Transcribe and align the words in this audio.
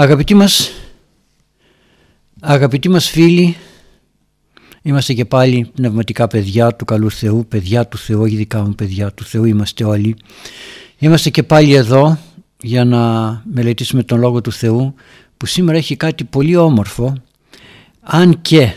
Αγαπητοί 0.00 0.34
μας, 0.34 0.70
αγαπητοί 2.40 2.88
μας 2.88 3.08
φίλοι, 3.08 3.56
είμαστε 4.82 5.12
και 5.12 5.24
πάλι 5.24 5.70
πνευματικά 5.74 6.26
παιδιά 6.26 6.76
του 6.76 6.84
καλού 6.84 7.10
Θεού, 7.10 7.46
παιδιά 7.48 7.86
του 7.86 7.98
Θεού, 7.98 8.24
ειδικά 8.24 8.62
μου 8.62 8.74
παιδιά 8.74 9.12
του 9.12 9.24
Θεού 9.24 9.44
είμαστε 9.44 9.84
όλοι. 9.84 10.16
Είμαστε 10.98 11.30
και 11.30 11.42
πάλι 11.42 11.74
εδώ 11.74 12.18
για 12.60 12.84
να 12.84 13.32
μελετήσουμε 13.52 14.02
τον 14.02 14.18
Λόγο 14.18 14.40
του 14.40 14.52
Θεού 14.52 14.94
που 15.36 15.46
σήμερα 15.46 15.78
έχει 15.78 15.96
κάτι 15.96 16.24
πολύ 16.24 16.56
όμορφο 16.56 17.14
αν 18.00 18.40
και 18.40 18.72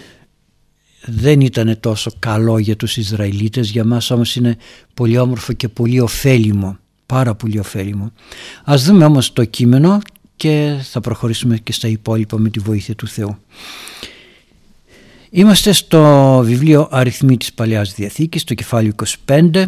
δεν 1.06 1.42
ήταν 1.42 1.78
τόσο 1.80 2.12
καλό 2.20 2.58
για 2.58 2.76
τους 2.76 2.98
Ισραηλίτες 2.98 3.70
για 3.70 3.86
μας 3.86 4.12
όμως 4.12 4.36
είναι 4.36 4.58
πολύ 4.94 5.18
όμορφο 5.18 5.54
και 5.54 5.68
πολύ 5.68 6.00
ωφέλιμο 6.00 6.78
πάρα 7.06 7.36
πολύ 7.36 7.60
ωφέλιμο 7.60 8.12
ας 8.64 8.84
δούμε 8.84 9.06
όμως 9.06 9.34
το 9.34 9.46
κείμενο 9.46 10.00
και 10.44 10.80
θα 10.82 11.00
προχωρήσουμε 11.00 11.58
και 11.58 11.72
στα 11.72 11.88
υπόλοιπα 11.88 12.38
με 12.38 12.50
τη 12.50 12.60
βοήθεια 12.60 12.96
του 12.96 13.08
Θεού 13.08 13.38
Είμαστε 15.30 15.72
στο 15.72 16.42
βιβλίο 16.44 16.88
Αριθμοί 16.92 17.38
της 17.38 17.54
Παλαιάς 17.54 17.94
Διαθήκης, 17.94 18.42
στο 18.42 18.54
κεφάλαιο 18.54 18.92
25 19.26 19.66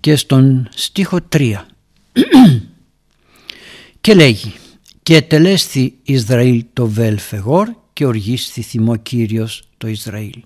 και 0.00 0.16
στον 0.16 0.68
στίχο 0.74 1.18
3 1.32 1.54
και 4.00 4.14
λέγει 4.14 4.52
«Και 5.02 5.22
τελέσθη 5.22 5.94
Ισραήλ 6.02 6.64
το 6.72 6.86
Βέλφεγορ 6.86 7.68
και 7.92 8.06
οργίσθη 8.06 8.62
θυμό 8.62 8.96
Κύριος 8.96 9.62
το 9.78 9.88
Ισραήλ». 9.88 10.40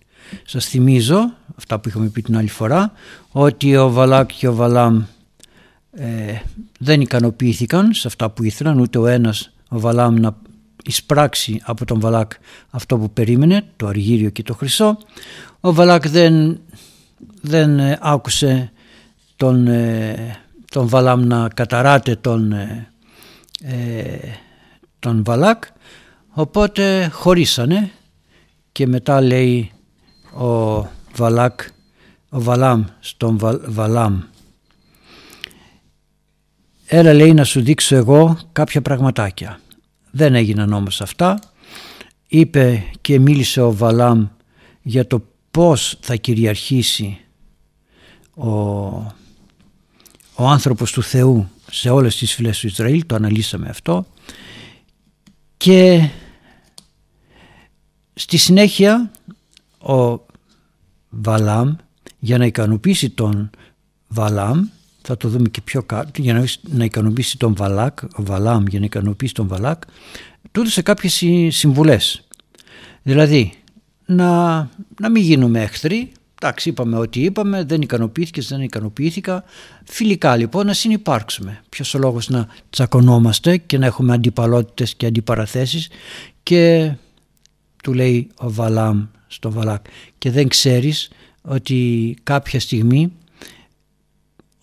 Σας 0.45 0.67
θυμίζω, 0.67 1.37
αυτά 1.57 1.79
που 1.79 1.89
είχαμε 1.89 2.09
πει 2.09 2.23
την 2.23 2.37
άλλη 2.37 2.49
φορά, 2.49 2.93
ότι 3.31 3.77
ο 3.77 3.91
Βαλάκ 3.91 4.31
και 4.33 4.49
ο 4.49 4.55
Βαλάμ 4.55 5.05
ε, 5.99 6.41
δεν 6.79 7.01
ικανοποιήθηκαν 7.01 7.93
σε 7.93 8.07
αυτά 8.07 8.31
που 8.31 8.45
ήθελαν, 8.45 8.79
ούτε 8.79 8.99
ο 8.99 9.07
ένας 9.07 9.51
ο 9.69 9.81
Βαλάμ 9.81 10.15
να 10.15 10.37
εισπράξει 10.85 11.61
από 11.65 11.85
τον 11.85 12.01
Βαλάκ 12.01 12.33
αυτό 12.71 12.99
που 12.99 13.11
περίμενε, 13.11 13.63
το 13.77 13.87
αργύριο 13.87 14.31
και 14.31 14.43
το 14.43 14.55
χρυσό. 14.55 14.99
Ο 15.61 15.73
Βαλάκ 15.73 16.09
δεν, 16.09 16.61
δεν 17.41 17.79
ε, 17.79 17.99
άκουσε 18.01 18.73
τον, 19.37 19.67
ε, 19.67 20.37
τον 20.71 20.89
Βαλάμ 20.89 21.27
να 21.27 21.49
καταράτε 21.49 22.17
τον, 22.17 22.53
ε, 22.53 24.19
τον 24.99 25.25
Βαλάκ 25.25 25.65
οπότε 26.29 27.09
χωρίσανε 27.13 27.91
και 28.73 28.87
μετά 28.87 29.21
λέει 29.21 29.71
ο 30.39 30.81
Βαλάκ 31.17 31.61
ο 32.29 32.41
Βαλάμ 32.41 32.85
στον 33.01 33.39
Βαλάμ 33.67 34.21
έλα 36.87 37.13
λέει 37.13 37.35
να 37.35 37.45
σου 37.45 37.61
δείξω 37.61 37.97
εγώ 37.97 38.39
κάποια 38.53 38.83
πραγματάκια. 38.83 39.61
Δεν 40.11 40.35
έγιναν 40.35 40.73
όμως 40.73 41.01
αυτά. 41.01 41.39
Είπε 42.29 42.83
και 43.01 43.19
μίλησε 43.19 43.61
ο 43.61 43.73
Βαλάμ 43.73 44.27
για 44.83 45.07
το 45.07 45.25
πώς 45.51 45.99
θα 46.01 46.17
κυριαρχήσει 46.17 47.19
ο 48.35 48.47
ο 50.39 50.47
άνθρωπος 50.47 50.93
του 50.93 51.03
Θεού 51.03 51.49
σε 51.71 51.91
όλες 51.91 52.17
τις 52.17 52.35
φυλές 52.35 52.59
του 52.59 52.67
Ισραήλ, 52.67 53.07
το 53.07 53.15
αναλύσαμε 53.15 53.69
αυτό. 53.69 54.07
Και 55.57 56.09
στη 58.15 58.37
συνέχεια 58.37 59.11
ο 59.79 60.21
Βαλάμ 61.09 61.75
για 62.19 62.39
να 62.39 62.47
ικανοποιήσει 62.47 63.11
τον 63.11 63.51
Βαλάμ 64.09 64.69
θα 65.07 65.17
το 65.17 65.29
δούμε 65.29 65.49
και 65.49 65.61
πιο 65.61 65.83
κάτω 65.83 66.23
για 66.23 66.47
να 66.63 66.85
ικανοποιήσει 66.85 67.39
τον 67.39 67.55
Βαλάκ 67.55 67.99
ο 68.03 68.23
Βαλάμ 68.23 68.65
για 68.67 68.79
να 68.79 68.85
ικανοποιήσει 68.85 69.35
τον 69.35 69.49
Βαλάκ 69.49 69.83
του 70.53 70.61
έδωσε 70.61 70.83
κάποιες 70.83 71.23
συμβουλές 71.49 72.23
δηλαδή 73.03 73.53
να, 74.07 74.57
να 75.01 75.11
μην 75.11 75.23
γίνουμε 75.23 75.63
εχθροί 75.63 76.13
Εντάξει, 76.43 76.69
είπαμε 76.69 76.99
ότι 76.99 77.21
είπαμε, 77.21 77.65
δεν 77.65 77.81
ικανοποιήθηκες, 77.81 78.49
δεν 78.49 78.61
ικανοποιήθηκα. 78.61 79.45
Φιλικά 79.85 80.37
λοιπόν 80.37 80.67
να 80.67 80.73
συνεπάρξουμε. 80.73 81.63
Ποιος 81.69 81.95
ο 81.95 81.99
λόγος 81.99 82.29
να 82.29 82.49
τσακωνόμαστε 82.71 83.57
και 83.57 83.79
να 83.79 83.87
έχουμε 83.87 84.15
αντιπαλότητες 84.15 84.95
και 84.95 85.07
αντιπαραθέσεις 85.07 85.89
και 86.43 86.93
του 87.83 87.93
λέει 87.93 88.29
ο 88.37 88.53
Βαλάμ 88.53 89.07
στο 89.27 89.51
Βαλάκ 89.51 89.85
και 90.19 90.31
δεν 90.31 90.49
ξέρεις 90.49 91.11
ότι 91.43 92.17
κάποια 92.23 92.61
στιγμή 92.61 93.13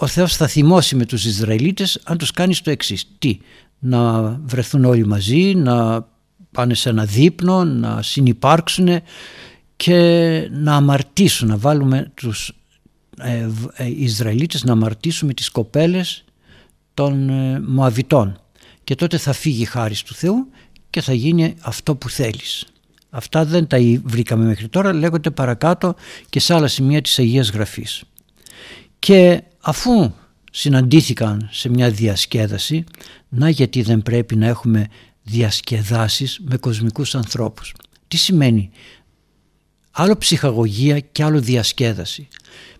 ο 0.03 0.07
Θεός 0.07 0.35
θα 0.35 0.47
θυμώσει 0.47 0.95
με 0.95 1.05
τους 1.05 1.25
Ισραηλίτες 1.25 1.99
αν 2.03 2.17
τους 2.17 2.31
κάνεις 2.31 2.61
το 2.61 2.69
εξής. 2.69 3.07
Τι, 3.19 3.39
να 3.79 4.21
βρεθούν 4.43 4.85
όλοι 4.85 5.05
μαζί, 5.05 5.55
να 5.55 6.07
πάνε 6.51 6.73
σε 6.73 6.89
ένα 6.89 7.05
δείπνο, 7.05 7.63
να 7.63 8.01
συνυπάρξουν 8.01 9.01
και 9.75 9.97
να 10.51 10.75
αμαρτήσουν, 10.75 11.47
να 11.47 11.57
βάλουμε 11.57 12.11
τους 12.13 12.53
ε, 13.17 13.49
ε, 13.73 13.85
Ισραηλίτες 13.85 14.63
να 14.63 14.71
αμαρτήσουν 14.71 15.33
τις 15.33 15.49
κοπέλες 15.49 16.23
των 16.93 17.29
ε, 17.29 17.59
Μωαβιτών 17.67 18.39
και 18.83 18.95
τότε 18.95 19.17
θα 19.17 19.33
φύγει 19.33 19.61
η 19.61 19.65
χάρη 19.65 19.95
του 20.05 20.13
Θεού 20.13 20.47
και 20.89 21.01
θα 21.01 21.13
γίνει 21.13 21.55
αυτό 21.61 21.95
που 21.95 22.09
θέλεις. 22.09 22.65
Αυτά 23.09 23.45
δεν 23.45 23.67
τα 23.67 23.77
βρήκαμε 24.03 24.45
μέχρι 24.45 24.67
τώρα, 24.67 24.93
λέγονται 24.93 25.29
παρακάτω 25.29 25.95
και 26.29 26.39
σε 26.39 26.53
άλλα 26.53 26.67
σημεία 26.67 27.01
της 27.01 27.19
Αγίας 27.19 27.49
Γραφής. 27.49 28.03
Και 28.99 29.43
αφού 29.63 30.13
συναντήθηκαν 30.51 31.49
σε 31.51 31.69
μια 31.69 31.91
διασκέδαση, 31.91 32.83
να 33.29 33.49
γιατί 33.49 33.81
δεν 33.81 34.01
πρέπει 34.01 34.35
να 34.35 34.47
έχουμε 34.47 34.87
διασκεδάσεις 35.23 36.39
με 36.43 36.57
κοσμικούς 36.57 37.15
ανθρώπους. 37.15 37.73
Τι 38.07 38.17
σημαίνει; 38.17 38.71
Άλλο 39.95 40.17
ψυχαγωγία 40.17 40.99
και 40.99 41.23
άλλο 41.23 41.41
διασκέδαση. 41.41 42.27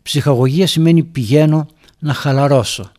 Ψυχαγωγία 0.01 0.67
σημαίνει 0.67 1.03
πηγαίνω 1.03 1.67
να 1.99 2.13
χαλαρώσω, 2.13 2.91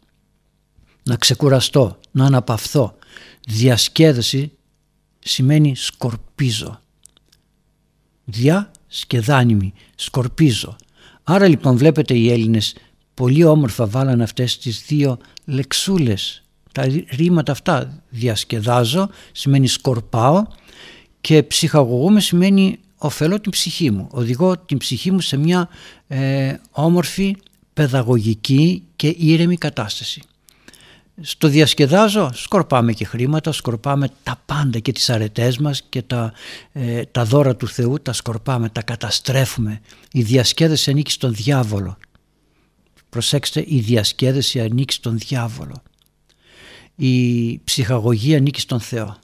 να 1.02 1.16
ξεκουραστώ, 1.16 1.98
να 2.10 2.24
αναπαυθώ. 2.24 2.94
Διασκέδαση 3.48 4.52
σημαίνει 5.18 5.76
σκορπίζω. 5.76 6.80
Διασκεδάνιμη, 8.24 9.72
σκορπίζω. 9.94 10.76
Άρα 11.22 11.48
λοιπόν 11.48 11.76
βλέπετε 11.76 12.14
οι 12.14 12.30
Έλληνες 12.32 12.74
πολύ 13.14 13.44
όμορφα 13.44 13.86
βάλαν 13.86 14.20
αυτές 14.20 14.58
τις 14.58 14.84
δύο 14.86 15.18
λεξούλες. 15.44 16.42
Τα 16.72 16.86
ρήματα 17.10 17.52
αυτά 17.52 18.02
διασκεδάζω 18.08 19.08
σημαίνει 19.32 19.66
σκορπάω 19.66 20.44
και 21.20 21.42
ψυχαγωγούμε 21.42 22.20
σημαίνει 22.20 22.78
ωφελώ 22.98 23.40
την 23.40 23.50
ψυχή 23.50 23.90
μου, 23.90 24.08
οδηγώ 24.10 24.58
την 24.58 24.78
ψυχή 24.78 25.10
μου 25.10 25.20
σε 25.20 25.36
μια 25.36 25.68
ε, 26.08 26.54
όμορφη, 26.70 27.36
παιδαγωγική 27.74 28.82
και 28.96 29.14
ήρεμη 29.18 29.56
κατάσταση. 29.56 30.22
Στο 31.20 31.48
διασκεδάζω, 31.48 32.30
σκορπάμε 32.34 32.92
και 32.92 33.04
χρήματα, 33.04 33.52
σκορπάμε 33.52 34.08
τα 34.22 34.40
πάντα 34.46 34.78
και 34.78 34.92
τις 34.92 35.10
αρετές 35.10 35.58
μας 35.58 35.82
και 35.88 36.02
τα, 36.02 36.32
ε, 36.72 37.02
τα 37.04 37.24
δώρα 37.24 37.56
του 37.56 37.68
Θεού, 37.68 38.00
τα 38.02 38.12
σκορπάμε, 38.12 38.68
τα 38.68 38.82
καταστρέφουμε. 38.82 39.80
Η 40.12 40.22
διασκέδαση 40.22 40.90
ανήκει 40.90 41.10
στον 41.10 41.34
διάβολο. 41.34 41.96
Προσέξτε, 43.14 43.64
η 43.66 43.80
διασκέδαση 43.80 44.60
ανήκει 44.60 44.92
στον 44.92 45.18
διάβολο. 45.18 45.82
Η 46.96 47.58
ψυχαγωγία 47.58 48.36
ανήκει 48.36 48.60
στον 48.60 48.80
Θεό. 48.80 49.16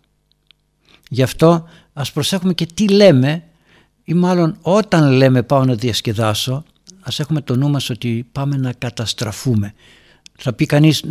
Γι' 1.08 1.22
αυτό 1.22 1.68
ας 1.92 2.12
προσέχουμε 2.12 2.54
και 2.54 2.66
τι 2.74 2.88
λέμε 2.88 3.42
ή 4.04 4.14
μάλλον 4.14 4.58
όταν 4.62 5.10
λέμε 5.10 5.42
πάω 5.42 5.64
να 5.64 5.74
διασκεδάσω 5.74 6.64
ας 7.00 7.20
έχουμε 7.20 7.40
το 7.40 7.56
νου 7.56 7.70
μας 7.70 7.90
ότι 7.90 8.26
πάμε 8.32 8.56
να 8.56 8.72
καταστραφούμε. 8.72 9.74
Θα 10.38 10.52
πει 10.52 10.66
κανείς 10.66 11.04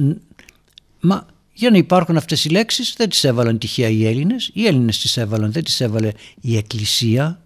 μα 1.00 1.26
για 1.54 1.70
να 1.70 1.78
υπάρχουν 1.78 2.18
αυτές 2.18 2.46
οι 2.46 2.50
λέξεις 2.50 2.94
δεν 2.98 3.10
τις 3.10 3.24
έβαλαν 3.24 3.58
τυχαία 3.58 3.90
οι 3.90 4.06
Έλληνες, 4.06 4.52
οι 4.54 4.66
Έλληνες 4.66 5.00
τις 5.00 5.18
έβαλαν, 5.18 5.52
δεν 5.52 5.64
τις 5.64 5.82
έβαλε 5.82 6.12
η 6.42 6.58
Εκκλησία. 6.58 7.42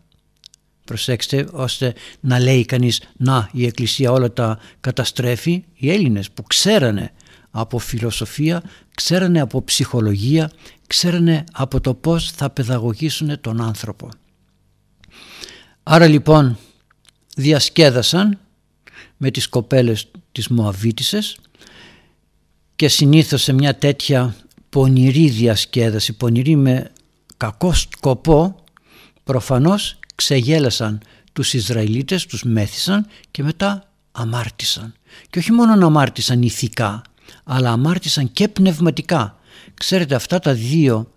Προσέξτε 0.85 1.47
ώστε 1.51 1.93
να 2.19 2.39
λέει 2.39 2.65
κανείς 2.65 3.01
να 3.17 3.49
η 3.51 3.65
Εκκλησία 3.65 4.11
όλα 4.11 4.31
τα 4.33 4.59
καταστρέφει. 4.79 5.63
Οι 5.73 5.91
Έλληνες 5.91 6.31
που 6.31 6.43
ξέρανε 6.43 7.11
από 7.51 7.79
φιλοσοφία, 7.79 8.63
ξέρανε 8.95 9.41
από 9.41 9.63
ψυχολογία, 9.63 10.51
ξέρανε 10.87 11.43
από 11.51 11.81
το 11.81 11.93
πώς 11.93 12.31
θα 12.31 12.49
παιδαγωγήσουν 12.49 13.41
τον 13.41 13.61
άνθρωπο. 13.61 14.09
Άρα 15.83 16.07
λοιπόν 16.07 16.57
διασκέδασαν 17.35 18.39
με 19.17 19.31
τις 19.31 19.47
κοπέλες 19.47 20.11
της 20.31 20.47
Μωαβίτισσες 20.47 21.37
και 22.75 22.87
συνήθως 22.87 23.41
σε 23.41 23.53
μια 23.53 23.75
τέτοια 23.75 24.35
πονηρή 24.69 25.29
διασκέδαση, 25.29 26.13
πονηρή 26.13 26.55
με 26.55 26.91
κακό 27.37 27.73
σκοπό, 27.73 28.55
προφανώς 29.23 29.99
ξεγέλασαν 30.15 31.01
τους 31.33 31.53
Ισραηλίτες, 31.53 32.25
τους 32.25 32.43
μέθησαν 32.43 33.07
και 33.31 33.43
μετά 33.43 33.91
αμάρτησαν. 34.11 34.93
Και 35.29 35.39
όχι 35.39 35.51
μόνο 35.51 35.85
αμάρτησαν 35.85 36.41
ηθικά, 36.41 37.01
αλλά 37.43 37.71
αμάρτησαν 37.71 38.31
και 38.31 38.47
πνευματικά. 38.47 39.39
Ξέρετε 39.73 40.15
αυτά 40.15 40.39
τα 40.39 40.53
δύο 40.53 41.11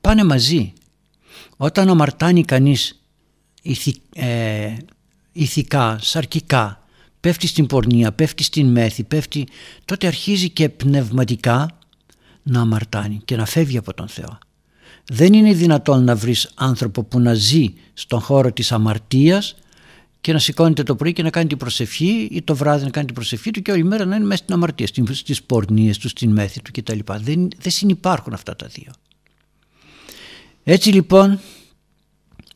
πάνε 0.00 0.24
μαζί. 0.24 0.72
Όταν 1.56 1.88
αμαρτάνει 1.88 2.44
κανείς 2.44 3.00
ε, 4.12 4.74
ηθικά, 5.32 5.98
σαρκικά, 6.02 6.84
πέφτει 7.20 7.46
στην 7.46 7.66
πορνεία, 7.66 8.12
πέφτει 8.12 8.42
στην 8.42 8.66
μέθη, 8.66 9.04
πέφτει, 9.04 9.48
τότε 9.84 10.06
αρχίζει 10.06 10.50
και 10.50 10.68
πνευματικά 10.68 11.78
να 12.42 12.60
αμαρτάνει 12.60 13.20
και 13.24 13.36
να 13.36 13.46
φεύγει 13.46 13.76
από 13.76 13.94
τον 13.94 14.08
Θεό. 14.08 14.38
Δεν 15.08 15.32
είναι 15.32 15.52
δυνατόν 15.52 16.04
να 16.04 16.16
βρεις 16.16 16.50
άνθρωπο 16.54 17.02
που 17.02 17.20
να 17.20 17.34
ζει 17.34 17.74
στον 17.94 18.20
χώρο 18.20 18.52
της 18.52 18.72
αμαρτίας 18.72 19.56
και 20.20 20.32
να 20.32 20.38
σηκώνεται 20.38 20.82
το 20.82 20.96
πρωί 20.96 21.12
και 21.12 21.22
να 21.22 21.30
κάνει 21.30 21.46
την 21.46 21.56
προσευχή 21.56 22.28
ή 22.30 22.42
το 22.42 22.56
βράδυ 22.56 22.84
να 22.84 22.90
κάνει 22.90 23.06
την 23.06 23.14
προσευχή 23.14 23.50
του 23.50 23.62
και 23.62 23.72
όλη 23.72 23.84
μέρα 23.84 24.04
να 24.04 24.16
είναι 24.16 24.24
μέσα 24.24 24.42
στην 24.42 24.54
αμαρτία, 24.54 24.86
στις 25.12 25.42
πορνίες 25.42 25.98
του, 25.98 26.08
στην 26.08 26.32
μέθη 26.32 26.62
του 26.62 26.70
κτλ. 26.72 26.98
Δεν, 27.20 27.48
δεν 27.58 27.72
συνυπάρχουν 27.72 28.32
αυτά 28.32 28.56
τα 28.56 28.66
δύο. 28.66 28.92
Έτσι 30.64 30.90
λοιπόν 30.90 31.40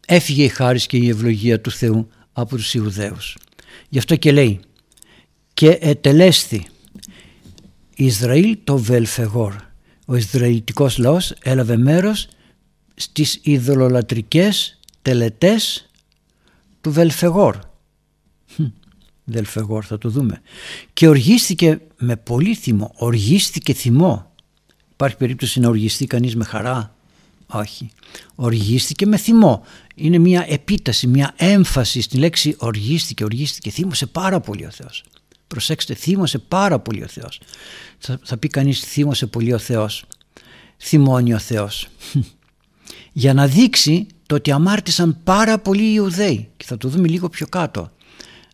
έφυγε 0.06 0.44
η 0.44 0.49
χάρις 0.49 0.87
και 0.87 0.97
η 0.97 1.08
ευλογία 1.08 1.61
του 1.61 1.70
Θεού 1.70 2.08
από 2.32 2.56
τους 2.56 2.75
Ιουδαίους. 2.75 3.37
Γι' 3.88 3.99
αυτό 3.99 4.17
και 4.17 4.32
λέει 4.32 4.61
και 5.55 5.79
ετελέσθη 5.81 6.67
Ισραήλ 7.97 8.58
το 8.64 8.79
Βελφεγόρ. 8.79 9.55
Ο 10.06 10.17
Ισραηλιτικός 10.17 10.99
λαός 10.99 11.35
έλαβε 11.43 11.76
μέρος 11.76 12.29
στις 13.00 13.38
ειδωλολατρικές 13.43 14.79
τελετές 15.02 15.88
του 16.81 16.93
Βελφεγόρ. 16.93 17.58
Βελφεγόρ 19.25 19.85
θα 19.87 19.99
το 19.99 20.08
δούμε. 20.08 20.43
Και 20.93 21.08
οργίστηκε 21.08 21.81
με 21.99 22.17
πολύ 22.17 22.55
θυμό. 22.55 22.93
Οργίστηκε 22.97 23.73
θυμό. 23.73 24.32
Υπάρχει 24.93 25.17
περίπτωση 25.17 25.61
να 25.61 25.69
οργιστεί 25.69 26.06
κανείς 26.06 26.37
με 26.37 26.44
χαρά; 26.44 26.94
Όχι. 27.47 27.91
Οργίστηκε 28.35 29.06
με 29.06 29.17
θυμό. 29.17 29.64
Είναι 29.94 30.19
μια 30.19 30.44
επίταση, 30.49 31.06
μια 31.06 31.35
έμφαση 31.37 32.00
στην 32.00 32.19
λέξη 32.19 32.56
οργίστηκε, 32.58 33.25
οργίστηκε. 33.25 33.70
Θύμωσε 33.70 34.06
πάρα 34.06 34.41
πολύ 34.41 34.67
ο 34.67 34.70
Θεός. 34.70 35.05
Προσέξτε, 35.47 35.94
θύμωσε 35.94 36.38
πάρα 36.38 36.79
πολύ 36.79 37.02
ο 37.02 37.08
Θεός. 37.08 37.41
Θα, 37.99 38.20
θα 38.23 38.37
πει 38.37 38.49
κανείς 38.49 38.81
θύμωσε 38.81 39.26
πολύ 39.26 39.52
ο 39.52 39.58
Θεός. 39.58 40.05
Θυμώνει 40.79 41.35
ο 41.35 41.38
Θεός. 41.38 41.88
Για 43.20 43.34
να 43.34 43.46
δείξει 43.46 44.06
το 44.26 44.34
ότι 44.34 44.50
αμάρτησαν 44.50 45.19
πάρα 45.25 45.58
πολύ 45.58 45.82
οι 45.82 45.93
Ιουδαίοι. 45.94 46.49
Και 46.56 46.64
θα 46.64 46.76
το 46.76 46.88
δούμε 46.88 47.08
λίγο 47.08 47.28
πιο 47.28 47.46
κάτω. 47.46 47.90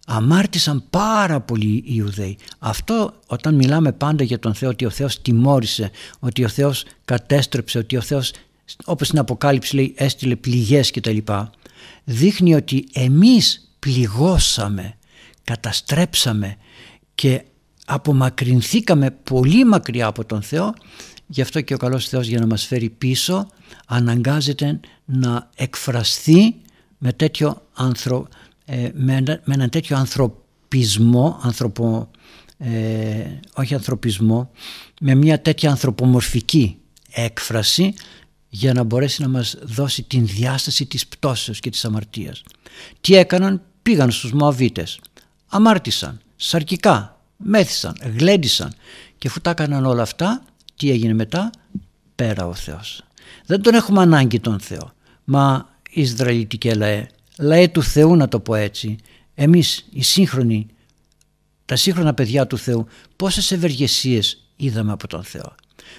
Αμάρτησαν 0.06 0.84
πάρα 0.90 1.40
πολύ 1.40 1.74
οι 1.74 1.82
Ιουδαίοι. 1.86 2.38
Αυτό 2.58 3.12
όταν 3.26 3.54
μιλάμε 3.54 3.92
πάντα 3.92 4.24
για 4.24 4.38
τον 4.38 4.54
Θεό, 4.54 4.68
ότι 4.68 4.84
ο 4.84 4.90
Θεός 4.90 5.22
τιμώρησε, 5.22 5.90
ότι 6.18 6.44
ο 6.44 6.48
Θεός 6.48 6.84
κατέστρεψε, 7.04 7.78
ότι 7.78 7.96
ο 7.96 8.00
Θεός 8.00 8.32
όπως 8.84 9.06
στην 9.06 9.18
Αποκάλυψη 9.18 9.74
λέει 9.74 9.94
έστειλε 9.96 10.36
πληγές 10.36 10.90
κτλ. 10.90 11.18
Δείχνει 12.04 12.54
ότι 12.54 12.88
εμείς 12.92 13.72
πληγώσαμε, 13.78 14.94
καταστρέψαμε 15.44 16.56
και 17.14 17.44
απομακρυνθήκαμε 17.86 19.10
πολύ 19.10 19.64
μακριά 19.64 20.06
από 20.06 20.24
τον 20.24 20.42
Θεό 20.42 20.74
γι' 21.26 21.40
αυτό 21.40 21.60
και 21.60 21.74
ο 21.74 21.76
καλός 21.76 22.08
Θεός 22.08 22.26
για 22.26 22.40
να 22.40 22.46
μας 22.46 22.66
φέρει 22.66 22.90
πίσω 22.90 23.48
αναγκάζεται 23.86 24.80
να 25.04 25.50
εκφραστεί 25.56 26.56
με, 26.98 27.12
τέτοιο 27.12 27.62
ανθρω, 27.74 28.28
ε, 28.64 28.88
με, 28.94 29.40
έναν 29.46 29.70
τέτοιο 29.70 29.96
ανθρωπισμό, 29.96 31.40
ανθρωπο, 31.42 32.10
ε, 32.58 33.24
όχι 33.54 33.74
ανθρωπισμό, 33.74 34.50
με 35.00 35.14
μια 35.14 35.40
τέτοια 35.40 35.70
ανθρωπομορφική 35.70 36.76
έκφραση 37.10 37.94
για 38.48 38.72
να 38.72 38.82
μπορέσει 38.82 39.22
να 39.22 39.28
μας 39.28 39.56
δώσει 39.62 40.02
την 40.02 40.26
διάσταση 40.26 40.86
της 40.86 41.06
πτώσεως 41.06 41.60
και 41.60 41.70
της 41.70 41.84
αμαρτίας. 41.84 42.42
Τι 43.00 43.14
έκαναν, 43.14 43.62
πήγαν 43.82 44.10
στους 44.10 44.32
Μωαβίτες, 44.32 45.00
αμάρτησαν, 45.46 46.20
σαρκικά, 46.36 47.20
μέθησαν, 47.36 47.96
γλέντισαν 48.18 48.74
και 49.18 49.28
αφού 49.28 49.40
τα 49.40 49.50
έκαναν 49.50 49.86
όλα 49.86 50.02
αυτά, 50.02 50.44
τι 50.76 50.90
έγινε 50.90 51.14
μετά, 51.14 51.50
πέρα 52.14 52.46
ο 52.46 52.54
Θεός. 52.54 53.04
Δεν 53.46 53.62
τον 53.62 53.74
έχουμε 53.74 54.00
ανάγκη 54.00 54.40
τον 54.40 54.60
Θεό, 54.60 54.92
μα 55.24 55.68
Ισραηλιτικέ 55.90 56.74
λαέ, 56.74 57.06
λαέ 57.38 57.68
του 57.68 57.82
Θεού 57.82 58.16
να 58.16 58.28
το 58.28 58.40
πω 58.40 58.54
έτσι, 58.54 58.96
εμείς 59.34 59.86
οι 59.90 60.02
σύγχρονοι, 60.02 60.66
τα 61.64 61.76
σύγχρονα 61.76 62.14
παιδιά 62.14 62.46
του 62.46 62.58
Θεού, 62.58 62.86
πόσες 63.16 63.52
ευεργεσίες 63.52 64.46
είδαμε 64.56 64.92
από 64.92 65.06
τον 65.06 65.22
Θεό. 65.22 65.54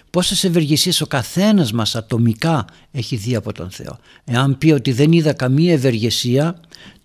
Πόσες 0.10 0.44
ευεργεσίες 0.44 1.02
ο 1.02 1.08
καθένας 1.08 1.72
μας 1.72 1.96
ατομικά 1.96 2.66
έχει 2.92 3.16
δει 3.16 3.36
από 3.36 3.54
τον 3.54 3.70
Θεό. 3.70 4.00
Εάν 4.24 4.58
πει 4.58 4.72
ότι 4.72 4.92
δεν 4.92 5.12
είδα 5.12 5.34
καμία 5.34 5.74
ευεργεσία 5.74 6.60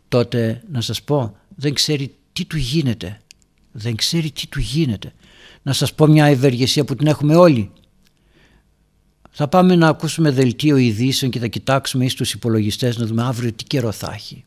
τότε 0.09 0.63
να 0.71 0.81
σας 0.81 1.03
πω 1.03 1.37
δεν 1.49 1.75
ξέρει 1.75 2.15
τι 2.33 2.45
του 2.45 2.57
γίνεται. 2.57 3.21
Δεν 3.73 3.97
ξέρει 3.97 4.31
τι 4.31 4.47
του 4.47 4.61
γίνεται. 4.61 5.13
Να 5.63 5.73
σας 5.73 5.95
πω 5.95 6.07
μια 6.07 6.27
ευεργεσία 6.27 6.85
που 6.85 6.95
την 6.95 7.07
έχουμε 7.07 7.37
όλοι. 7.37 7.71
Θα 9.31 9.49
πάμε 9.49 9.77
να 9.77 9.89
ακούσουμε 9.89 10.31
δελτίο 10.31 10.77
ειδήσεων 10.77 11.31
και 11.31 11.39
θα 11.39 11.47
κοιτάξουμε 11.47 12.09
στους 12.09 12.33
υπολογιστές 12.33 12.97
να 12.97 13.07
δούμε 13.07 13.23
αύριο 13.23 13.53
τι 13.53 13.65
καιρό 13.65 13.93
θα 13.93 14.13
έχει. 14.15 14.45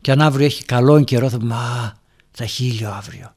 Και 0.00 0.10
αν 0.10 0.20
αύριο 0.20 0.46
έχει 0.46 0.64
καλό 0.64 1.04
καιρό 1.04 1.28
θα 1.28 1.38
πούμε 1.38 1.54
«Α, 1.54 1.96
θα 2.30 2.44
έχει 2.44 2.64
ήλιο 2.66 2.90
αύριο». 2.90 3.32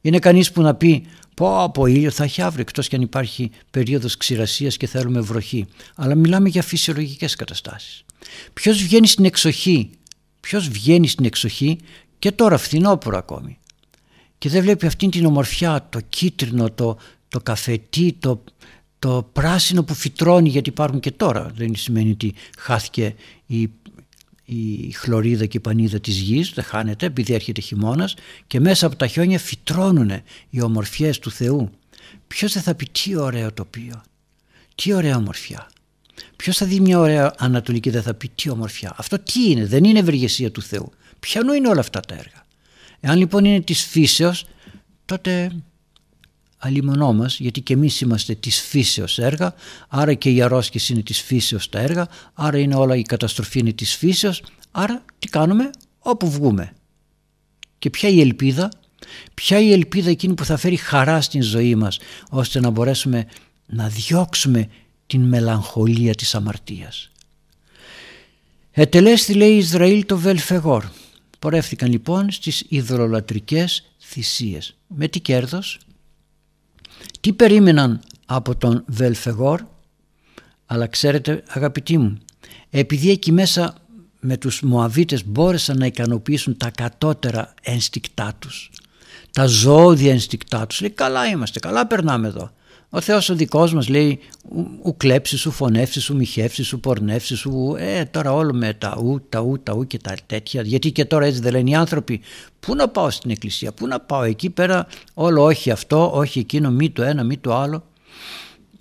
Είναι 0.00 0.18
κανείς 0.18 0.52
που 0.52 0.62
να 0.62 0.74
πει 0.74 1.06
Πω 1.34 1.62
από 1.62 1.86
ήλιο 1.86 2.10
θα 2.10 2.24
έχει 2.24 2.42
αύριο 2.42 2.60
εκτός 2.60 2.88
και 2.88 2.96
αν 2.96 3.02
υπάρχει 3.02 3.50
περίοδος 3.70 4.16
ξηρασίας 4.16 4.76
και 4.76 4.86
θέλουμε 4.86 5.20
βροχή. 5.20 5.66
Αλλά 5.94 6.14
μιλάμε 6.14 6.48
για 6.48 6.62
φυσιολογικές 6.62 7.34
καταστάσεις. 7.34 8.04
Ποιος 8.52 8.82
βγαίνει 8.82 9.06
στην 9.06 9.24
εξοχή, 9.24 9.90
ποιος 10.40 10.68
βγαίνει 10.68 11.08
στην 11.08 11.24
εξοχή 11.24 11.78
και 12.18 12.32
τώρα 12.32 12.58
φθινόπωρο 12.58 13.18
ακόμη. 13.18 13.58
Και 14.44 14.50
δεν 14.50 14.62
βλέπει 14.62 14.86
αυτήν 14.86 15.10
την 15.10 15.26
ομορφιά, 15.26 15.86
το 15.90 16.00
κίτρινο, 16.08 16.70
το, 16.70 16.98
το 17.28 17.40
καφετί, 17.40 18.16
το, 18.18 18.44
το 18.98 19.28
πράσινο 19.32 19.84
που 19.84 19.94
φυτρώνει 19.94 20.48
γιατί 20.48 20.68
υπάρχουν 20.68 21.00
και 21.00 21.10
τώρα. 21.10 21.50
Δεν 21.54 21.76
σημαίνει 21.76 22.10
ότι 22.10 22.34
χάθηκε 22.58 23.14
η 23.46 23.70
η 24.44 24.90
χλωρίδα 24.90 25.46
και 25.46 25.56
η 25.56 25.60
πανίδα 25.60 26.00
της 26.00 26.18
γης 26.18 26.50
δεν 26.50 26.64
χάνεται 26.64 27.06
επειδή 27.06 27.34
έρχεται 27.34 27.60
χειμώνας 27.60 28.14
και 28.46 28.60
μέσα 28.60 28.86
από 28.86 28.96
τα 28.96 29.06
χιόνια 29.06 29.38
φυτρώνουν 29.38 30.10
οι 30.50 30.62
ομορφιές 30.62 31.18
του 31.18 31.30
Θεού. 31.30 31.70
Ποιος 32.26 32.52
δεν 32.52 32.62
θα 32.62 32.74
πει 32.74 32.88
τι 32.92 33.16
ωραίο 33.16 33.52
τοπίο 33.52 34.02
τι 34.74 34.92
ωραία 34.92 35.16
ομορφιά 35.16 35.70
Ποιος 36.36 36.56
θα 36.56 36.66
δει 36.66 36.80
μια 36.80 36.98
ωραία 36.98 37.34
ανατολική 37.38 37.90
δεν 37.90 38.02
θα 38.02 38.14
πει 38.14 38.30
τι 38.34 38.50
ομορφιά 38.50 38.94
αυτό 38.96 39.18
τι 39.18 39.50
είναι 39.50 39.66
δεν 39.66 39.84
είναι 39.84 39.98
ευεργεσία 39.98 40.50
του 40.50 40.62
Θεού. 40.62 40.92
Ποιανού 41.20 41.52
είναι 41.52 41.68
όλα 41.68 41.80
αυτά 41.80 42.00
τα 42.00 42.14
έργα 42.14 42.43
εάν 43.06 43.18
λοιπόν 43.18 43.44
είναι 43.44 43.60
της 43.60 43.84
φύσεως 43.84 44.46
τότε 45.04 45.52
αλίμονό 46.58 47.12
μας 47.12 47.38
γιατί 47.38 47.60
και 47.60 47.72
εμείς 47.72 48.00
είμαστε 48.00 48.34
της 48.34 48.60
φύσεως 48.60 49.18
έργα 49.18 49.54
άρα 49.88 50.14
και 50.14 50.30
η 50.30 50.42
αρρώσκηση 50.42 50.92
είναι 50.92 51.02
της 51.02 51.20
φύσεως 51.20 51.68
τα 51.68 51.78
έργα 51.78 52.08
άρα 52.34 52.58
είναι 52.58 52.74
όλα 52.74 52.96
η 52.96 53.02
καταστροφή 53.02 53.58
είναι 53.58 53.72
της 53.72 53.96
φύσεως 53.96 54.42
άρα 54.70 55.04
τι 55.18 55.28
κάνουμε 55.28 55.70
όπου 55.98 56.30
βγούμε. 56.30 56.72
Και 57.78 57.90
ποια 57.90 58.08
η 58.08 58.20
ελπίδα 58.20 58.68
ποια 59.34 59.60
η 59.60 59.72
ελπίδα 59.72 60.10
εκείνη 60.10 60.34
που 60.34 60.44
θα 60.44 60.56
φέρει 60.56 60.76
χαρά 60.76 61.20
στην 61.20 61.42
ζωή 61.42 61.74
μας 61.74 61.98
ώστε 62.30 62.60
να 62.60 62.70
μπορέσουμε 62.70 63.26
να 63.66 63.88
διώξουμε 63.88 64.68
την 65.06 65.20
μελαγχολία 65.20 66.14
της 66.14 66.34
αμαρτίας. 66.34 67.10
Ετελέστη 68.70 69.34
λέει 69.34 69.56
Ισραήλ 69.56 70.06
το 70.06 70.18
Βελφεγόρ 70.18 70.84
πορεύτηκαν 71.44 71.90
λοιπόν 71.90 72.30
στις 72.30 72.64
υδρολατρικές 72.68 73.90
θυσίες. 73.98 74.76
Με 74.86 75.08
τι 75.08 75.20
κέρδος; 75.20 75.78
Τι 77.20 77.32
περίμεναν 77.32 78.00
από 78.26 78.56
τον 78.56 78.84
Βελφεγόρ; 78.86 79.62
Αλλά 80.66 80.86
ξέρετε 80.86 81.42
αγαπητοί 81.46 81.98
μου 81.98 82.18
επειδή 82.70 83.10
εκεί 83.10 83.32
μέσα 83.32 83.74
με 84.20 84.36
τους 84.36 84.62
Μωαβίτες 84.62 85.26
μπόρεσαν 85.26 85.78
να 85.78 85.86
ικανοποιήσουν 85.86 86.56
τα 86.56 86.70
κατώτερα 86.70 87.54
ένστικτά 87.62 88.34
τους 88.38 88.70
τα 89.32 89.46
ζώδια 89.46 90.12
ένστικτά 90.12 90.66
τους 90.66 90.80
λέει 90.80 90.90
καλά 90.90 91.26
είμαστε, 91.26 91.58
καλά 91.58 91.86
περνάμε 91.86 92.28
εδώ 92.28 92.50
ο 92.94 93.00
Θεός 93.00 93.28
ο 93.28 93.34
δικός 93.34 93.74
μας 93.74 93.88
λέει 93.88 94.18
ου 94.84 94.96
κλέψεις 94.96 95.40
σου, 95.40 95.50
φωνεύσεις 95.50 96.02
σου, 96.02 96.16
μοιχεύσεις 96.16 96.66
σου, 96.66 96.80
πορνεύσεις 96.80 97.38
σου 97.38 97.74
ε, 97.78 98.04
τώρα 98.04 98.32
όλο 98.32 98.54
με 98.54 98.74
τα 98.74 98.96
ου, 99.02 99.26
τα 99.28 99.40
ου, 99.40 99.62
τα 99.62 99.72
ου 99.72 99.86
και 99.86 99.98
τα 99.98 100.14
τέτοια 100.26 100.62
γιατί 100.62 100.92
και 100.92 101.04
τώρα 101.04 101.26
έτσι 101.26 101.40
δεν 101.40 101.52
λένε 101.52 101.70
οι 101.70 101.74
άνθρωποι 101.74 102.20
πού 102.60 102.74
να 102.74 102.88
πάω 102.88 103.10
στην 103.10 103.30
εκκλησία, 103.30 103.72
πού 103.72 103.86
να 103.86 104.00
πάω 104.00 104.22
εκεί 104.22 104.50
πέρα 104.50 104.86
όλο 105.14 105.44
όχι 105.44 105.70
αυτό, 105.70 106.10
όχι 106.14 106.38
εκείνο, 106.38 106.70
μη 106.70 106.90
το 106.90 107.02
ένα, 107.02 107.22
μη 107.22 107.38
το 107.38 107.54
άλλο 107.54 107.84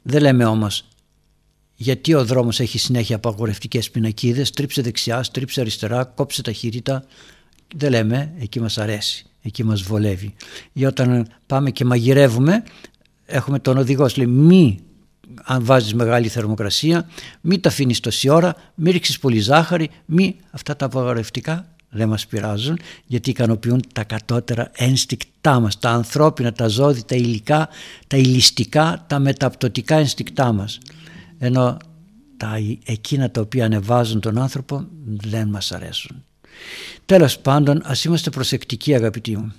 δεν 0.02 0.22
λέμε 0.22 0.46
όμως 0.46 0.86
γιατί 1.76 2.14
ο 2.14 2.26
δρόμος 2.26 2.60
έχει 2.60 2.78
συνέχεια 2.78 3.16
απαγορευτικές 3.16 3.92
πινακίδες, 3.92 4.48
στρίψε 4.48 4.82
δεξιά, 4.82 5.24
στρίψε 5.24 5.62
αριστερά, 5.62 6.04
κόψε 6.04 6.42
ταχύτητα. 6.42 7.04
Δεν 7.76 7.90
λέμε, 7.90 8.34
εκεί 8.40 8.60
μας 8.60 8.78
αρέσει, 8.78 9.26
εκεί 9.42 9.64
μας 9.64 9.82
βολεύει. 9.82 10.34
Ή 10.74 10.86
όταν 10.86 11.28
πάμε 11.46 11.72
και 11.72 11.86
μαγειρεύουμε, 11.86 12.64
έχουμε 13.34 13.60
τον 13.60 13.78
οδηγό, 13.78 14.10
λέει 14.16 14.28
μη 14.28 14.80
αν 15.44 15.66
βάζεις 15.66 15.94
μεγάλη 15.94 16.28
θερμοκρασία, 16.28 17.10
μη 17.42 17.60
τα 17.60 17.70
αφήνεις 17.70 18.00
τόση 18.00 18.30
ώρα, 18.30 18.56
μη 18.76 18.92
ρίξεις 18.92 19.20
πολύ 19.20 19.40
ζάχαρη, 19.40 19.90
μη 20.06 20.36
αυτά 20.52 20.76
τα 20.76 20.86
απαγορευτικά 20.86 21.68
δεν 21.90 22.10
μας 22.10 22.28
πειράζουν 22.28 22.80
γιατί 23.06 23.30
ικανοποιούν 23.30 23.84
τα 23.94 24.04
κατώτερα 24.04 24.72
ένστικτά 24.76 25.60
μας, 25.60 25.80
τα 25.80 25.90
ανθρώπινα, 25.90 26.54
τα 26.54 26.68
ζώδη, 26.68 27.04
τα 27.06 27.16
υλικά, 27.16 27.70
τα 28.08 28.18
ηλιστικά, 28.18 29.04
τα 29.08 29.20
μεταπτωτικά 29.20 29.96
ένστικτά 29.96 30.52
μας. 30.52 30.80
Ενώ 31.38 31.78
τα 32.38 32.58
εκείνα 32.86 33.32
τα 33.32 33.42
οποία 33.42 33.66
ανεβάζουν 33.66 34.20
τον 34.20 34.38
άνθρωπο 34.38 34.86
δεν 35.06 35.48
μας 35.48 35.72
αρέσουν. 35.72 36.24
Τέλος 37.06 37.40
πάντων 37.40 37.82
ας 37.84 38.04
είμαστε 38.04 38.30
προσεκτικοί 38.30 38.96
αγαπητοί 38.96 39.38
μου. 39.38 39.54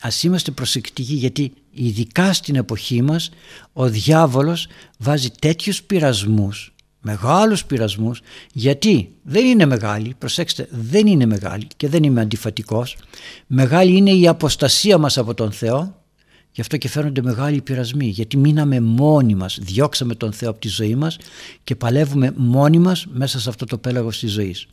Ας 0.00 0.22
είμαστε 0.22 0.50
προσεκτικοί 0.50 1.14
γιατί 1.14 1.52
ειδικά 1.70 2.32
στην 2.32 2.56
εποχή 2.56 3.02
μας 3.02 3.30
ο 3.72 3.88
διάβολος 3.88 4.66
βάζει 4.98 5.30
τέτοιους 5.30 5.82
πειρασμούς 5.82 6.74
μεγάλους 7.00 7.64
πειρασμούς. 7.64 8.20
Γιατί; 8.52 9.12
Δεν 9.22 9.46
είναι 9.46 9.66
μεγάλη, 9.66 10.14
προσέξτε 10.18 10.68
δεν 10.70 11.06
είναι 11.06 11.26
μεγάλη 11.26 11.66
και 11.76 11.88
δεν 11.88 12.02
είμαι 12.02 12.20
αντιφατικός. 12.20 12.96
Μεγάλη 13.46 13.96
είναι 13.96 14.10
η 14.10 14.28
αποστασία 14.28 14.98
μας 14.98 15.18
από 15.18 15.34
τον 15.34 15.52
Θεό 15.52 15.98
γι' 16.52 16.60
αυτό 16.60 16.76
και 16.76 16.88
φαίνονται 16.88 17.22
μεγάλοι 17.22 17.60
πειρασμοί 17.60 18.06
γιατί 18.06 18.36
μείναμε 18.36 18.80
μόνοι 18.80 19.34
μας, 19.34 19.58
διώξαμε 19.62 20.14
τον 20.14 20.32
Θεό 20.32 20.50
από 20.50 20.60
τη 20.60 20.68
ζωή 20.68 20.94
μας 20.94 21.18
και 21.64 21.76
παλεύουμε 21.76 22.32
μόνοι 22.36 22.78
μας 22.78 23.06
μέσα 23.10 23.40
σε 23.40 23.48
αυτό 23.48 23.64
το 23.64 23.78
πέλαγος 23.78 24.18
της 24.18 24.32
ζωής. 24.32 24.66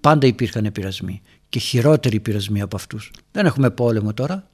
Πάντα 0.00 0.26
υπήρχαν 0.26 0.72
πειρασμοί 0.72 1.22
και 1.48 1.58
χειρότεροι 1.58 2.20
πειρασμοί 2.20 2.60
από 2.60 2.76
αυτούς. 2.76 3.10
Δεν 3.32 3.46
έχουμε 3.46 3.70
πόλεμο 3.70 4.14
τώρα 4.14 4.50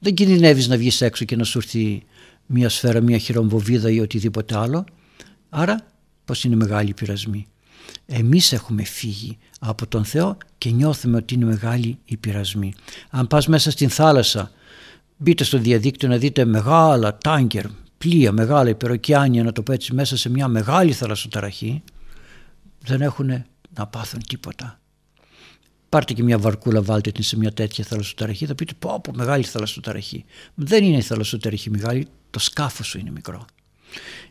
δεν 0.00 0.14
κινδυνεύεις 0.14 0.68
να 0.68 0.76
βγεις 0.76 1.00
έξω 1.00 1.24
και 1.24 1.36
να 1.36 1.44
σου 1.44 1.58
έρθει 1.58 2.02
μια 2.46 2.68
σφαίρα, 2.68 3.00
μια 3.00 3.18
χειρομβοβίδα 3.18 3.90
ή 3.90 4.00
οτιδήποτε 4.00 4.58
άλλο 4.58 4.84
άρα 5.50 5.86
πως 6.24 6.44
είναι 6.44 6.56
μεγάλη 6.56 6.88
η 6.88 6.94
πειρασμή. 6.94 7.46
Εμείς 8.06 8.52
έχουμε 8.52 8.84
φύγει 8.84 9.38
από 9.60 9.86
τον 9.86 10.04
Θεό 10.04 10.36
και 10.58 10.70
νιώθουμε 10.70 11.16
ότι 11.16 11.34
είναι 11.34 11.44
μεγάλη 11.44 11.98
η 12.04 12.16
πειρασμή. 12.16 12.74
Αν 13.10 13.26
πας 13.26 13.46
μέσα 13.46 13.70
στην 13.70 13.88
θάλασσα, 13.88 14.50
μπείτε 15.16 15.44
στο 15.44 15.58
διαδίκτυο 15.58 16.08
να 16.08 16.16
δείτε 16.16 16.44
μεγάλα 16.44 17.18
τάγκερ, 17.18 17.64
πλοία, 17.98 18.32
μεγάλα 18.32 18.68
υπεροκειάνια 18.68 19.42
να 19.42 19.52
το 19.52 19.62
πω 19.62 19.72
έτσι 19.72 19.94
μέσα 19.94 20.16
σε 20.16 20.28
μια 20.28 20.48
μεγάλη 20.48 20.92
θαλασσοταραχή, 20.92 21.82
δεν 22.80 23.00
έχουν 23.00 23.44
να 23.74 23.86
πάθουν 23.86 24.20
τίποτα. 24.28 24.78
Πάρτε 25.94 26.12
και 26.12 26.22
μια 26.22 26.38
βαρκούλα, 26.38 26.82
βάλτε 26.82 27.10
την 27.10 27.24
σε 27.24 27.36
μια 27.36 27.52
τέτοια 27.52 27.84
θαλασσοταραχή, 27.84 28.46
θα 28.46 28.54
πείτε 28.54 28.72
πω 28.78 29.00
πω 29.00 29.12
μεγάλη 29.14 29.44
θαλασσοταραχή. 29.44 30.24
Δεν 30.54 30.84
είναι 30.84 30.96
η 30.96 31.00
θαλασσοταραχή 31.00 31.70
μεγάλη, 31.70 32.06
το 32.30 32.38
σκάφος 32.38 32.86
σου 32.86 32.98
είναι 32.98 33.10
μικρό. 33.10 33.44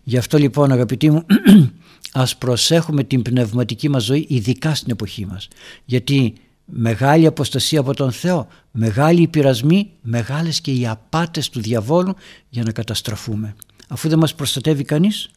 Γι' 0.03 0.17
αυτό 0.17 0.37
λοιπόν 0.37 0.71
αγαπητοί 0.71 1.11
μου 1.11 1.25
ας 2.23 2.37
προσέχουμε 2.37 3.03
την 3.03 3.21
πνευματική 3.21 3.89
μας 3.89 4.03
ζωή 4.03 4.25
ειδικά 4.29 4.75
στην 4.75 4.91
εποχή 4.91 5.25
μας. 5.25 5.47
Γιατί 5.85 6.33
μεγάλη 6.65 7.25
αποστασία 7.25 7.79
από 7.79 7.93
τον 7.93 8.11
Θεό, 8.11 8.47
μεγάλη 8.71 9.27
πειρασμοί, 9.27 9.89
μεγάλες 10.01 10.61
και 10.61 10.71
οι 10.71 10.87
απάτες 10.87 11.49
του 11.49 11.61
διαβόλου 11.61 12.15
για 12.49 12.63
να 12.63 12.71
καταστραφούμε. 12.71 13.55
Αφού 13.87 14.09
δεν 14.09 14.19
μας 14.19 14.35
προστατεύει 14.35 14.83
κανείς 14.83 15.29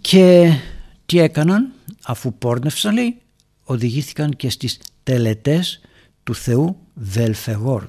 και 0.00 0.52
τι 1.06 1.18
έκαναν 1.18 1.72
αφού 2.02 2.34
πόρνευσαν 2.34 2.94
λέει 2.94 3.16
οδηγήθηκαν 3.64 4.30
και 4.36 4.50
στις 4.50 4.78
τελετές 5.02 5.80
του 6.22 6.34
Θεού 6.34 6.76
Βελφεγόρ 6.94 7.88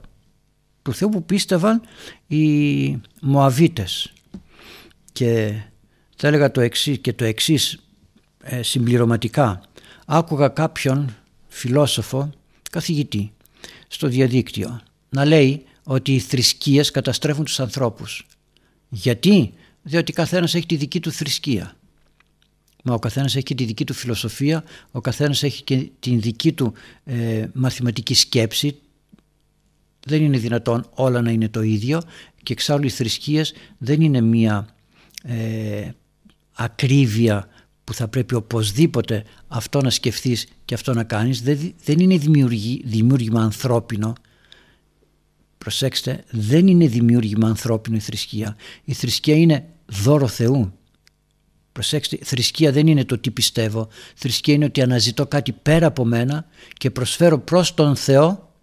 του 0.86 0.94
Θεού 0.94 1.10
που 1.10 1.26
πίστευαν 1.26 1.82
οι 2.28 3.02
Μωαβίτες 3.22 4.14
και 5.12 5.54
θα 6.16 6.28
έλεγα 6.28 6.52
το 6.52 6.62
εξή 6.62 6.98
και 6.98 7.14
το 7.14 7.26
εξής 7.26 7.80
ε, 8.44 8.62
συμπληρωματικά. 8.62 9.62
Άκουγα 10.06 10.48
κάποιον 10.48 11.16
φιλόσοφο, 11.48 12.30
καθηγητή, 12.72 13.32
στο 13.88 14.08
διαδίκτυο 14.08 14.82
να 15.10 15.26
λέει 15.26 15.66
ότι 15.84 16.14
οι 16.14 16.20
θρησκείες 16.20 16.92
καταστρέφουν 16.92 17.46
τους 17.46 17.60
ανθρώπους. 17.60 18.26
Γιατί; 18.90 19.54
Διότι 19.82 20.14
καθένας 20.14 20.56
έχει 20.56 20.66
τη 20.66 20.76
δική 20.76 21.00
του 21.00 21.12
θρησκεία. 21.12 21.76
Μα 22.88 22.94
ο 22.94 23.00
καθένας 23.00 23.36
έχει 23.36 23.56
τη 23.56 23.64
δική 23.64 23.84
του 23.84 23.94
φιλοσοφία, 23.94 24.64
ο 24.92 25.02
καθένας 25.02 25.44
έχει 25.44 25.64
και 25.64 25.90
την 26.00 26.22
δική 26.22 26.54
του 26.54 26.74
ε, 27.04 27.48
μαθηματική 27.54 28.14
σκέψη. 28.14 28.76
Δεν 30.06 30.22
είναι 30.22 30.38
δυνατόν 30.38 30.90
όλα 30.94 31.22
να 31.22 31.32
είναι 31.32 31.50
το 31.50 31.62
ίδιο 31.62 32.02
και 32.44 32.54
εξάλλου 32.54 32.86
οι 32.86 32.90
θρησκείες 32.90 33.54
δεν 33.78 34.02
είναι 34.02 34.22
μία 34.22 34.68
ε, 35.24 35.90
ακρίβεια 36.52 37.48
που 37.84 37.94
θα 37.94 38.08
πρέπει 38.08 38.36
οπωσδήποτε 38.36 39.24
αυτό 39.48 39.82
να 39.82 39.90
σκεφτείς 39.90 40.48
και 40.66 40.74
αυτό 40.74 40.94
να 40.94 41.04
κάνεις. 41.04 41.42
Δεν, 41.84 42.00
είναι 42.00 42.18
δημιούργημα 42.84 43.42
ανθρώπινο. 43.42 44.14
Προσέξτε 45.58 46.24
δεν 46.30 46.68
είναι 46.68 46.88
δημιούργημα 46.88 47.48
ανθρώπινο 47.48 47.96
η 47.96 48.00
θρησκεία. 48.00 48.56
Η 48.84 48.94
θρησκεία 48.94 49.36
είναι 49.36 49.66
δώρο 49.86 50.28
Θεού 50.28 50.74
προσέξτε 51.76 52.20
θρησκεία 52.24 52.72
δεν 52.72 52.88
είναι 52.88 53.06
το 53.06 53.18
τι 53.18 53.32
πιστεύω 53.32 53.88
θρησκεία 54.16 54.54
είναι 54.54 54.66
ότι 54.66 54.82
αναζητώ 54.82 55.28
κάτι 55.28 55.52
πέρα 55.52 55.88
από 55.88 56.06
μένα 56.06 56.46
και 56.78 56.92
προσφέρω 56.92 57.40
προς 57.40 57.74
τον 57.74 57.96
Θεό 57.96 58.54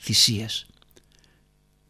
θυσίες 0.00 0.66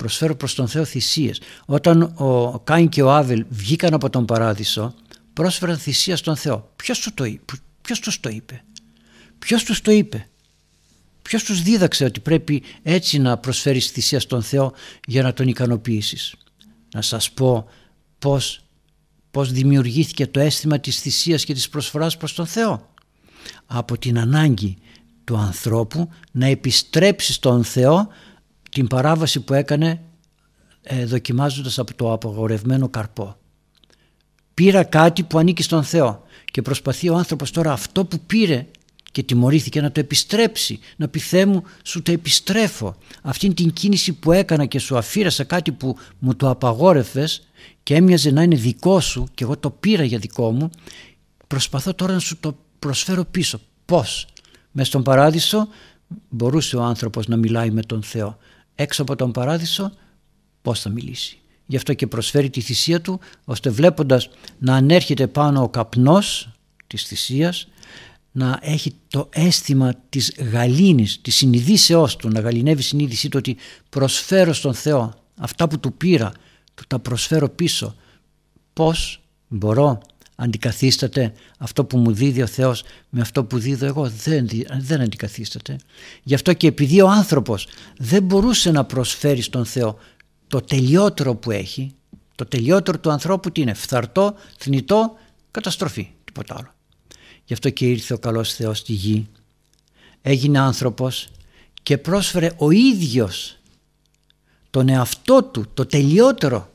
προσφέρω 0.03 0.37
προς 0.37 0.55
τον 0.55 0.69
Θεό 0.69 0.85
θυσίες. 0.85 1.41
Όταν 1.65 2.03
ο 2.03 2.61
Κάιν 2.65 2.89
και 2.89 3.03
ο 3.03 3.11
Άβελ 3.11 3.45
βγήκαν 3.49 3.95
από 3.95 4.11
τον 4.11 4.25
παράδεισο 4.25 4.95
πρόσφεραν 5.33 5.79
θυσία 5.79 6.17
στον 6.17 6.37
Θεό. 6.37 6.73
Ποιος, 6.77 6.99
του 7.01 7.15
το, 7.15 7.25
ποιος 7.83 8.01
τους 8.01 8.21
το 8.21 8.29
είπε; 8.29 8.65
Ποιος 9.39 9.65
τους 9.65 9.81
το 9.81 9.91
είπε; 9.91 10.29
Ποιος 11.23 11.45
τους 11.45 11.63
δίδαξε 11.63 12.05
ότι 12.05 12.21
πρέπει 12.21 12.63
έτσι 12.83 13.19
να 13.19 13.39
προσφέρεις 13.39 13.87
θυσία 13.87 14.21
στον 14.21 14.43
Θεό 14.43 14.73
για 15.07 15.23
να 15.23 15.33
τον 15.33 15.49
ικανοποιήσεις; 15.49 16.35
Να 16.95 17.03
σας 17.03 17.31
πω 17.31 17.69
πώς, 18.19 18.62
πώς 19.33 19.53
δημιουργήθηκε 19.53 20.27
το 20.27 20.41
αίσθημα 20.41 20.79
της 20.79 21.01
θυσίας 21.01 21.45
και 21.45 21.55
της 21.55 21.69
προσφοράς 21.69 22.17
προς 22.17 22.35
τον 22.35 22.47
Θεό. 22.47 22.91
Από 23.67 23.99
την 23.99 24.19
ανάγκη 24.19 24.77
του 25.25 25.37
ανθρώπου 25.37 26.09
να 26.33 26.47
επιστρέψει 26.47 27.33
στον 27.33 27.65
Θεό 27.65 28.09
την 28.71 28.87
παράβαση 28.87 29.41
που 29.41 29.55
έκανε 29.55 30.01
ε, 30.83 31.05
δοκιμάζοντας 31.05 31.79
από 31.79 31.95
το 31.95 32.13
απαγορευμένο 32.13 32.89
καρπό. 32.89 33.37
Πήρα 34.55 34.85
κάτι 34.85 35.23
που 35.23 35.39
ανήκει 35.39 35.63
στον 35.63 35.85
Θεό 35.85 36.23
και 36.45 36.63
προσπαθεί 36.63 37.09
ο 37.09 37.17
άνθρωπος 37.17 37.51
τώρα 37.51 37.73
αυτό 37.73 38.05
που 38.05 38.21
πήρε 38.27 38.67
και 39.13 39.23
τιμωρήθηκε 39.23 39.81
να 39.81 39.93
το 39.93 40.01
επιστρέψει, 40.01 40.79
να 40.97 41.09
πει 41.09 41.19
Θεέ 41.19 41.47
μου 41.47 41.63
σου 41.85 42.03
το 42.03 42.13
επιστρέφω. 42.13 42.97
Αυτή 43.23 43.55
την 43.55 43.73
κίνηση 43.73 44.13
που 44.13 44.33
έκανα 44.33 44.67
και 44.67 44.79
σου 44.79 44.97
αφήρασα 44.97 45.45
κάτι 45.45 45.73
που 45.73 45.97
μου 46.19 46.35
το 46.35 46.51
απαγόρευες 46.51 47.43
και 47.83 47.95
έμοιαζε 47.95 48.31
να 48.31 48.43
είναι 48.43 48.57
δικό 48.57 49.01
σου 49.01 49.29
και 49.35 49.45
εγώ 49.45 49.57
το 49.57 49.71
πήρα 49.71 50.05
για 50.05 50.19
δικό 50.19 50.51
μου, 50.51 50.71
προσπαθώ 51.47 51.95
τώρα 51.95 52.13
να 52.13 52.19
σου 52.19 52.37
το 52.41 52.57
προσφέρω 52.79 53.25
πίσω. 53.25 53.61
Πώς; 53.85 54.27
Μες 54.71 54.87
στον 54.87 55.03
παράδεισο 55.03 55.69
μπορούσε 56.29 56.77
ο 56.77 56.83
άνθρωπος 56.83 57.27
να 57.27 57.37
μιλάει 57.37 57.71
με 57.71 57.83
τον 57.83 58.03
Θεό 58.03 58.39
έξω 58.75 59.03
από 59.03 59.17
τον 59.17 59.33
παράδεισο 59.33 59.93
πώς 60.63 60.81
θα 60.81 60.91
μιλήσει. 60.91 61.39
Γι' 61.67 61.77
αυτό 61.77 61.95
και 61.95 62.07
προσφέρει 62.07 62.51
τη 62.51 62.61
θυσία 62.61 63.01
του 63.01 63.21
ώστε 63.45 63.71
βλέποντας 63.71 64.29
να 64.59 64.75
ανέρχεται 64.75 65.27
πάνω 65.27 65.63
ο 65.63 65.69
καπνός 65.69 66.51
της 66.87 67.03
θυσίας 67.03 67.69
να 68.33 68.59
έχει 68.63 68.95
το 69.09 69.29
αίσθημα 69.33 69.95
της 70.09 70.35
γαλήνης, 70.53 71.21
της 71.21 71.37
συνειδήσεώς 71.37 72.17
του, 72.17 72.29
να 72.29 72.41
γαλινεύει 72.41 72.81
η 72.81 72.85
συνείδησή 72.85 73.29
του 73.29 73.37
ότι 73.39 73.57
προσφέρω 73.89 74.53
στον 74.53 74.75
Θεό 74.75 75.15
αυτά 75.37 75.69
που 75.69 75.81
του 75.81 75.93
πήρα, 75.93 76.33
του 76.75 76.85
τα 76.87 76.99
προσφέρω 76.99 77.49
πίσω. 77.49 77.95
Πώς 78.73 79.23
μπορώ 79.49 80.01
αντικαθίσταται 80.35 81.33
αυτό 81.59 81.85
που 81.85 81.99
μου 81.99 82.13
δίδει 82.13 82.43
ο 82.43 82.47
Θεός 82.47 82.85
με 83.09 83.21
αυτό 83.21 83.45
που 83.45 83.59
δίδω 83.59 83.87
εγώ. 83.87 84.09
Δεν, 84.09 84.49
δεν 84.79 85.01
αντικαθίσταται. 85.01 85.79
Γι' 86.23 86.35
αυτό 86.35 86.53
και 86.53 86.67
επειδή 86.67 87.01
ο 87.01 87.09
άνθρωπος 87.09 87.67
δεν 87.99 88.23
μπορούσε 88.23 88.71
να 88.71 88.85
προσφέρει 88.85 89.41
στον 89.41 89.65
Θεό 89.65 89.99
το 90.49 90.61
τελειότερο 90.61 91.35
που 91.35 91.51
έχει 91.51 91.95
το 92.35 92.45
τελειότερο 92.47 92.99
του 92.99 93.11
ανθρώπου 93.11 93.53
τι 93.53 93.61
είναι 93.61 93.75
φθαρτό, 93.75 94.35
θνητό, 94.59 95.17
καταστροφή 95.51 96.09
τίποτα 96.25 96.55
άλλο. 96.59 96.75
Γι' 97.45 97.53
αυτό 97.53 97.71
και 97.71 97.89
ήρθε 97.91 98.15
ο 98.15 98.19
καλός 98.19 98.55
Θεός 98.55 98.79
στη 98.79 98.93
γη. 98.93 99.29
Έγινε 100.23 100.59
άνθρωπος 100.59 101.29
και 101.83 101.99
πρόσφερε 101.99 102.53
ο 102.57 102.71
ίδιος 102.71 103.59
τον 104.73 104.89
εαυτό 104.89 105.43
του 105.43 105.65
το 105.75 105.87
τελειότερο 105.87 106.71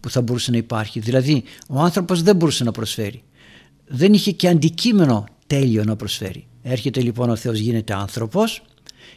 που 0.00 0.10
θα 0.10 0.20
μπορούσε 0.20 0.50
να 0.50 0.56
υπάρχει. 0.56 1.00
Δηλαδή 1.00 1.44
ο 1.68 1.80
άνθρωπος 1.80 2.22
δεν 2.22 2.36
μπορούσε 2.36 2.64
να 2.64 2.72
προσφέρει. 2.72 3.22
δεν 3.86 4.12
είχε 4.12 4.32
και 4.32 4.48
αντικείμενο 4.48 5.24
τέλειο 5.46 5.84
να 5.84 5.96
προσφέρει. 5.96 6.46
Έρχεται 6.62 7.00
λοιπόν 7.00 7.30
ο 7.30 7.36
Θεός 7.36 7.58
γίνεται 7.58 7.94
άνθρωπος 7.94 8.62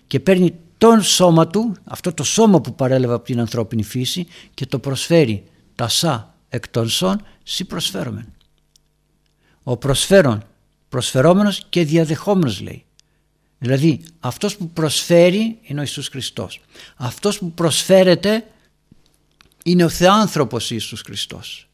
και 0.07 0.19
παίρνει 0.19 0.53
τον 0.77 1.01
σώμα 1.01 1.47
του, 1.47 1.75
αυτό 1.83 2.13
το 2.13 2.23
σώμα 2.23 2.61
που 2.61 2.75
παρέλαβε 2.75 3.13
από 3.13 3.23
την 3.23 3.39
ανθρώπινη 3.39 3.83
φύση 3.83 4.27
και 4.53 4.65
το 4.65 4.79
προσφέρει 4.79 5.43
τα 5.75 5.87
σα 5.87 6.35
εκ 6.49 6.67
των 6.67 6.89
σών 6.89 7.21
σι 7.43 7.65
προσφέρομεν. 7.65 8.33
Ο 9.63 9.77
προσφέρον, 9.77 10.43
προσφερόμενος 10.89 11.65
και 11.69 11.85
διαδεχόμενος 11.85 12.61
λέει. 12.61 12.83
Δηλαδή 13.59 14.01
αυτός 14.19 14.57
που 14.57 14.69
προσφέρει 14.69 15.59
είναι 15.61 15.79
ο 15.79 15.81
Ιησούς 15.81 16.07
Χριστός. 16.07 16.61
Αυτός 16.95 17.37
που 17.39 17.51
προσφέρεται 17.51 18.47
είναι 19.63 19.83
ο 19.83 19.89
Θεάνθρωπος 19.89 20.71
Ιησούς 20.71 21.01
Χριστός. 21.01 21.69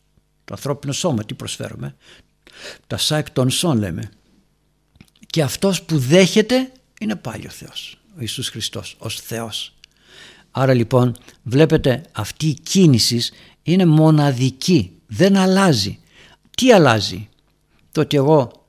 Το 0.46 0.54
ανθρώπινο 0.54 0.94
σώμα 0.94 1.26
τι 1.26 1.34
προσφέρουμε. 1.34 1.96
Τα 2.88 2.98
σα 2.98 3.18
εκ 3.18 3.32
των 3.32 3.50
σών 3.50 3.78
λέμε. 3.78 4.12
Και 5.28 5.42
αυτός 5.42 5.84
που 5.84 5.98
δέχεται 5.98 6.72
είναι 7.00 7.16
πάλι 7.16 7.48
ο 7.48 7.50
Θεός. 7.50 7.98
Ο 8.18 8.20
Ιησούς 8.20 8.50
Χριστός 8.50 8.96
ως 9.00 9.20
Θεός. 9.20 9.74
Άρα 10.52 10.74
λοιπόν 10.74 11.16
βλέπετε 11.44 12.02
αυτή 12.12 12.48
η 12.48 12.54
κίνηση 12.54 13.22
είναι 13.64 13.86
μοναδική. 13.86 14.92
Δεν 15.08 15.38
αλλάζει. 15.38 16.00
Τι 16.56 16.72
αλλάζει; 16.72 17.30
Το 17.92 18.02
ότι 18.02 18.16
εγώ 18.18 18.65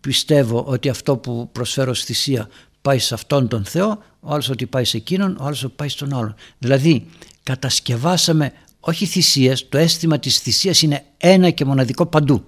πιστεύω 0.00 0.64
ότι 0.66 0.88
αυτό 0.88 1.16
που 1.16 1.48
προσφέρω 1.52 1.94
στη 1.94 2.06
θυσία 2.06 2.48
πάει 2.82 2.98
σε 2.98 3.14
αυτόν 3.14 3.48
τον 3.48 3.64
Θεό, 3.64 4.02
ο 4.20 4.32
άλλος 4.32 4.48
ότι 4.48 4.66
πάει 4.66 4.84
σε 4.84 4.96
εκείνον, 4.96 5.36
ο 5.40 5.44
άλλος 5.44 5.64
ότι 5.64 5.72
πάει 5.76 5.88
στον 5.88 6.14
άλλον. 6.14 6.34
Δηλαδή 6.58 7.06
κατασκευάσαμε 7.42 8.52
όχι 8.80 9.06
θυσίες, 9.06 9.68
το 9.68 9.78
αίσθημα 9.78 10.18
της 10.18 10.38
θυσίας 10.38 10.82
είναι 10.82 11.04
ένα 11.16 11.50
και 11.50 11.64
μοναδικό 11.64 12.06
παντού. 12.06 12.44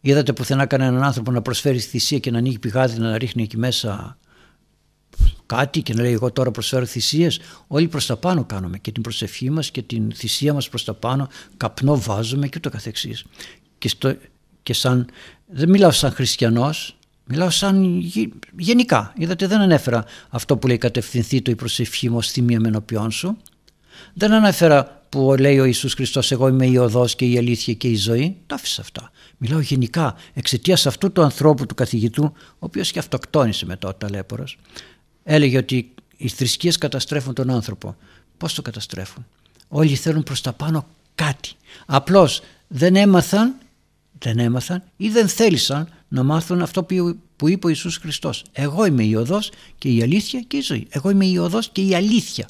Είδατε 0.00 0.32
πουθενά 0.32 0.66
κανέναν 0.66 1.02
άνθρωπο 1.02 1.30
να 1.30 1.42
προσφέρει 1.42 1.78
θυσία 1.78 2.18
και 2.18 2.30
να 2.30 2.38
ανοίγει 2.38 2.58
πηγάδι 2.58 2.98
να 2.98 3.18
ρίχνει 3.18 3.42
εκεί 3.42 3.56
μέσα 3.56 4.18
κάτι 5.46 5.82
και 5.82 5.94
να 5.94 6.02
λέει 6.02 6.12
εγώ 6.12 6.32
τώρα 6.32 6.50
προσφέρω 6.50 6.84
θυσίες. 6.84 7.40
Όλοι 7.66 7.88
προς 7.88 8.06
τα 8.06 8.16
πάνω 8.16 8.44
κάνουμε 8.44 8.78
και 8.78 8.92
την 8.92 9.02
προσευχή 9.02 9.50
μας 9.50 9.70
και 9.70 9.82
την 9.82 10.12
θυσία 10.12 10.54
μας 10.54 10.68
προς 10.68 10.84
τα 10.84 10.94
πάνω, 10.94 11.28
καπνό 11.56 12.00
βάζουμε 12.00 12.48
και 12.48 12.54
ούτω 12.56 12.70
καθεξής. 12.70 13.24
Και, 13.78 13.88
στο, 13.88 14.16
και 14.66 14.72
σαν, 14.72 15.06
δεν 15.46 15.68
μιλάω 15.68 15.90
σαν 15.90 16.12
χριστιανός, 16.12 16.96
μιλάω 17.24 17.50
σαν 17.50 18.00
γενικά. 18.58 19.12
Είδατε 19.16 19.46
δεν 19.46 19.60
ανέφερα 19.60 20.04
αυτό 20.28 20.56
που 20.56 20.66
λέει 20.66 20.78
κατευθυνθεί 20.78 21.42
το 21.42 21.50
η 21.50 21.54
προσευχή 21.54 22.10
μου 22.10 22.16
ως 22.16 22.30
θυμία 22.30 22.60
μενοποιών 22.60 23.10
σου. 23.10 23.36
Δεν 24.14 24.32
ανέφερα 24.32 25.02
που 25.08 25.34
λέει 25.38 25.58
ο 25.58 25.64
Ιησούς 25.64 25.94
Χριστός 25.94 26.32
εγώ 26.32 26.48
είμαι 26.48 26.66
η 26.66 26.76
οδός 26.76 27.14
και 27.14 27.24
η 27.24 27.38
αλήθεια 27.38 27.74
και 27.74 27.88
η 27.88 27.96
ζωή. 27.96 28.36
Τα 28.46 28.54
άφησα 28.54 28.80
αυτά. 28.80 29.10
Μιλάω 29.36 29.60
γενικά 29.60 30.14
εξαιτίας 30.34 30.86
αυτού 30.86 31.12
του 31.12 31.22
ανθρώπου 31.22 31.66
του 31.66 31.74
καθηγητού 31.74 32.24
ο 32.48 32.58
οποίος 32.58 32.90
και 32.90 32.98
αυτοκτόνησε 32.98 33.66
μετά 33.66 33.88
ο 33.88 33.94
ταλέπορος. 33.94 34.58
Έλεγε 35.24 35.56
ότι 35.56 35.94
οι 36.16 36.28
θρησκείες 36.28 36.78
καταστρέφουν 36.78 37.34
τον 37.34 37.50
άνθρωπο. 37.50 37.96
Πώς 38.36 38.54
το 38.54 38.62
καταστρέφουν; 38.62 39.26
Όλοι 39.68 39.94
θέλουν 39.94 40.22
προς 40.22 40.40
τα 40.40 40.52
πάνω 40.52 40.86
κάτι. 41.14 41.52
Απλώς 41.86 42.42
δεν 42.68 42.96
έμαθαν, 42.96 43.54
δεν 44.18 44.38
έμαθαν 44.38 44.82
ή 44.96 45.08
δεν 45.08 45.28
θέλησαν 45.28 45.88
να 46.08 46.22
μάθουν 46.22 46.62
αυτό 46.62 46.84
που 47.36 47.48
είπε 47.48 47.66
ο 47.66 47.68
Ιησούς 47.68 47.96
Χριστός. 47.96 48.44
Εγώ 48.52 48.86
είμαι 48.86 49.04
η 49.04 49.14
οδός 49.14 49.50
και 49.78 49.88
η 49.88 50.02
αλήθεια 50.02 50.40
και 50.40 50.56
η 50.56 50.60
ζωή. 50.60 50.86
Εγώ 50.90 51.10
είμαι 51.10 51.26
η 51.26 51.36
οδός 51.36 51.68
και 51.68 51.80
η 51.80 51.94
αλήθεια. 51.94 52.48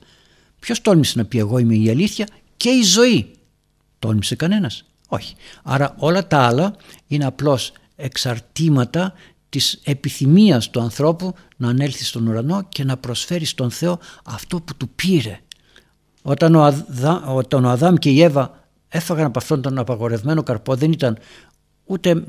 Ποιος 0.61 0.81
τόλμησε 0.81 1.19
να 1.19 1.25
πει 1.25 1.39
εγώ 1.39 1.59
είμαι 1.59 1.75
η 1.75 1.91
αλήθεια 1.91 2.27
και 2.57 2.69
η 2.69 2.83
ζωή. 2.83 3.31
Τόλμησε 3.99 4.35
κανένας. 4.35 4.85
Όχι. 5.09 5.35
Άρα 5.63 5.95
όλα 5.99 6.27
τα 6.27 6.39
άλλα 6.39 6.75
είναι 7.07 7.25
απλώς 7.25 7.73
εξαρτήματα 7.97 9.13
της 9.49 9.81
επιθυμίας 9.85 10.71
του 10.71 10.81
ανθρώπου 10.81 11.35
να 11.57 11.69
ανέλθει 11.69 12.05
στον 12.05 12.27
ουρανό 12.27 12.67
και 12.69 12.85
να 12.85 12.97
προσφέρει 12.97 13.45
στον 13.45 13.71
Θεό 13.71 13.99
αυτό 14.25 14.61
που 14.61 14.77
του 14.77 14.89
πήρε. 14.89 15.41
Όταν 16.23 16.55
ο, 16.55 16.63
Αδά, 16.63 17.27
όταν 17.27 17.65
ο 17.65 17.69
Αδάμ 17.69 17.95
και 17.95 18.11
η 18.11 18.23
Εύα 18.23 18.65
έφαγαν 18.89 19.25
από 19.27 19.39
αυτόν 19.39 19.63
τον 19.63 19.79
απαγορευμένο 19.79 20.43
καρπό 20.43 20.75
δεν 20.75 20.93
ήταν 20.93 21.19
ούτε 21.87 22.25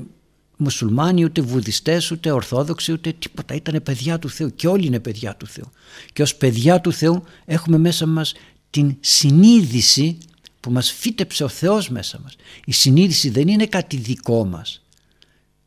μουσουλμάνοι, 0.57 1.23
ούτε 1.23 1.41
βουδιστές, 1.41 2.11
ούτε 2.11 2.31
ορθόδοξοι, 2.31 2.91
ούτε 2.91 3.13
τίποτα. 3.19 3.55
Ήταν 3.55 3.83
παιδιά 3.83 4.19
του 4.19 4.29
Θεού 4.29 4.55
και 4.55 4.67
όλοι 4.67 4.85
είναι 4.85 4.99
παιδιά 4.99 5.35
του 5.35 5.47
Θεού. 5.47 5.71
Και 6.13 6.21
ως 6.21 6.35
παιδιά 6.35 6.81
του 6.81 6.93
Θεού 6.93 7.23
έχουμε 7.45 7.77
μέσα 7.77 8.05
μας 8.05 8.33
την 8.69 8.95
συνείδηση 8.99 10.17
που 10.59 10.71
μας 10.71 10.91
φύτεψε 10.91 11.43
ο 11.43 11.47
Θεός 11.47 11.89
μέσα 11.89 12.19
μας. 12.23 12.35
Η 12.65 12.71
συνείδηση 12.71 13.29
δεν 13.29 13.47
είναι 13.47 13.65
κάτι 13.65 13.97
δικό 13.97 14.45
μας. 14.45 14.81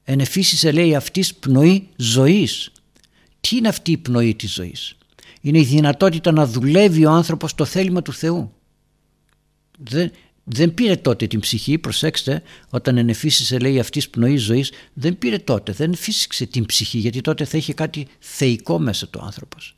Ενεφύσισε 0.05 0.72
λέει 0.72 0.94
αυτής 0.94 1.35
πνοή 1.35 1.88
ζωής. 1.96 2.72
Τι 3.40 3.57
είναι 3.57 3.68
αυτή 3.68 3.90
η 3.90 3.96
πνοή 3.96 4.35
της 4.35 4.53
ζωής; 4.53 4.96
Είναι 5.40 5.59
η 5.59 5.64
δυνατότητα 5.64 6.33
να 6.33 6.46
δουλεύει 6.46 7.05
ο 7.05 7.11
άνθρωπος 7.11 7.55
το 7.55 7.64
θέλημα 7.64 8.03
του 8.03 8.12
Θεού. 8.12 8.53
Δεν, 9.79 10.11
δεν 10.52 10.74
πήρε 10.74 10.96
τότε 10.96 11.26
την 11.26 11.40
ψυχή, 11.40 11.78
προσέξτε, 11.78 12.42
όταν 12.68 12.96
ενεφύσισε 12.96 13.58
λέει 13.58 13.78
αυτής 13.78 14.10
πνοή 14.10 14.36
ζωής, 14.36 14.72
δεν 14.92 15.18
πήρε 15.18 15.38
τότε, 15.38 15.72
δεν 15.72 15.94
φύσηξε 15.94 16.46
την 16.46 16.66
ψυχή 16.66 16.98
γιατί 16.98 17.20
τότε 17.20 17.44
θα 17.44 17.56
είχε 17.56 17.74
κάτι 17.74 18.06
θεϊκό 18.18 18.78
μέσα 18.78 19.08
το 19.10 19.22
άνθρωπος. 19.24 19.76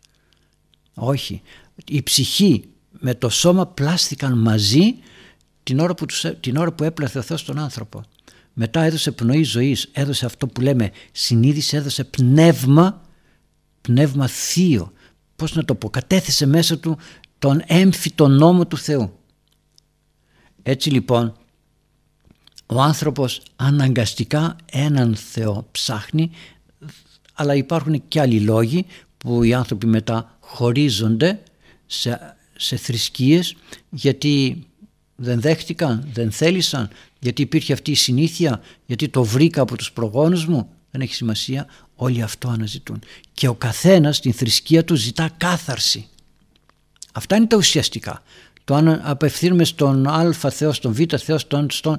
Όχι, 0.94 1.42
η 1.88 2.02
ψυχή 2.02 2.64
με 2.90 3.14
το 3.14 3.28
σώμα 3.28 3.66
πλάστηκαν 3.66 4.38
μαζί 4.38 4.94
την 5.62 5.78
ώρα 5.78 5.94
που, 5.94 6.06
τους, 6.06 6.24
την 6.40 6.56
ώρα 6.56 6.72
που 6.72 6.84
έπλαθε 6.84 7.18
ο 7.18 7.22
Θεός 7.22 7.44
τον 7.44 7.58
άνθρωπο. 7.58 8.02
Μετά 8.52 8.80
έδωσε 8.82 9.10
πνοή 9.10 9.42
ζωής, 9.42 9.88
έδωσε 9.92 10.26
αυτό 10.26 10.46
που 10.46 10.60
λέμε 10.60 10.90
συνείδηση, 11.12 11.76
έδωσε 11.76 12.04
πνεύμα, 12.04 13.02
πνεύμα 13.80 14.26
θείο. 14.26 14.92
Πώς 15.36 15.54
να 15.54 15.64
το 15.64 15.74
πω, 15.74 15.90
κατέθεσε 15.90 16.46
μέσα 16.46 16.78
του 16.78 16.98
τον 17.38 17.62
έμφυτο 17.66 18.28
νόμο 18.28 18.66
του 18.66 18.76
Θεού. 18.76 19.21
Έτσι 20.62 20.90
λοιπόν 20.90 21.36
ο 22.66 22.80
άνθρωπος 22.80 23.42
αναγκαστικά 23.56 24.56
έναν 24.72 25.14
Θεό 25.14 25.68
ψάχνει 25.70 26.30
αλλά 27.34 27.54
υπάρχουν 27.54 28.08
και 28.08 28.20
άλλοι 28.20 28.40
λόγοι 28.40 28.86
που 29.18 29.42
οι 29.42 29.54
άνθρωποι 29.54 29.86
μετά 29.86 30.38
χωρίζονται 30.40 31.42
σε, 31.86 32.36
σε 32.56 32.76
θρησκείες 32.76 33.56
γιατί 33.90 34.66
δεν 35.16 35.40
δέχτηκαν, 35.40 36.08
δεν 36.12 36.32
θέλησαν, 36.32 36.90
γιατί 37.18 37.42
υπήρχε 37.42 37.72
αυτή 37.72 37.90
η 37.90 37.94
συνήθεια, 37.94 38.60
γιατί 38.86 39.08
το 39.08 39.24
βρήκα 39.24 39.62
από 39.62 39.76
τους 39.76 39.92
προγόνους 39.92 40.46
μου. 40.46 40.68
Δεν 40.90 41.00
έχει 41.00 41.14
σημασία, 41.14 41.66
όλοι 41.94 42.22
αυτό 42.22 42.48
αναζητούν. 42.48 43.02
Και 43.32 43.48
ο 43.48 43.54
καθένας 43.54 44.16
στην 44.16 44.32
θρησκεία 44.32 44.84
του 44.84 44.94
ζητά 44.94 45.30
κάθαρση. 45.36 46.08
Αυτά 47.12 47.36
είναι 47.36 47.46
τα 47.46 47.56
ουσιαστικά. 47.56 48.22
Το 48.64 48.74
αν 48.74 49.00
απευθύνουμε 49.04 49.64
στον 49.64 50.06
α 50.06 50.32
Θεός, 50.32 50.76
στον 50.76 50.92
β 50.92 51.00
Θεός, 51.16 51.40
στον, 51.40 51.70
στον... 51.70 51.98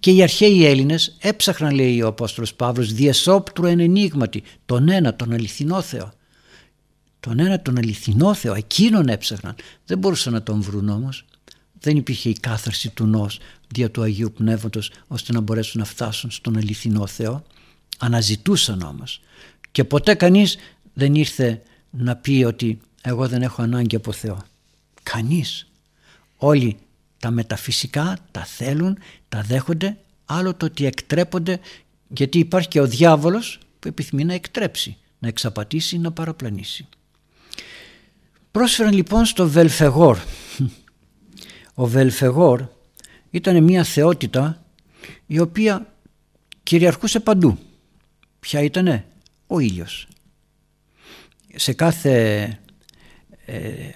Και 0.00 0.10
οι 0.10 0.22
αρχαίοι 0.22 0.66
Έλληνες 0.66 1.16
έψαχναν 1.20 1.74
λέει 1.74 2.02
ο 2.02 2.06
Απόστολος 2.06 2.54
Παύλος 2.54 2.92
διεσόπτρου 2.92 3.66
εν 3.66 3.80
ενίγματι 3.80 4.42
τον 4.66 4.88
ένα 4.88 5.16
τον 5.16 5.32
αληθινό 5.32 5.80
Θεό. 5.80 6.12
Τον 7.20 7.38
ένα 7.38 7.62
τον 7.62 7.78
αληθινό 7.78 8.34
Θεό, 8.34 8.54
εκείνον 8.54 9.08
έψαχναν. 9.08 9.54
Δεν 9.86 9.98
μπορούσαν 9.98 10.32
να 10.32 10.42
τον 10.42 10.60
βρουν 10.60 10.88
όμως 10.88 11.24
δεν 11.80 11.96
υπήρχε 11.96 12.28
η 12.28 12.36
κάθαρση 12.40 12.90
του 12.90 13.06
νος 13.06 13.38
δια 13.68 13.90
του 13.90 14.02
Αγίου 14.02 14.32
Πνεύματος 14.32 14.90
ώστε 15.06 15.32
να 15.32 15.40
μπορέσουν 15.40 15.80
να 15.80 15.86
φτάσουν 15.86 16.30
στον 16.30 16.56
αληθινό 16.56 17.06
Θεό. 17.06 17.42
Αναζητούσαν 17.98 18.82
όμως 18.82 19.20
και 19.70 19.84
ποτέ 19.84 20.14
κανείς 20.14 20.56
δεν 20.92 21.14
ήρθε 21.14 21.62
να 21.90 22.16
πει 22.16 22.44
ότι 22.46 22.80
εγώ 23.02 23.28
δεν 23.28 23.42
έχω 23.42 23.62
ανάγκη 23.62 23.96
από 23.96 24.12
Θεό. 24.12 24.44
Κανείς. 25.02 25.66
Όλοι 26.36 26.78
τα 27.18 27.30
μεταφυσικά 27.30 28.18
τα 28.30 28.44
θέλουν, 28.44 28.98
τα 29.28 29.42
δέχονται, 29.42 29.96
άλλο 30.24 30.54
το 30.54 30.66
ότι 30.66 30.86
εκτρέπονται 30.86 31.60
γιατί 32.08 32.38
υπάρχει 32.38 32.68
και 32.68 32.80
ο 32.80 32.86
διάβολος 32.86 33.58
που 33.78 33.88
επιθυμεί 33.88 34.24
να 34.24 34.34
εκτρέψει, 34.34 34.96
να 35.18 35.28
εξαπατήσει, 35.28 35.98
να 35.98 36.12
παραπλανήσει. 36.12 36.88
Πρόσφεραν 38.50 38.92
λοιπόν 38.92 39.24
στο 39.24 39.48
Βελφεγόρ 39.48 40.18
ο 41.80 41.86
Βελφεγόρ 41.86 42.66
ήταν 43.30 43.64
μια 43.64 43.84
θεότητα 43.84 44.64
η 45.26 45.38
οποία 45.38 45.94
κυριαρχούσε 46.62 47.20
παντού. 47.20 47.58
Ποια 48.40 48.62
ήτανε; 48.62 49.04
Ο 49.46 49.58
ήλιος. 49.58 50.08
Σε 51.54 51.72
κάθε 51.72 52.42
ε, 53.44 53.88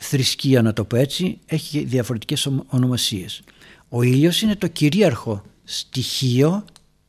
θρησκεία 0.00 0.62
να 0.62 0.72
το 0.72 0.84
πω 0.84 0.96
έτσι 0.96 1.38
έχει 1.46 1.84
διαφορετικές 1.84 2.48
ονομασίες. 2.66 3.42
Ο 3.88 4.02
ήλιος 4.02 4.42
είναι 4.42 4.56
το 4.56 4.66
κυρίαρχο 4.66 5.42
στοιχείο 5.64 6.64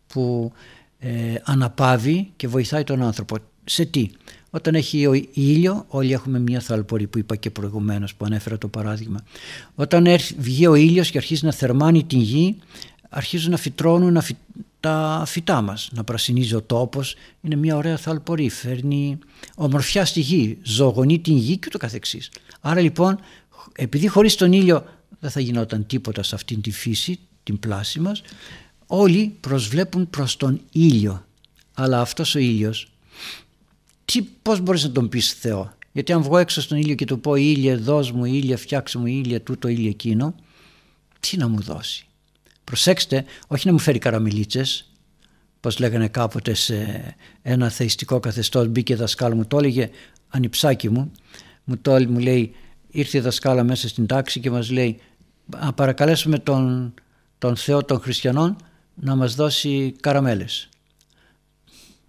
που 0.08 0.52
ε, 1.00 1.36
αναπαύει 1.44 2.32
και 2.36 2.48
βοηθάει 2.48 2.84
τον 2.84 3.02
άνθρωπο. 3.02 3.38
Σε 3.64 3.86
τι; 3.86 4.10
Όταν 4.50 4.76
έχει 4.76 5.28
ήλιο, 5.34 5.86
όλοι 5.88 6.14
έχουμε 6.14 6.40
μια 6.40 6.60
θαλπορή 6.60 7.08
που 7.08 7.18
είπα 7.18 7.36
και 7.36 7.50
προηγουμένως 7.50 8.16
που 8.16 8.26
ανέφερα 8.26 8.58
το 8.58 8.68
παράδειγμα. 8.68 9.20
Όταν 9.76 10.06
βγει 10.38 10.68
ο 10.68 10.76
ήλιος 10.76 11.12
και 11.12 11.18
αρχίζει 11.18 11.46
να 11.46 11.52
θερμάνει 11.52 12.04
την 12.04 12.20
γη, 12.20 12.58
αρχίζουν 13.10 13.52
να 13.52 13.58
φυτρώνουν 13.58 14.18
τα 14.82 15.24
φυτά 15.28 15.62
μας, 15.62 15.90
να 15.92 16.04
πρασινίζει 16.04 16.56
ο 16.56 16.62
τόπος, 16.62 17.16
είναι 17.42 17.56
μια 17.56 17.76
ωραία 17.76 17.98
θαλπορή, 17.98 18.50
φέρνει 18.50 19.18
ομορφιά 19.56 20.06
στη 20.06 20.20
γη, 20.20 20.58
ζωογονεί 20.64 21.20
την 21.20 21.38
γη 21.38 21.58
και 21.58 21.70
το 21.70 21.78
καθεξής. 21.78 22.32
Άρα 22.62 22.82
λοιπόν, 22.82 23.20
επειδή 23.76 24.08
χωρίς 24.08 24.36
τον 24.36 24.54
ήλιο 24.54 24.84
δεν 25.20 25.30
θα 25.30 25.40
γινόταν 25.40 25.86
τίποτα 25.86 26.24
σε 26.24 26.36
αυτήν 26.36 26.62
τη 26.62 26.72
φύση, 26.72 27.20
την 27.44 27.60
πλάση 27.60 28.00
μας, 28.00 28.22
όλοι 28.88 29.36
προσβλέπουν 29.40 30.10
προς 30.10 30.38
τον 30.38 30.62
ήλιο. 30.72 31.26
Αλλά 31.74 32.02
αυτός 32.02 32.36
ο 32.36 32.40
ήλιος, 32.40 32.92
τι, 34.06 34.22
πώς 34.22 34.60
μπορείς 34.60 34.84
να 34.84 34.92
τον 34.92 35.10
πεις 35.10 35.34
Θεό; 35.34 35.74
Γιατί 35.92 36.14
αν 36.14 36.22
βγω 36.22 36.38
έξω 36.38 36.62
στον 36.62 36.78
ήλιο 36.78 36.96
και 36.96 37.06
του 37.06 37.20
πω 37.20 37.36
ήλιο 37.36 37.78
δώσ' 37.80 38.12
μου, 38.12 38.26
ήλιο 38.26 38.58
φτιάξε 38.58 38.98
μου, 38.98 39.06
ήλιο 39.06 39.42
τούτο, 39.42 39.68
ήλιο 39.68 39.90
εκείνο, 39.90 40.36
τι 41.20 41.38
να 41.38 41.48
μου 41.48 41.62
δώσει; 41.62 42.06
Προσέξτε, 42.64 43.26
όχι 43.48 43.68
να 43.68 43.74
μου 43.74 43.80
φέρει 43.80 44.00
καραμιλίτσες, 44.00 44.92
πως 45.60 45.80
λέγανε 45.80 46.08
κάποτε 46.08 46.54
σε 46.54 47.04
ένα 47.42 47.70
θεϊστικό 47.70 48.20
καθεστώς 48.20 48.68
μπήκε 48.68 48.96
δασκάλα 48.96 49.36
μου, 49.36 49.46
το 49.46 49.58
έλεγε 49.58 49.90
ανιψάκι 50.30 50.90
μου, 50.90 51.12
μου, 51.64 51.78
το, 51.78 51.92
μου 51.92 52.20
λέει 52.20 52.56
ήρθε 52.92 53.18
η 53.18 53.22
δασκάλα 53.22 53.64
μέσα 53.64 53.88
στην 53.88 54.06
τάξη 54.06 54.40
και 54.40 54.52
μας 54.52 54.70
λέει 54.72 55.00
να 55.60 55.74
παρακαλέσουμε 55.74 56.40
τον, 56.40 56.94
τον 57.38 57.56
Θεό 57.56 57.84
των 57.84 58.00
χριστιανών 58.00 58.56
να 58.96 59.16
μας 59.16 59.36
δώσει 59.36 59.96
καραμέλες. 60.00 60.70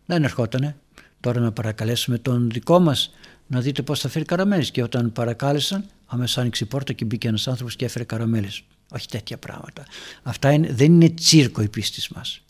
Δεν 0.06 0.24
ερχότανε. 0.24 0.76
Τώρα 1.20 1.40
να 1.40 1.52
παρακαλέσουμε 1.52 2.18
τον 2.18 2.50
δικό 2.50 2.78
μας 2.78 3.10
να 3.46 3.60
δείτε 3.60 3.82
πώς 3.82 4.00
θα 4.00 4.08
φέρει 4.08 4.24
καραμέλες. 4.24 4.70
Και 4.70 4.82
όταν 4.82 5.12
παρακάλεσαν 5.12 5.84
αμέσως 6.06 6.38
άνοιξε 6.38 6.64
η 6.64 6.66
πόρτα 6.66 6.92
και 6.92 7.04
μπήκε 7.04 7.28
ένας 7.28 7.48
άνθρωπος 7.48 7.76
και 7.76 7.84
έφερε 7.84 8.04
καραμέλες. 8.04 8.62
Όχι 8.94 9.08
τέτοια 9.08 9.38
πράγματα. 9.38 9.86
Αυτά 10.22 10.52
είναι, 10.52 10.72
δεν 10.72 10.92
είναι 10.92 11.10
τσίρκο 11.10 11.62
η 11.62 11.68
πίστη 11.68 12.12
μας. 12.14 12.40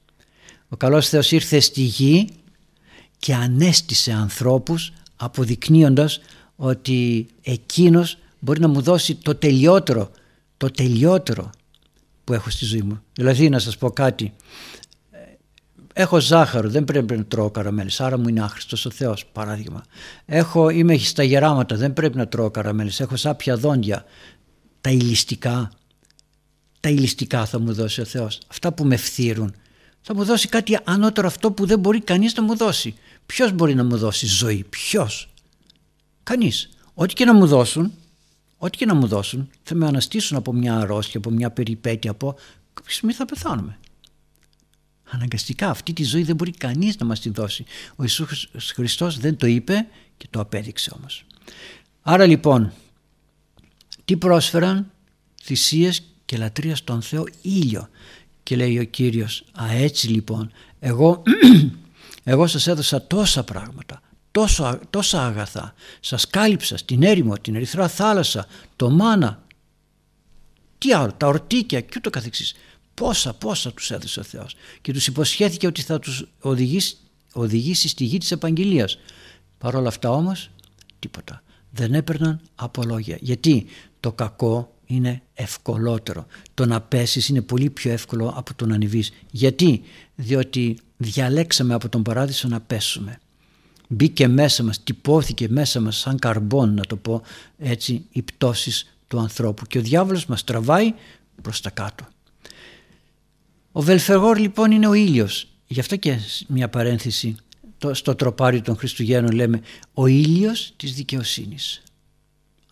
Ο 0.68 0.76
καλός 0.76 1.08
Θεός 1.08 1.32
ήρθε 1.32 1.60
στη 1.60 1.80
γη 1.80 2.28
και 3.18 3.34
ανέστησε 3.34 4.12
ανθρώπους 4.12 4.92
αποδεικνύοντας 5.16 6.20
ότι 6.56 7.26
εκείνος 7.42 8.18
μπορεί 8.38 8.60
να 8.60 8.68
μου 8.68 8.80
δώσει 8.80 9.14
το 9.14 9.34
τελειότερο, 9.34 10.10
το 10.56 10.70
τελειότερο 10.70 11.50
που 12.24 12.32
έχω 12.32 12.50
στη 12.50 12.64
ζωή 12.64 12.82
μου. 12.82 13.02
Δηλαδή 13.12 13.48
να 13.48 13.58
σας 13.58 13.76
πω 13.76 13.90
κάτι, 13.90 14.32
έχω 15.92 16.20
ζάχαρο, 16.20 16.68
δεν 16.68 16.84
πρέπει 16.84 17.16
να 17.16 17.24
τρώω 17.24 17.50
καραμέλες, 17.50 18.00
άρα 18.00 18.18
μου 18.18 18.28
είναι 18.28 18.42
άχρηστος 18.42 18.86
ο 18.86 18.90
Θεός, 18.90 19.26
παράδειγμα. 19.26 19.84
Έχω, 20.26 20.68
είμαι 20.68 20.96
στα 20.96 21.22
γεράματα, 21.22 21.76
δεν 21.76 21.92
πρέπει 21.92 22.16
να 22.16 22.28
τρώω 22.28 22.50
καραμέλες, 22.50 23.00
έχω 23.00 23.16
σάπια 23.16 23.56
δόντια, 23.56 24.04
τα 24.80 24.90
ηλιστικά, 24.90 25.70
τα 26.82 26.88
ηλιστικά 26.88 27.46
θα 27.46 27.58
μου 27.58 27.72
δώσει 27.72 28.00
ο 28.00 28.04
Θεός, 28.04 28.38
αυτά 28.48 28.72
που 28.72 28.84
με 28.84 28.96
φθύρουν. 28.96 29.54
Θα 30.00 30.14
μου 30.14 30.24
δώσει 30.24 30.48
κάτι 30.48 30.78
ανώτερο 30.84 31.26
αυτό 31.26 31.52
που 31.52 31.66
δεν 31.66 31.78
μπορεί 31.78 32.00
κανείς 32.00 32.34
να 32.34 32.42
μου 32.42 32.56
δώσει. 32.56 32.94
Ποιος 33.26 33.52
μπορεί 33.52 33.74
να 33.74 33.84
μου 33.84 33.96
δώσει 33.96 34.26
ζωή, 34.26 34.64
ποιος; 34.70 35.32
Κανείς. 36.22 36.68
Ό,τι 36.94 37.14
και 37.14 37.24
να 37.24 37.34
μου 37.34 37.46
δώσουν, 37.46 37.92
ό,τι 38.56 38.76
και 38.76 38.86
να 38.86 38.94
μου 38.94 39.06
δώσουν, 39.06 39.50
θα 39.62 39.74
με 39.74 39.86
αναστήσουν 39.86 40.36
από 40.36 40.52
μια 40.52 40.76
αρρώστια, 40.76 41.18
από 41.18 41.30
μια 41.30 41.50
περιπέτεια, 41.50 42.10
από 42.10 42.36
κάποια 42.74 42.92
στιγμή 42.92 43.12
θα 43.12 43.24
πεθάνουμε. 43.24 43.78
Αναγκαστικά 45.10 45.70
αυτή 45.70 45.92
τη 45.92 46.04
ζωή 46.04 46.22
δεν 46.22 46.36
μπορεί 46.36 46.50
κανείς 46.50 46.96
να 46.96 47.06
μας 47.06 47.20
τη 47.20 47.30
δώσει. 47.30 47.64
Ο 47.96 48.02
Ιησούς 48.02 48.48
Χριστός 48.74 49.18
δεν 49.18 49.36
το 49.36 49.46
είπε 49.46 49.86
και 50.16 50.26
το 50.30 50.40
απέδειξε 50.40 50.92
όμως. 50.98 51.24
Άρα 52.02 52.26
λοιπόν, 52.26 52.72
τι 54.04 54.16
πρόσφεραν 54.16 54.90
θυσίες 55.42 56.02
και 56.32 56.38
λατρείας 56.38 56.78
στον 56.78 57.02
Θεό 57.02 57.24
ήλιο. 57.42 57.88
Και 58.42 58.56
λέει 58.56 58.78
ο 58.78 58.84
Κύριος, 58.84 59.44
α 59.52 59.72
έτσι 59.72 60.08
λοιπόν, 60.08 60.52
εγώ, 60.78 61.22
εγώ 62.32 62.46
σας 62.46 62.66
έδωσα 62.66 63.06
τόσα 63.06 63.44
πράγματα, 63.44 64.02
τόσο, 64.30 64.78
τόσα 64.90 65.26
αγαθά. 65.26 65.74
Σας 66.00 66.26
κάλυψα 66.26 66.76
στην 66.76 67.02
έρημο, 67.02 67.38
την 67.38 67.54
ερυθρά 67.54 67.88
θάλασσα, 67.88 68.46
το 68.76 68.90
μάνα, 68.90 69.44
τι 70.78 70.92
άλλο, 70.92 71.12
τα 71.12 71.26
ορτίκια 71.26 71.80
και 71.80 71.94
ούτω 71.96 72.10
καθεξής. 72.10 72.54
Πόσα, 72.94 73.34
πόσα 73.34 73.72
τους 73.72 73.90
έδωσε 73.90 74.20
ο 74.20 74.22
Θεός 74.22 74.54
και 74.80 74.92
τους 74.92 75.06
υποσχέθηκε 75.06 75.66
ότι 75.66 75.82
θα 75.82 75.98
τους 75.98 76.26
οδηγήσει, 76.40 76.96
οδηγήσει 77.32 77.88
στη 77.88 78.04
γη 78.04 78.18
της 78.18 78.30
επαγγελίας. 78.30 78.98
Παρ' 79.58 79.74
όλα 79.74 79.88
αυτά 79.88 80.10
όμως 80.10 80.50
τίποτα. 80.98 81.42
Δεν 81.70 81.94
έπαιρναν 81.94 82.40
από 82.54 82.82
λόγια. 82.82 83.18
Γιατί 83.20 83.66
το 84.00 84.12
κακό 84.12 84.71
είναι 84.94 85.22
ευκολότερο. 85.34 86.26
Το 86.54 86.66
να 86.66 86.80
πέσεις 86.80 87.28
είναι 87.28 87.40
πολύ 87.40 87.70
πιο 87.70 87.90
εύκολο 87.90 88.34
από 88.36 88.54
το 88.54 88.66
να 88.66 88.74
ανεβείς. 88.74 89.12
Γιατί, 89.30 89.82
διότι 90.14 90.78
διαλέξαμε 90.96 91.74
από 91.74 91.88
τον 91.88 92.02
παράδεισο 92.02 92.48
να 92.48 92.60
πέσουμε. 92.60 93.18
Μπήκε 93.88 94.28
μέσα 94.28 94.62
μας, 94.62 94.82
τυπώθηκε 94.82 95.48
μέσα 95.48 95.80
μας 95.80 95.96
σαν 95.96 96.18
καρμπόν 96.18 96.74
να 96.74 96.84
το 96.84 96.96
πω 96.96 97.22
έτσι 97.58 98.04
οι 98.12 98.22
πτώσεις 98.22 98.96
του 99.08 99.18
ανθρώπου 99.18 99.66
και 99.66 99.78
ο 99.78 99.82
διάβολος 99.82 100.26
μας 100.26 100.44
τραβάει 100.44 100.94
προς 101.42 101.60
τα 101.60 101.70
κάτω. 101.70 102.06
Ο 103.72 103.82
Βελφεγόρ 103.82 104.38
λοιπόν 104.38 104.70
είναι 104.70 104.86
ο 104.86 104.92
ήλιος. 104.92 105.46
Γι' 105.66 105.80
αυτό 105.80 105.96
και 105.96 106.18
μια 106.48 106.68
παρένθεση 106.68 107.36
στο 107.92 108.14
τροπάριο 108.14 108.62
των 108.62 108.76
Χριστουγέννων 108.76 109.32
λέμε 109.32 109.60
ο 109.94 110.06
ήλιος 110.06 110.72
της 110.76 110.94
δικαιοσύνης. 110.94 111.82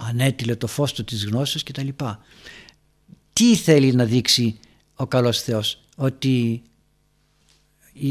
Ανέτειλε 0.03 0.57
το 0.57 0.67
φως 0.67 0.93
του 0.93 1.05
της 1.05 1.25
γνώσης 1.25 1.63
κτλ. 1.63 1.89
Τι 3.33 3.57
θέλει 3.57 3.93
να 3.93 4.05
δείξει 4.05 4.59
ο 4.95 5.07
καλός 5.07 5.43
Θεός; 5.43 5.81
Ότι 5.97 6.63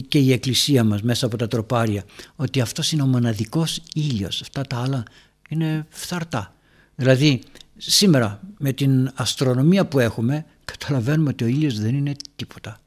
και 0.07 0.19
η 0.19 0.31
εκκλησία 0.31 0.83
μας 0.83 1.01
μέσα 1.01 1.25
από 1.25 1.37
τα 1.37 1.47
τροπάρια 1.47 2.03
ότι 2.35 2.61
αυτός 2.61 2.91
είναι 2.91 3.01
ο 3.01 3.05
μοναδικός 3.05 3.81
ήλιος. 3.93 4.41
Αυτά 4.41 4.61
τα 4.61 4.81
άλλα 4.81 5.03
είναι 5.49 5.85
φθαρτά. 5.89 6.53
Δηλαδή 6.95 7.41
σήμερα 7.77 8.39
με 8.57 8.73
την 8.73 9.11
αστρονομία 9.15 9.85
που 9.85 9.99
έχουμε 9.99 10.45
καταλαβαίνουμε 10.65 11.29
ότι 11.29 11.43
ο 11.43 11.47
ήλιος 11.47 11.79
δεν 11.79 11.95
είναι 11.95 12.15
τίποτα. 12.35 12.79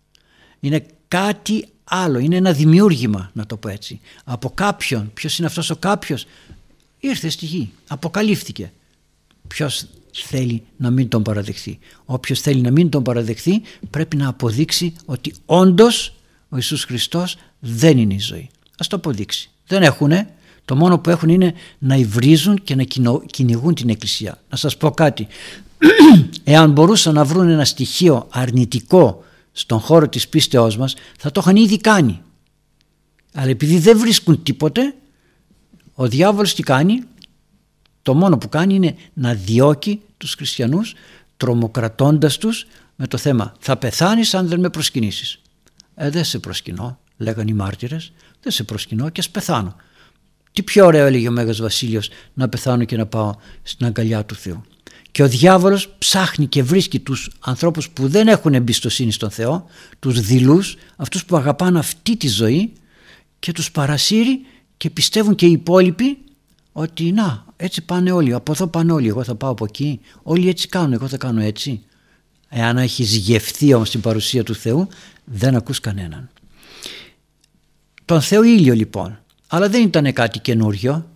Είναι 0.60 0.86
κάτι 1.08 1.68
άλλο. 1.84 2.18
Είναι 2.18 2.36
ένα 2.36 2.52
δημιούργημα 2.52 3.30
να 3.32 3.46
το 3.46 3.56
πω 3.56 3.68
έτσι. 3.68 4.00
Από 4.24 4.50
κάποιον, 4.50 5.10
ποιος 5.14 5.38
είναι 5.38 5.46
αυτός 5.46 5.70
ο 5.70 5.76
κάποιος; 5.76 6.26
Ήρθε 7.00 7.28
στη 7.28 7.46
γη, 7.46 7.72
αποκαλύφθηκε 7.88 8.72
ποιος 9.48 9.87
θέλει 10.12 10.62
να 10.76 10.90
μην 10.90 11.09
τον 11.09 11.22
παραδεχθεί 11.22 11.78
όποιος 12.05 12.40
θέλει 12.40 12.61
να 12.61 12.70
μην 12.70 12.88
τον 12.88 13.02
παραδεχθεί 13.02 13.62
πρέπει 13.90 14.16
να 14.16 14.28
αποδείξει 14.28 14.94
ότι 15.05 15.35
όντως 15.46 16.14
ο 16.48 16.57
Ιησούς 16.57 16.85
Χριστός 16.85 17.37
δεν 17.59 17.98
είναι 17.98 18.14
η 18.14 18.18
ζωή. 18.18 18.50
Ας 18.78 18.87
το 18.87 18.96
αποδείξει. 18.96 19.50
Δεν 19.66 19.83
έχουνε. 19.83 20.31
Το 20.64 20.76
μόνο 20.76 20.98
που 20.98 21.11
έχουν 21.11 21.28
είναι 21.28 21.55
να 21.78 21.94
υβρίζουν 21.94 22.62
και 22.62 22.74
να 22.74 22.85
κυνηγούν 23.26 23.74
την 23.74 23.88
Εκκλησία. 23.88 24.40
Να 24.50 24.57
σας 24.57 24.76
πω 24.76 24.90
κάτι. 24.90 25.26
Εάν 26.44 26.70
μπορούσαν 26.70 27.14
να 27.14 27.24
βρουν 27.24 27.48
ένα 27.48 27.64
στοιχείο 27.64 28.26
αρνητικό 28.31 29.24
στον 29.52 29.78
χώρο 29.78 30.09
της 30.09 30.28
πίστεώς 30.28 30.76
μας 30.76 30.94
θα 31.18 31.31
το 31.31 31.40
είχαν 31.44 31.57
ήδη 31.57 31.78
κάνει. 31.78 32.20
Αλλά 33.35 33.48
επειδή 33.48 33.78
δεν 33.78 33.98
βρίσκουν 33.98 34.42
τίποτε 34.42 34.94
ο 35.94 36.09
διάβολος 36.09 36.55
τι 36.55 36.62
κάνει; 36.62 37.02
Το 38.02 38.14
μόνο 38.14 38.38
που 38.38 38.48
κάνει 38.48 38.74
είναι 38.74 38.96
να 39.12 39.34
διώκει 39.34 40.00
τους 40.16 40.34
χριστιανούς 40.34 40.94
τρομοκρατώντας 41.36 42.38
τους 42.38 42.66
με 42.96 43.06
το 43.06 43.16
θέμα 43.16 43.54
θα 43.58 43.76
πεθάνεις 43.76 44.34
αν 44.34 44.48
δεν 44.48 44.60
με 44.60 44.70
προσκυνήσεις. 44.70 45.40
Ε, 45.94 46.10
δεν 46.10 46.24
σε 46.24 46.38
προσκυνώ, 46.38 46.98
λέγανε 47.16 47.50
οι 47.50 47.54
μάρτυρες, 47.54 48.12
δεν 48.42 48.52
σε 48.52 48.64
προσκυνώ 48.64 49.08
και 49.08 49.20
ας 49.20 49.30
πεθάνω. 49.30 49.76
Τι 50.52 50.62
πιο 50.62 50.86
ωραίο 50.86 51.06
έλεγε 51.06 51.28
ο 51.28 51.30
Μέγας 51.30 51.60
Βασίλειος 51.60 52.10
να 52.34 52.48
πεθάνω 52.48 52.84
και 52.84 52.96
να 52.96 53.06
πάω 53.06 53.34
στην 53.62 53.86
αγκαλιά 53.86 54.24
του 54.24 54.34
Θεού. 54.34 54.62
Και 55.10 55.22
ο 55.22 55.28
διάβολος 55.28 55.94
ψάχνει 55.98 56.46
και 56.46 56.62
βρίσκει 56.62 57.00
τους 57.00 57.30
ανθρώπους 57.40 57.90
που 57.90 58.08
δεν 58.08 58.28
έχουν 58.28 58.54
εμπιστοσύνη 58.54 59.12
στον 59.12 59.30
Θεό, 59.30 59.66
τους 59.98 60.20
δειλούς, 60.20 60.76
αυτούς 60.96 61.24
που 61.24 61.36
αγαπάνε 61.36 61.78
αυτή 61.78 62.16
τη 62.16 62.28
ζωή 62.28 62.72
και 63.38 63.52
τους 63.52 63.70
παρασύρει 63.70 64.46
και 64.76 64.90
πιστεύουν 64.90 65.34
και 65.34 65.46
οι 65.46 65.50
υπόλοιποι 65.50 66.18
ότι 66.72 67.12
να 67.12 67.44
έτσι 67.64 67.83
πάνε 67.83 68.12
όλοι, 68.12 68.33
από 68.33 68.53
εδώ 68.53 68.66
πάνε 68.66 68.92
όλοι, 68.92 69.09
εγώ 69.09 69.25
θα 69.25 69.35
πάω 69.35 69.51
από 69.51 69.64
εκεί, 69.64 70.01
όλοι 70.22 70.48
έτσι 70.48 70.68
κάνουν, 70.68 70.92
εγώ 70.92 71.09
θα 71.09 71.16
κάνω 71.16 71.40
έτσι. 71.40 71.83
Εάν 72.48 72.79
έχεις 72.79 73.16
γευθεί 73.16 73.75
όμως 73.75 73.90
την 73.90 74.01
παρουσία 74.01 74.42
του 74.42 74.55
Θεού 74.55 74.88
δεν 75.25 75.57
ακούς 75.57 75.81
κανέναν. 75.81 76.31
Τον 78.05 78.20
Θεό 78.20 78.42
ήλιο 78.42 78.75
λοιπόν, 78.75 79.22
αλλά 79.46 79.68
δεν 79.68 79.83
ήταν 79.83 80.12
κάτι 80.12 80.38
καινούριο. 80.38 81.07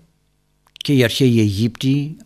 Και 0.73 0.93
οι 0.93 1.05
αρχαίοι 1.05 1.41
Αιγύπτιοι 1.41 2.17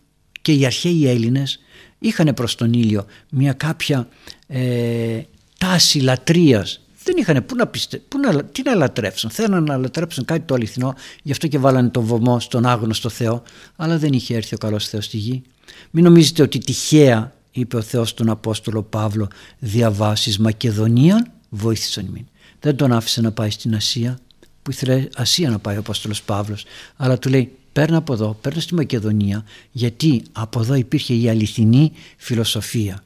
και 0.41 0.53
οι 0.53 0.65
αρχαίοι 0.65 1.07
Έλληνες 1.07 1.59
είχαν 1.99 2.33
προς 2.33 2.55
τον 2.55 2.73
ήλιο 2.73 3.05
μια 3.29 3.53
κάποια 3.53 4.07
ε, 4.47 5.21
τάση 5.57 5.99
λατρείας 5.99 6.80
δεν 7.03 7.17
είχαν 7.17 7.45
πού 7.45 7.55
να, 7.55 7.67
πιστε... 7.67 7.97
πού 7.97 8.19
να... 8.19 8.43
τι 8.43 8.61
να 8.63 8.75
λατρέψουν. 8.75 9.29
Θέλουν 9.29 9.63
να 9.63 9.77
λατρέψουν 9.77 10.25
κάτι 10.25 10.39
το 10.39 10.53
αληθινό, 10.53 10.95
γι' 11.23 11.31
αυτό 11.31 11.47
και 11.47 11.57
βάλανε 11.57 11.89
τον 11.89 12.03
βωμό 12.03 12.39
στον 12.39 12.65
άγνωστο 12.65 13.09
Θεό, 13.09 13.43
αλλά 13.75 13.97
δεν 13.97 14.13
είχε 14.13 14.35
έρθει 14.35 14.55
ο 14.55 14.57
καλός 14.57 14.87
Θεός 14.87 15.05
στη 15.05 15.17
γη. 15.17 15.43
Μην 15.91 16.03
νομίζετε 16.03 16.41
ότι 16.41 16.59
τυχαία 16.59 17.33
είπε 17.51 17.77
ο 17.77 17.81
Θεός 17.81 18.13
τον 18.13 18.29
Απόστολο 18.29 18.81
Παύλο 18.81 19.27
διαβάσεις 19.59 20.39
Μακεδονία 20.39 21.31
βοήθησαν 21.49 22.05
μην. 22.05 22.25
Δεν 22.59 22.75
τον 22.75 22.91
άφησε 22.91 23.21
να 23.21 23.31
πάει 23.31 23.49
στην 23.49 23.75
Ασία 23.75 24.19
που 24.61 24.71
ήθελε 24.71 25.07
Ασία 25.15 25.49
να 25.49 25.59
πάει 25.59 25.75
ο 25.75 25.79
Απόστολος 25.79 26.21
Παύλος 26.21 26.65
αλλά 26.95 27.19
του 27.19 27.29
λέει 27.29 27.51
παίρνω 27.73 27.97
από 27.97 28.13
εδώ, 28.13 28.37
παίρνω 28.41 28.59
στη 28.59 28.73
Μακεδονία 28.73 29.43
γιατί 29.71 30.23
από 30.31 30.59
εδώ 30.59 30.75
υπήρχε 30.75 31.13
η 31.13 31.29
αληθινή 31.29 31.91
φιλοσοφία 32.17 33.03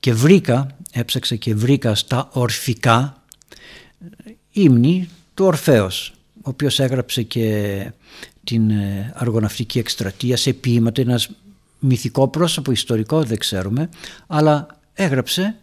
και 0.00 0.12
βρήκα, 0.12 0.76
έψαξα 0.92 1.36
και 1.36 1.54
βρήκα 1.54 1.94
στα 1.94 2.28
ορφικά 2.32 3.19
ύμνη 4.50 5.08
του 5.34 5.44
Ορφέως 5.44 6.14
ο 6.36 6.48
οποίος 6.48 6.80
έγραψε 6.80 7.22
και 7.22 7.92
την 8.44 8.70
ε, 8.70 9.12
αργοναυτική 9.14 9.78
εκστρατεία 9.78 10.36
σε 10.36 10.52
ποίηματα, 10.52 11.00
ένας 11.00 11.30
μυθικό 11.78 12.28
πρόσωπο, 12.28 12.70
ιστορικό 12.72 13.22
δεν 13.22 13.38
ξέρουμε, 13.38 13.88
αλλά 14.26 14.80
έγραψε 14.94 15.56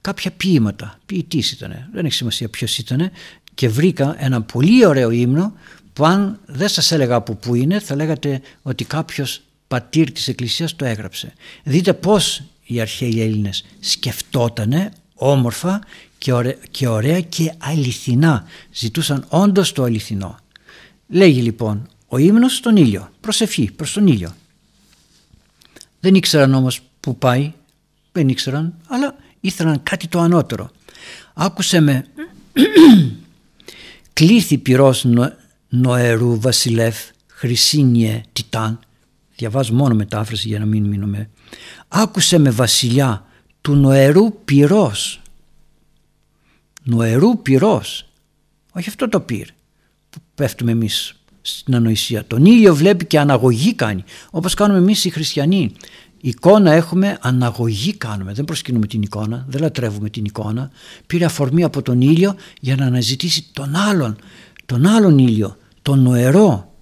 κάποια 0.00 0.30
ποίηματα, 0.30 0.98
ποιητής 1.06 1.52
ήταν, 1.52 1.88
δεν 1.92 2.04
έχει 2.04 2.14
σημασία 2.14 2.48
ποιος 2.48 2.78
ήταν 2.78 3.10
και 3.54 3.68
βρήκα 3.68 4.16
ένα 4.18 4.42
πολύ 4.42 4.86
ωραίο 4.86 5.10
ύμνο 5.10 5.52
που 5.92 6.04
αν 6.04 6.40
δεν 6.46 6.68
σας 6.68 6.92
έλεγα 6.92 7.14
από 7.14 7.34
πού 7.34 7.54
είναι 7.54 7.78
θα 7.78 7.94
λέγατε 7.94 8.40
ότι 8.62 8.84
κάποιος 8.84 9.40
πατήρ 9.68 10.12
της 10.12 10.28
Εκκλησίας 10.28 10.76
το 10.76 10.84
έγραψε. 10.84 11.32
Δείτε 11.62 11.92
πώς 11.92 12.42
οι 12.64 12.80
αρχαίοι 12.80 13.22
Έλληνες 13.22 13.64
σκεφτότανε 13.80 14.92
όμορφα 15.14 15.80
και 16.24 16.32
ωραία, 16.32 16.56
και 16.70 16.88
ωραία 16.88 17.20
και 17.20 17.54
αληθινά. 17.58 18.44
Ζητούσαν 18.72 19.24
όντως 19.28 19.72
το 19.72 19.82
αληθινό. 19.82 20.38
Λέγει 21.08 21.40
λοιπόν 21.40 21.88
ο 22.08 22.18
ύμνος 22.18 22.56
στον 22.56 22.76
ήλιο, 22.76 23.10
προσευχή 23.20 23.70
προς 23.76 23.92
τον 23.92 24.06
ήλιο. 24.06 24.34
Δεν 26.00 26.14
ήξεραν 26.14 26.54
όμως 26.54 26.80
που 27.00 27.16
πάει, 27.18 27.52
δεν 28.12 28.28
ήξεραν, 28.28 28.74
αλλά 28.86 29.16
ήθελαν 29.40 29.82
κάτι 29.82 30.08
το 30.08 30.18
ανώτερο. 30.18 30.70
Άκουσε 31.34 31.80
με 31.80 32.06
κλήθη 34.12 34.58
πυρός 34.58 35.04
νο, 35.04 35.32
νοερού 35.68 36.40
βασιλεύ 36.40 36.92
χρυσίνιε 37.26 38.22
τιτάν 38.32 38.78
διαβάζω 39.36 39.74
μόνο 39.74 39.94
μετάφραση 39.94 40.48
για 40.48 40.58
να 40.58 40.66
μην 40.66 40.84
μείνουμε 40.84 41.30
άκουσε 41.88 42.38
με 42.38 42.50
βασιλιά 42.50 43.24
του 43.60 43.74
νοερού 43.74 44.34
πυρός 44.44 45.18
νοερού 46.84 47.42
πυρός 47.42 48.08
όχι 48.72 48.88
αυτό 48.88 49.08
το 49.08 49.20
πυρ 49.20 49.46
που 50.10 50.18
πέφτουμε 50.34 50.70
εμείς 50.70 51.14
στην 51.42 51.74
ανοησία 51.74 52.26
τον 52.26 52.44
ήλιο 52.44 52.74
βλέπει 52.74 53.06
και 53.06 53.18
αναγωγή 53.18 53.74
κάνει 53.74 54.04
όπως 54.30 54.54
κάνουμε 54.54 54.78
εμείς 54.78 55.04
οι 55.04 55.10
χριστιανοί 55.10 55.72
εικόνα 56.24 56.72
έχουμε, 56.72 57.18
αναγωγή 57.20 57.94
κάνουμε. 57.94 58.32
Δεν 58.32 58.44
προσκυνούμε 58.44 58.86
την 58.86 59.02
εικόνα, 59.02 59.44
δεν 59.48 59.60
λατρεύουμε 59.60 60.10
την 60.10 60.24
εικόνα. 60.24 60.70
Πήρε 61.06 61.24
αφορμή 61.24 61.64
από 61.64 61.82
τον 61.82 62.00
ήλιο 62.00 62.34
για 62.60 62.76
να 62.76 62.86
αναζητήσει 62.86 63.46
τον 63.52 63.74
άλλον, 63.74 64.16
τον 64.66 64.86
άλλον 64.86 65.18
ήλιο, 65.18 65.56
τον 65.82 66.02
νοερό. 66.02 66.74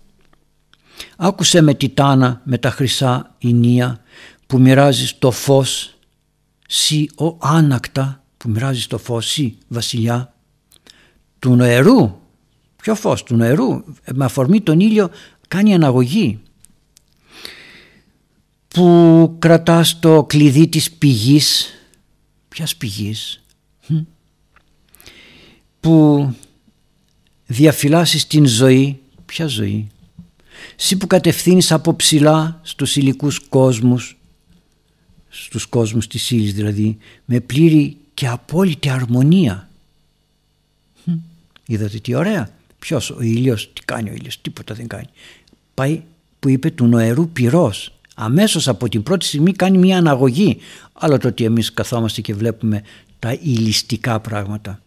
Άκουσε 1.16 1.60
με 1.60 1.74
τιτάνα 1.74 2.40
με 2.44 2.58
τα 2.58 2.70
χρυσά 2.70 3.34
ηνία 3.38 4.00
που 4.46 4.60
μοιράζεις 4.60 5.18
το 5.18 5.30
φως, 5.30 5.94
σι 6.66 7.10
ο 7.16 7.36
άνακτα 7.40 8.21
που 8.42 8.50
μοιράζει 8.50 8.86
το 8.86 8.98
φως, 8.98 9.26
σι 9.26 9.56
βασιλιά 9.68 10.34
του 11.38 11.56
νοερού. 11.56 12.20
Ποιο 12.76 12.94
φως 12.94 13.22
του 13.22 13.36
νοερού, 13.36 13.84
με 14.14 14.24
αφορμή 14.24 14.60
τον 14.60 14.80
ήλιο 14.80 15.10
κάνει 15.48 15.74
αναγωγή. 15.74 16.40
Που 18.68 19.36
κρατάς 19.38 19.98
το 19.98 20.24
κλειδί 20.24 20.68
της 20.68 20.92
πηγής. 20.92 21.70
Ποιας 22.48 22.76
πηγής; 22.76 23.42
Που 25.80 26.28
διαφυλάσσεις 27.46 28.26
την 28.26 28.46
ζωή. 28.46 29.00
Ποια 29.26 29.46
ζωή; 29.46 29.88
Εσύ 30.78 30.96
που 30.96 31.06
κατευθύνεις 31.06 31.72
από 31.72 31.96
ψηλά 31.96 32.60
στους 32.62 32.96
υλικούς 32.96 33.38
κόσμους. 33.38 34.16
Στους 35.28 35.66
κόσμους 35.66 36.06
της 36.06 36.30
ύλης 36.30 36.54
δηλαδή 36.54 36.96
με 37.24 37.40
πλήρη 37.40 37.96
και 38.22 38.28
απόλυτη 38.28 38.88
αρμονία. 38.88 39.68
Είδατε 41.66 41.98
τι 41.98 42.14
ωραία. 42.14 42.50
Ποιος 42.78 43.10
ο 43.10 43.20
ήλιος 43.20 43.72
τι 43.72 43.84
κάνει 43.84 44.10
ο 44.10 44.12
ήλιος 44.12 44.40
τίποτα 44.40 44.74
δεν 44.74 44.86
κάνει. 44.86 45.08
Πάει 45.74 46.02
που 46.38 46.48
είπε 46.48 46.70
του 46.70 46.86
νοερού 46.86 47.28
πυρός. 47.28 47.92
Αμέσως 48.14 48.68
από 48.68 48.88
την 48.88 49.02
πρώτη 49.02 49.24
στιγμή 49.24 49.52
κάνει 49.52 49.78
μια 49.78 49.98
αναγωγή. 49.98 50.58
Άλλο 50.92 51.18
το 51.18 51.28
ότι 51.28 51.44
εμείς 51.44 51.72
καθόμαστε 51.72 52.20
και 52.20 52.34
βλέπουμε 52.34 52.82
τα 53.18 53.32
ηλιστικά 53.32 54.20
πράγματα. 54.20 54.82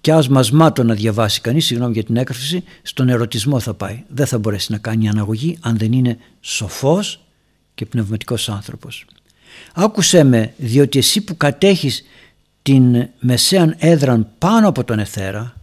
Και 0.00 0.12
ας 0.12 0.28
μας 0.28 0.50
μάτω 0.50 0.82
να 0.82 0.94
διαβάσει 0.94 1.40
κανείς 1.40 1.64
συγγνώμη 1.64 1.92
για 1.92 2.04
την 2.04 2.16
έκφραση 2.16 2.64
στον 2.82 3.08
ερωτισμό 3.08 3.60
θα 3.60 3.74
πάει. 3.74 4.02
Δεν 4.08 4.26
θα 4.26 4.38
μπορέσει 4.38 4.72
να 4.72 4.78
κάνει 4.78 5.08
αναγωγή 5.08 5.58
αν 5.60 5.76
δεν 5.76 5.92
είναι 5.92 6.18
σοφός 6.40 7.20
και 7.74 7.86
πνευματικός 7.86 8.48
άνθρωπος. 8.48 9.04
Άκουσέ 9.74 10.24
με 10.24 10.54
διότι 10.56 10.98
εσύ 10.98 11.20
που 11.20 11.36
κατέχεις 11.36 12.04
την 12.66 13.08
μεσαίαν 13.20 13.74
έδραν 13.78 14.28
πάνω 14.38 14.68
από 14.68 14.84
τον 14.84 14.98
εθέρα 14.98 15.54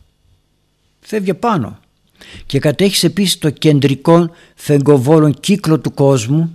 φεύγει 0.99 1.33
πάνω 1.33 1.79
και 2.45 2.59
κατέχεις 2.59 3.03
επίσης 3.03 3.37
το 3.37 3.49
κεντρικό 3.49 4.29
φεγκοβόλων 4.55 5.33
κύκλο 5.39 5.79
του 5.79 5.93
κόσμου 5.93 6.53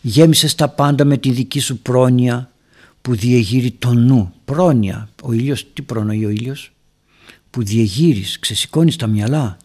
γέμισες 0.00 0.54
τα 0.54 0.68
πάντα 0.68 1.04
με 1.04 1.16
τη 1.16 1.30
δική 1.30 1.60
σου 1.60 1.78
πρόνοια 1.78 2.50
που 3.02 3.14
διεγείρει 3.14 3.70
το 3.70 3.92
νου. 3.92 4.32
Πρόνοια 4.44 5.08
ο 5.22 5.32
ήλιος 5.32 5.66
τι 5.72 5.82
προνοεί 5.82 6.24
ο 6.24 6.28
ήλιος; 6.28 6.72
Που 7.50 7.62
διεγείρεις 7.62 8.38
ξεσηκώνεις 8.38 8.96
τα 8.96 9.06
μυαλά. 9.06 9.56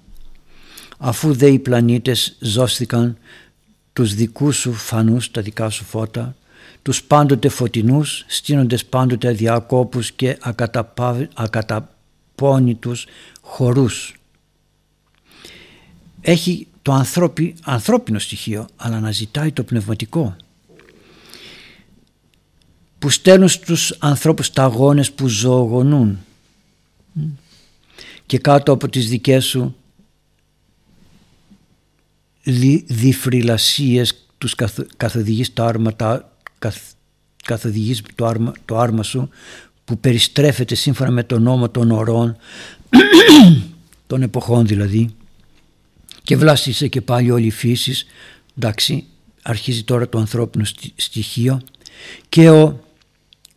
Αφού 0.98 1.34
δε 1.34 1.48
οι 1.48 1.60
πλανήτες 1.60 2.36
ζώστηκαν 2.40 3.18
τους 3.94 4.14
δικούς 4.14 4.58
σου 4.58 4.74
φανούς 4.74 5.32
τα 5.32 5.42
δικά 5.42 5.70
σου 5.70 5.84
φώτα 5.84 6.36
τους 6.84 7.04
πάντοτε 7.04 7.50
φωτεινούς 7.50 8.26
στείνοντες 8.28 8.86
πάντοτε 8.86 9.28
αδιάκόπους 9.28 10.12
και 10.12 10.38
ακαταπώνητους 11.34 13.06
χορούς. 13.42 14.16
Έχει 16.22 16.68
το 16.82 16.92
ανθρώπι, 16.92 17.56
ανθρώπινο 17.64 18.20
στοιχείο 18.20 18.68
αλλά 18.76 19.00
να 19.00 19.12
ζητάει 19.12 19.52
το 19.52 19.64
πνευματικό 19.64 20.36
που 23.00 23.10
στέλνουν 23.10 23.48
στους 23.48 23.96
ανθρώπους 24.00 24.50
τα 24.50 24.64
αγώνες 24.64 25.12
που 25.12 25.28
ζωογονούν 25.28 26.20
και 28.26 28.38
κάτω 28.38 28.72
από 28.72 28.90
τις 28.90 29.10
δικές 29.10 29.46
σου 29.46 29.76
δι, 32.44 32.86
διφρυλασίες 32.88 34.28
τους 34.38 34.56
καθοδηγείς 34.98 35.54
το 35.54 35.64
άρμα, 36.68 36.82
καθοδηγείς 37.44 38.02
το 38.16 38.26
άρμα, 38.26 38.54
το 38.66 38.78
άρμα 38.78 39.04
σου 39.04 39.30
που 39.86 39.98
περιστρέφεται 39.98 40.76
σύμφωνα 40.76 41.12
με 41.12 41.24
τον 41.24 41.42
νόμο 41.42 41.70
των 41.70 41.92
ορών 41.92 42.38
των 44.08 44.22
εποχών 44.22 44.66
δηλαδή 44.68 45.16
και 46.24 46.38
βλάστησε 46.38 46.88
και 46.88 47.02
πάλι 47.02 47.32
όλη 47.32 47.46
η 47.46 47.52
φύση 47.52 48.06
εντάξει 48.58 49.06
αρχίζει 49.44 49.84
τώρα 49.84 50.10
το 50.10 50.18
ανθρώπινο 50.18 50.66
στοιχείο. 50.96 51.62
Και 52.30 52.50
ο, 52.50 52.80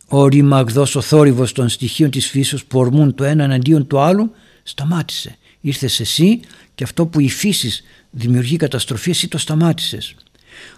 ο 0.07 0.27
ρημαγδός 0.27 0.95
ο 0.95 1.01
θόρυβος 1.01 1.51
των 1.51 1.69
στοιχείων 1.69 2.09
της 2.09 2.27
φύσης 2.27 2.63
που 2.63 2.79
ορμούν 2.79 3.15
το 3.15 3.23
ένα 3.23 3.43
εναντίον 3.43 3.87
του 3.87 3.99
άλλου 3.99 4.31
σταμάτησε. 4.63 5.37
Ήρθες 5.61 5.99
εσύ 5.99 6.39
και 6.75 6.83
αυτό 6.83 7.05
που 7.05 7.19
η 7.19 7.29
φύση 7.29 7.83
δημιουργεί 8.09 8.55
καταστροφή 8.55 9.09
εσύ 9.09 9.27
το 9.27 9.37
σταμάτησες. 9.37 10.15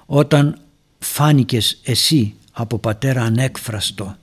Όταν 0.05 0.59
φάνηκες 0.99 1.79
εσύ 1.83 2.33
από 2.51 2.79
πατέρα 2.79 3.21
ανέκφραστο 3.23 4.17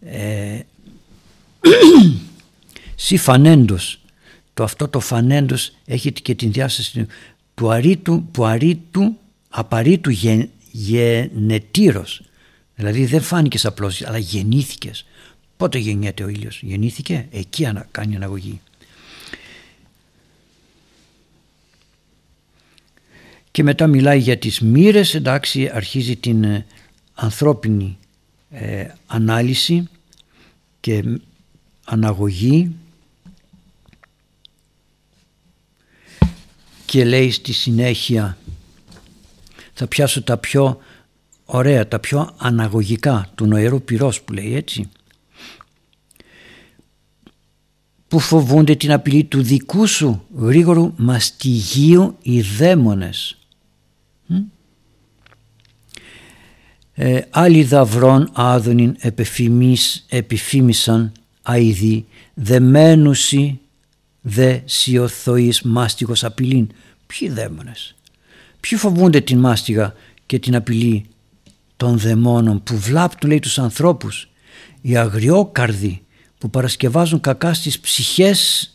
ε, 0.00 0.60
Σι 2.94 3.16
φανέντος. 3.16 4.00
Το 4.54 4.64
αυτό 4.64 4.88
το 4.88 5.00
φανέντος 5.00 5.72
έχει 5.84 6.12
και 6.12 6.34
την 6.34 6.52
διάσταση 6.52 7.06
του 7.54 7.70
αρήτου, 7.70 8.24
που 8.30 8.44
αρήτου 8.44 9.16
απαρήτου 9.48 10.10
γεν, 10.10 10.48
γενετήρος. 10.70 12.22
Δηλαδή 12.74 13.06
δεν 13.06 13.20
φάνηκες 13.20 13.64
απλώς 13.64 14.02
αλλά 14.06 14.18
γεννήθηκες. 14.18 15.06
Πότε 15.56 15.78
γεννιέται 15.78 16.24
ο 16.24 16.28
ήλιος; 16.28 16.60
Γεννήθηκε; 16.62 17.26
Εκεί 17.30 17.66
ανα, 17.66 17.88
κάνει 17.90 18.16
αναγωγή. 18.16 18.60
Και 23.56 23.62
μετά 23.62 23.86
μιλάει 23.86 24.18
για 24.18 24.38
τις 24.38 24.60
μοίρες, 24.60 25.14
εντάξει 25.14 25.70
αρχίζει 25.72 26.16
την 26.16 26.44
ε, 26.44 26.66
ανθρώπινη 27.14 27.98
ε, 28.50 28.86
ανάλυση 29.06 29.88
και 30.80 31.04
αναγωγή 31.84 32.74
και 36.86 37.04
λέει 37.04 37.30
στη 37.30 37.52
συνέχεια 37.52 38.38
θα 39.72 39.86
πιάσω 39.86 40.22
τα 40.22 40.38
πιο 40.38 40.80
ωραία, 41.44 41.88
τα 41.88 41.98
πιο 41.98 42.34
αναγωγικά 42.36 43.30
του 43.34 43.46
νοερού 43.46 43.82
πυρός 43.82 44.22
που 44.22 44.32
λέει 44.32 44.54
έτσι 44.54 44.88
που 48.08 48.18
φοβούνται 48.18 48.74
την 48.74 48.92
απειλή 48.92 49.24
του 49.24 49.42
δικού 49.42 49.86
σου 49.86 50.26
γρήγορου 50.36 50.92
μαστιγίου 50.96 52.16
οι 52.22 52.40
δαίμονες. 52.40 53.36
Ε, 56.98 57.20
άλλοι 57.30 57.64
δαυρών 57.64 58.30
άδωνιν 58.32 58.96
επιφήμισαν 60.08 61.12
αηδοί 61.42 62.06
δεμένουσι 62.34 63.60
δε 64.20 64.58
σιωθοής 64.64 65.62
μάστιγος 65.62 66.24
απειλήν. 66.24 66.68
Ποιοι 67.06 67.28
δαίμονες, 67.28 67.94
ποιοι 68.60 68.78
φοβούνται 68.78 69.20
την 69.20 69.38
μάστιγα 69.38 69.94
και 70.26 70.38
την 70.38 70.54
απειλή 70.54 71.06
των 71.76 71.98
δαιμόνων 71.98 72.62
που 72.62 72.78
βλάπτουν 72.78 73.28
λέει 73.28 73.38
τους 73.38 73.58
ανθρώπους; 73.58 74.28
Οι 74.80 74.96
αγριόκαρδοι 74.96 76.04
που 76.38 76.50
παρασκευάζουν 76.50 77.20
κακά 77.20 77.54
στις 77.54 77.80
ψυχές 77.80 78.70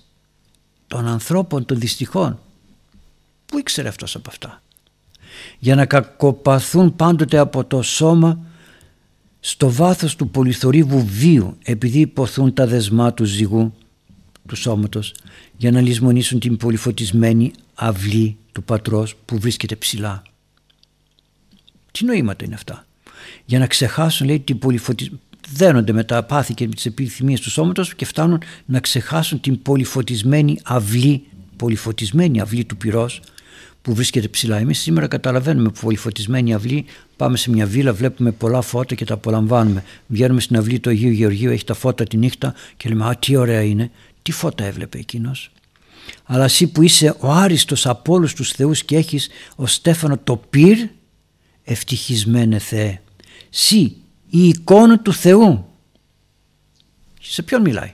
των 0.88 1.08
ανθρώπων 1.08 1.66
των 1.66 1.80
δυστυχών. 1.80 2.40
Πού 3.46 3.58
ήξερε 3.58 3.88
αυτός 3.88 4.16
από 4.16 4.30
αυτά; 4.30 4.62
Για 5.60 5.75
να 5.75 5.86
κακοπαθούν 5.86 6.95
πάντοτε 6.95 7.38
από 7.38 7.65
το 7.65 7.82
σώμα 7.82 8.39
στο 9.39 9.71
βάθος 9.71 10.15
του 10.15 10.30
πολυθωρύβου 10.30 11.06
βίου 11.06 11.58
επειδή 11.63 11.99
υποθούν 11.99 12.54
τα 12.54 12.67
δεσμά 12.67 13.13
του 13.13 13.23
ζυγού 13.23 13.73
του 14.47 14.56
σώματος 14.56 15.13
για 15.58 15.71
να 15.71 15.82
λησμονήσουν 15.82 16.39
την 16.39 16.58
πολυφωτισμένη 16.58 17.51
αυλή 17.75 18.38
του 18.51 18.63
πατρός 18.63 19.15
που 19.25 19.39
βρίσκεται 19.39 19.75
ψηλά. 19.75 20.21
Τι 21.91 22.06
νοήματα 22.06 22.45
είναι 22.45 22.56
αυτά; 22.56 22.86
Για 23.45 23.60
να 23.60 23.67
ξεχάσουν 23.67 24.27
λέει 24.27 24.39
την 24.39 24.60
πολυφωτισμένη 24.60 25.21
δένονται 25.49 25.91
με 25.91 26.04
τα 26.04 26.23
πάθη 26.23 26.54
και 26.54 26.67
με 26.67 26.73
τις 26.73 26.86
επιθυμίες 26.86 27.39
του 27.39 27.49
σώματος 27.49 27.95
και 27.95 28.06
φτάνουν 28.06 28.41
να 28.65 28.80
ξεχάσουν 28.80 29.39
την 29.39 29.62
πολυφωτισμένη 29.62 30.60
αυλή, 30.63 31.23
πολυφωτισμένη 31.56 32.41
αυλή 32.41 32.65
του 32.65 32.77
πυρός 32.77 33.21
που 33.82 33.94
βρίσκεται 33.94 34.28
ψηλά. 34.28 34.58
Εμείς 34.58 34.80
σήμερα 34.80 35.08
καταλαβαίνουμε 35.08 35.70
που 35.70 35.80
πολυφωτισμένη 35.82 36.54
αυλή 36.54 36.86
πάμε 37.15 37.38
σε 37.38 37.50
μια 37.50 37.65
βίλα, 37.65 37.94
βλέπουμε 37.94 38.32
πολλά 38.32 38.62
φώτα 38.62 38.96
και 38.96 39.06
τα 39.06 39.13
απολαμβάνουμε. 39.13 39.84
Βγαίνουμε 40.08 40.41
στην 40.41 40.58
αυλή 40.58 40.80
του 40.80 40.89
Αγίου 40.89 41.12
Γεωργίου, 41.12 41.52
έχει 41.52 41.65
τα 41.65 41.74
φώτα 41.74 42.04
τη 42.04 42.17
νύχτα 42.17 42.54
και 42.78 42.89
λέμε 42.89 43.06
«Α, 43.06 43.15
τι 43.15 43.36
ωραία 43.36 43.62
είναι». 43.62 43.91
Τι 44.22 44.32
φώτα 44.32 44.63
έβλεπε 44.63 44.98
εκείνος; 44.98 45.52
Αλλά 46.24 46.44
εσύ 46.44 46.67
που 46.67 46.82
είσαι 46.82 47.15
ο 47.20 47.32
άριστος 47.32 47.86
από 47.88 48.13
όλους 48.13 48.34
τους 48.34 48.52
θεούς 48.52 48.84
και 48.84 48.96
έχεις 48.96 49.30
ο 49.56 49.67
Στέφανο 49.67 50.17
το 50.17 50.38
πυρ, 50.38 50.78
ευτυχισμένε 51.63 52.60
Θεέ. 52.60 53.02
Σύ 53.50 53.96
η 54.30 54.48
εικόνα 54.48 55.00
του 55.00 55.13
Θεού. 55.13 55.65
Σε 57.22 57.41
ποιον 57.41 57.62
μιλάει; 57.62 57.94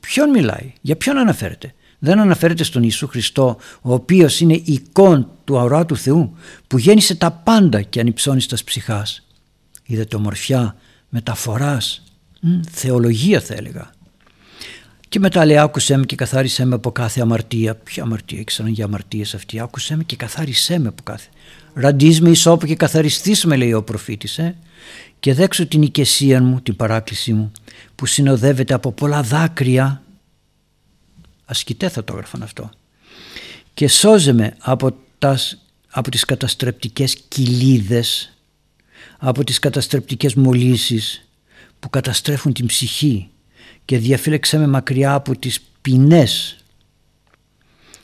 Ποιον 0.00 0.30
μιλάει; 0.30 0.72
Για 0.80 0.96
ποιον 0.96 1.16
αναφέρεται; 1.16 1.74
Δεν 2.02 2.18
αναφέρεται 2.18 2.64
στον 2.64 2.82
Ιησού 2.82 3.08
Χριστό 3.08 3.56
ο 3.80 3.92
οποίος 3.92 4.40
είναι 4.40 4.54
η 4.54 4.64
εικόνα 4.66 5.28
του 5.44 5.58
αορά 5.58 5.86
του 5.86 5.96
Θεού 5.96 6.36
που 6.66 6.78
γέννησε 6.78 7.14
τα 7.14 7.30
πάντα 7.30 7.82
και 7.82 8.00
ανυψώνεις 8.00 8.44
στα 8.44 8.56
ψυχάς. 8.64 9.26
Είδατε 9.84 10.16
ομορφιά, 10.16 10.76
μεταφοράς, 11.08 12.02
θεολογία 12.70 13.40
θα 13.40 13.54
έλεγα. 13.54 13.90
Και 15.08 15.18
μετά 15.18 15.44
λέει 15.44 15.58
άκουσέ 15.58 15.96
με 15.96 16.04
και 16.04 16.16
καθάρισέ 16.16 16.64
με 16.64 16.74
από 16.74 16.92
κάθε 16.92 17.20
αμαρτία. 17.20 17.74
Ποια 17.74 18.02
αμαρτία 18.02 18.40
ήξεραν 18.40 18.72
για 18.72 18.84
αμαρτίες 18.84 19.34
αυτή. 19.34 19.60
Άκουσέ 19.60 19.96
με 19.96 20.02
και 20.02 20.16
καθάρισέ 20.16 20.78
με 20.78 20.88
από 20.88 21.02
κάθε. 21.02 21.28
Ραντίζ 21.74 22.18
με 22.18 22.30
ισόπου 22.30 22.66
και 22.66 22.76
καθαριστείς 22.76 23.44
με 23.44 23.56
λέει 23.56 23.72
ο 23.72 23.82
προφήτης. 23.82 24.38
Ε 24.38 24.56
και 25.20 25.34
δέξω 25.34 25.66
την 25.66 25.82
οικεσία 25.82 26.42
μου, 26.42 26.60
την 26.60 26.76
παράκλησή 26.76 27.32
μου 27.32 27.52
που 27.94 28.06
συνοδεύεται 28.06 28.74
από 28.74 28.92
πολλά 28.92 29.22
δάκρυα 29.22 30.02
ασκητέ 31.50 31.88
θα 31.88 32.04
το 32.04 32.12
έγραφαν 32.12 32.42
αυτό. 32.42 32.70
Και 33.74 33.88
σώζε 33.88 34.32
με 34.32 34.56
από, 34.58 34.96
τας, 35.18 35.58
από 35.90 36.10
τις 36.10 36.24
καταστρεπτικές 36.24 37.16
κοιλίδες 37.28 38.34
από 39.18 39.44
τις 39.44 39.58
καταστρεπτικές 39.58 40.34
μολύσεις 40.34 41.28
που 41.80 41.90
καταστρέφουν 41.90 42.52
την 42.52 42.66
ψυχή 42.66 43.28
και 43.84 43.98
διαφύλεξε 43.98 44.58
με 44.58 44.66
μακριά 44.66 45.14
από 45.14 45.38
τις 45.38 45.60
ποινές 45.80 46.56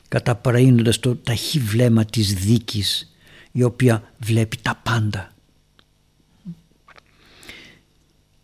καταπραίνοντας 0.07 0.99
το 0.99 1.15
ταχύ 1.15 1.59
βλέμμα 1.59 2.05
της 2.05 2.33
δίκης 2.33 3.15
η 3.51 3.63
οποία 3.63 4.11
βλέπει 4.17 4.57
τα 4.61 4.79
πάντα. 4.83 5.31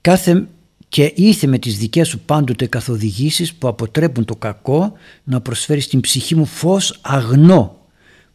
Κάθε 0.02 0.48
και 0.94 1.14
ήθε 1.16 1.48
με 1.48 1.58
τις 1.58 1.78
δικές 1.78 2.08
σου 2.08 2.20
πάντοτε 2.20 2.66
καθοδηγήσεις 2.66 3.54
που 3.54 3.68
αποτρέπουν 3.68 4.26
το 4.26 4.36
κακό 4.36 4.94
να 5.24 5.42
προσφέρεις 5.42 5.84
στην 5.84 6.00
ψυχή 6.02 6.36
μου 6.36 6.46
φως 6.46 7.00
αγνό 7.02 7.78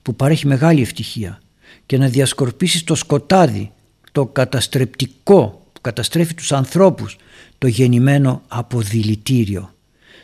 που 0.02 0.14
παρέχει 0.14 0.46
μεγάλη 0.46 0.80
ευτυχία 0.80 1.40
και 1.86 1.98
να 1.98 2.09
διασκορπίσεις 2.09 2.84
το 2.84 2.94
σκοτάδι, 2.94 3.72
το 4.12 4.26
καταστρεπτικό 4.26 5.62
που 5.72 5.80
καταστρέφει 5.80 6.34
τους 6.34 6.52
ανθρώπους, 6.52 7.16
το 7.59 7.66
γεννημένο 7.66 8.42
αποδηλητήριο. 8.48 9.74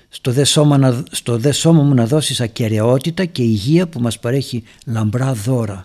Στο 0.08 0.32
δε, 0.32 0.44
σώμα, 0.44 1.04
στο 1.10 1.38
δε 1.38 1.52
σώμα 1.52 1.82
μου 1.82 1.94
να 1.94 2.06
δώσεις 2.06 2.40
ακαιρεότητα 2.40 3.24
και 3.24 3.42
υγεία 3.42 3.88
που 3.88 4.00
μας 4.00 4.18
παρέχει 4.18 4.62
λαμπρά 4.86 5.32
δώρα. 5.32 5.84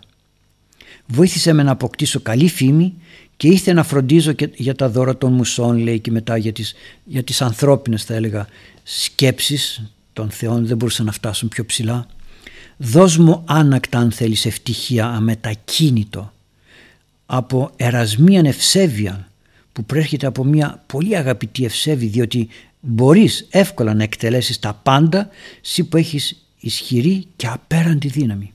Βοήθησε 1.06 1.54
με 1.54 1.64
να 1.64 1.72
αποκτήσω 1.72 2.20
καλή 2.20 2.50
φήμη 2.50 2.94
και 3.40 3.48
ήθελα 3.48 3.76
να 3.76 3.84
φροντίζω 3.84 4.32
και 4.32 4.50
για 4.56 4.76
τα 4.76 4.90
δώρα 4.90 5.18
των 5.18 5.34
μουσών 5.34 5.78
λέει 5.78 6.00
και 6.00 6.12
μετά 6.12 6.38
για 6.38 6.52
τις, 6.52 6.74
για 7.04 7.24
τις 7.24 7.42
ανθρώπινες 7.42 8.04
θα 8.04 8.14
έλεγα 8.14 8.48
σκέψεις 8.84 9.84
των 10.14 10.30
θεών 10.30 10.66
δεν 10.66 10.78
μπορούσαν 10.78 11.06
να 11.06 11.12
φτάσουν 11.12 11.50
πιο 11.50 11.66
ψηλά 11.66 12.08
δώσ' 12.78 13.18
μου 13.18 13.44
άνακτα 13.46 14.00
αν 14.00 14.12
θέλεις 14.12 14.46
ευτυχία 14.46 15.06
αμετακίνητο 15.06 16.34
από 17.26 17.72
ερασμίαν 17.76 18.46
ευσέβεια 18.46 19.30
που 19.72 19.84
προέρχεται 19.84 20.28
από 20.28 20.44
μια 20.44 20.84
πολύ 20.86 21.18
αγαπητή 21.18 21.66
ευσέβη 21.66 22.06
διότι 22.06 22.48
μπορείς 22.80 23.48
εύκολα 23.50 23.94
να 23.94 24.04
εκτελέσεις 24.04 24.60
τα 24.60 24.80
πάντα 24.84 25.30
εσύ 25.64 25.84
που 25.84 25.98
έχεις 25.98 26.46
ισχυρή 26.60 27.26
και 27.36 27.48
απέραντη 27.48 28.08
δύναμη. 28.08 28.54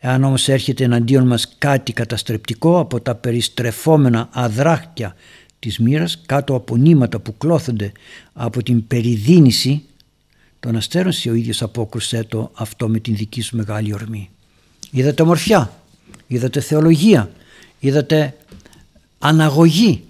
Εάν 0.00 0.24
όμως 0.24 0.48
έρχεται 0.48 0.84
εναντίον 0.84 1.26
μας 1.26 1.54
κάτι 1.58 1.92
καταστρεπτικό 1.92 2.78
από 2.78 3.00
τα 3.00 3.14
περιστρεφόμενα 3.14 4.28
αδράχτια 4.32 5.16
της 5.58 5.78
μοίρας 5.78 6.22
κάτω 6.26 6.54
από 6.54 6.76
νήματα 6.76 7.18
που 7.18 7.36
κλώθονται 7.36 7.92
από 8.32 8.62
την 8.62 8.86
περιδίνηση 8.86 9.82
των 10.60 10.76
αστέρων 10.76 11.12
ο 11.28 11.32
ίδιος 11.32 11.62
απόκρουσέ 11.62 12.24
το 12.24 12.50
αυτό 12.54 12.88
με 12.88 12.98
την 12.98 13.16
δική 13.16 13.40
σου 13.40 13.56
μεγάλη 13.56 13.94
ορμή. 13.94 14.30
Είδατε 14.90 15.22
ομορφιά, 15.22 15.72
είδατε 16.26 16.60
θεολογία, 16.60 17.30
είδατε 17.80 18.36
αναγωγή 19.18 20.04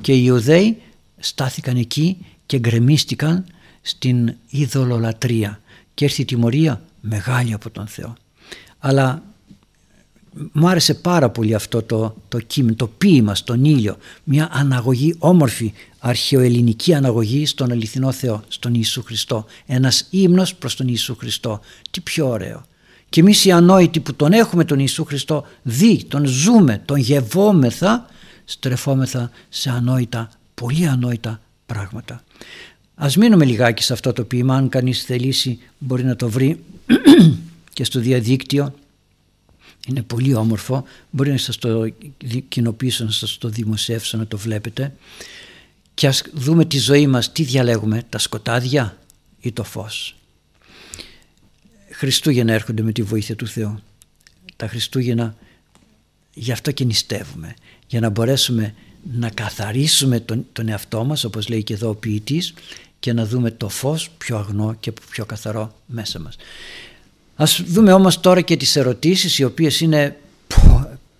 και 0.00 0.12
οι 0.12 0.22
Ιουδαίοι 0.24 0.82
στάθηκαν 1.18 1.76
εκεί 1.76 2.16
και 2.46 2.58
γκρεμίστηκαν 2.58 3.44
στην 3.82 4.34
ειδωλολατρία 4.48 5.60
και 5.94 6.04
έρθει 6.04 6.22
η 6.22 6.24
τιμωρία 6.24 6.82
μεγάλη 7.00 7.52
από 7.52 7.70
τον 7.70 7.86
Θεό 7.86 8.14
αλλά 8.86 9.22
μου 10.52 10.68
άρεσε 10.68 10.94
πάρα 10.94 11.30
πολύ 11.30 11.54
αυτό 11.54 11.82
το, 11.82 12.14
το 12.28 12.40
κείμενο, 12.40 12.76
το 12.76 12.86
ποίημα 12.86 13.34
στον 13.34 13.64
ήλιο, 13.64 13.96
μια 14.24 14.48
αναγωγή 14.52 15.14
όμορφη, 15.18 15.72
αρχαιοελληνική 15.98 16.94
αναγωγή 16.94 17.46
στον 17.46 17.70
αληθινό 17.70 18.12
Θεό, 18.12 18.42
στον 18.48 18.74
Ιησού 18.74 19.02
Χριστό. 19.02 19.44
Ένας 19.66 20.06
ύμνος 20.10 20.54
προς 20.54 20.76
τον 20.76 20.86
Ιησού 20.88 21.16
Χριστό. 21.16 21.60
Τι 21.90 22.00
πιο 22.00 22.28
ωραίο. 22.28 22.64
Και 23.08 23.20
εμείς 23.20 23.44
οι 23.44 23.50
ανόητοι 23.52 24.00
που 24.00 24.14
τον 24.14 24.32
έχουμε 24.32 24.64
τον 24.64 24.78
Ιησού 24.78 25.04
Χριστό 25.04 25.46
δει, 25.62 26.04
τον 26.04 26.26
ζούμε, 26.26 26.82
τον 26.84 26.96
γευόμεθα, 26.96 28.06
στρεφόμεθα 28.44 29.30
σε 29.48 29.70
ανόητα, 29.70 30.30
πολύ 30.54 30.86
ανόητα 30.86 31.40
πράγματα. 31.66 32.22
Ας 32.94 33.16
μείνουμε 33.16 33.44
λιγάκι 33.44 33.82
σε 33.82 33.92
αυτό 33.92 34.12
το 34.12 34.24
ποίημα, 34.24 34.56
αν 34.56 34.68
κανείς 34.68 35.02
θελήσει 35.02 35.58
μπορεί 35.78 36.04
να 36.04 36.16
το 36.16 36.28
βρει 36.28 36.64
και 37.74 37.84
στο 37.84 38.00
διαδίκτυο. 38.00 38.74
Είναι 39.88 40.02
πολύ 40.02 40.34
όμορφο. 40.34 40.84
Μπορεί 41.10 41.30
να 41.30 41.36
σας 41.36 41.56
το 41.56 41.92
κοινοποιήσω, 42.48 43.04
να 43.04 43.10
σας 43.10 43.38
το 43.38 43.48
δημοσιεύσω, 43.48 44.16
να 44.16 44.26
το 44.26 44.38
βλέπετε. 44.38 44.94
Και 45.94 46.06
ας 46.06 46.22
δούμε 46.32 46.64
τη 46.64 46.78
ζωή 46.78 47.06
μας, 47.06 47.32
τι 47.32 47.42
διαλέγουμε, 47.42 48.02
τα 48.08 48.18
σκοτάδια 48.18 48.98
ή 49.40 49.52
το 49.52 49.64
φως. 49.64 50.16
Χριστούγεννα 51.90 52.52
έρχονται 52.52 52.82
με 52.82 52.92
τη 52.92 53.02
βοήθεια 53.02 53.36
του 53.36 53.46
Θεού. 53.46 53.78
Τα 54.56 54.68
Χριστούγεννα 54.68 55.36
γι' 56.34 56.52
αυτό 56.52 56.70
και 56.70 56.84
νηστεύουμε. 56.84 57.54
Για 57.86 58.00
να 58.00 58.08
μπορέσουμε 58.08 58.74
να 59.12 59.30
καθαρίσουμε 59.30 60.20
τον, 60.20 60.46
τον 60.52 60.68
εαυτό 60.68 61.04
μας, 61.04 61.24
όπως 61.24 61.48
λέει 61.48 61.62
και 61.62 61.74
εδώ 61.74 61.88
ο 61.88 61.94
ποιητής, 61.94 62.54
και 63.00 63.12
να 63.12 63.26
δούμε 63.26 63.50
το 63.50 63.68
φως 63.68 64.10
πιο 64.18 64.36
αγνό 64.36 64.74
και 64.80 64.92
πιο 65.10 65.24
καθαρό 65.24 65.74
μέσα 65.86 66.18
μας. 66.18 66.36
Ας 67.36 67.62
δούμε 67.66 67.92
όμως 67.92 68.20
τώρα 68.20 68.40
και 68.40 68.56
τις 68.56 68.76
ερωτήσεις 68.76 69.38
οι 69.38 69.44
οποίες 69.44 69.80
είναι 69.80 70.16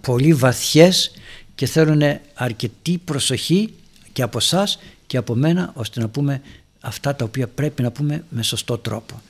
πολύ 0.00 0.34
βαθιές 0.34 1.10
και 1.54 1.66
θέλουν 1.66 2.02
αρκετή 2.34 3.00
προσοχή 3.04 3.72
και 4.12 4.22
από 4.22 4.38
εσά 4.38 4.68
και 5.06 5.16
από 5.16 5.34
μένα 5.34 5.72
ώστε 5.74 6.00
να 6.00 6.08
πούμε 6.08 6.40
αυτά 6.80 7.14
τα 7.14 7.24
οποία 7.24 7.48
πρέπει 7.48 7.82
να 7.82 7.90
πούμε 7.90 8.24
με 8.28 8.42
σωστό 8.42 8.78
τρόπο. 8.78 9.22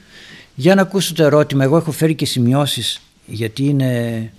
Για 0.54 0.74
να 0.74 0.82
ακούσω 0.82 1.14
το 1.14 1.22
ερώτημα, 1.22 1.64
εγώ 1.64 1.76
έχω 1.76 1.92
φέρει 1.92 2.14
και 2.14 2.26
σημειώσεις 2.26 3.00
γιατί 3.26 3.64
είναι 3.64 4.32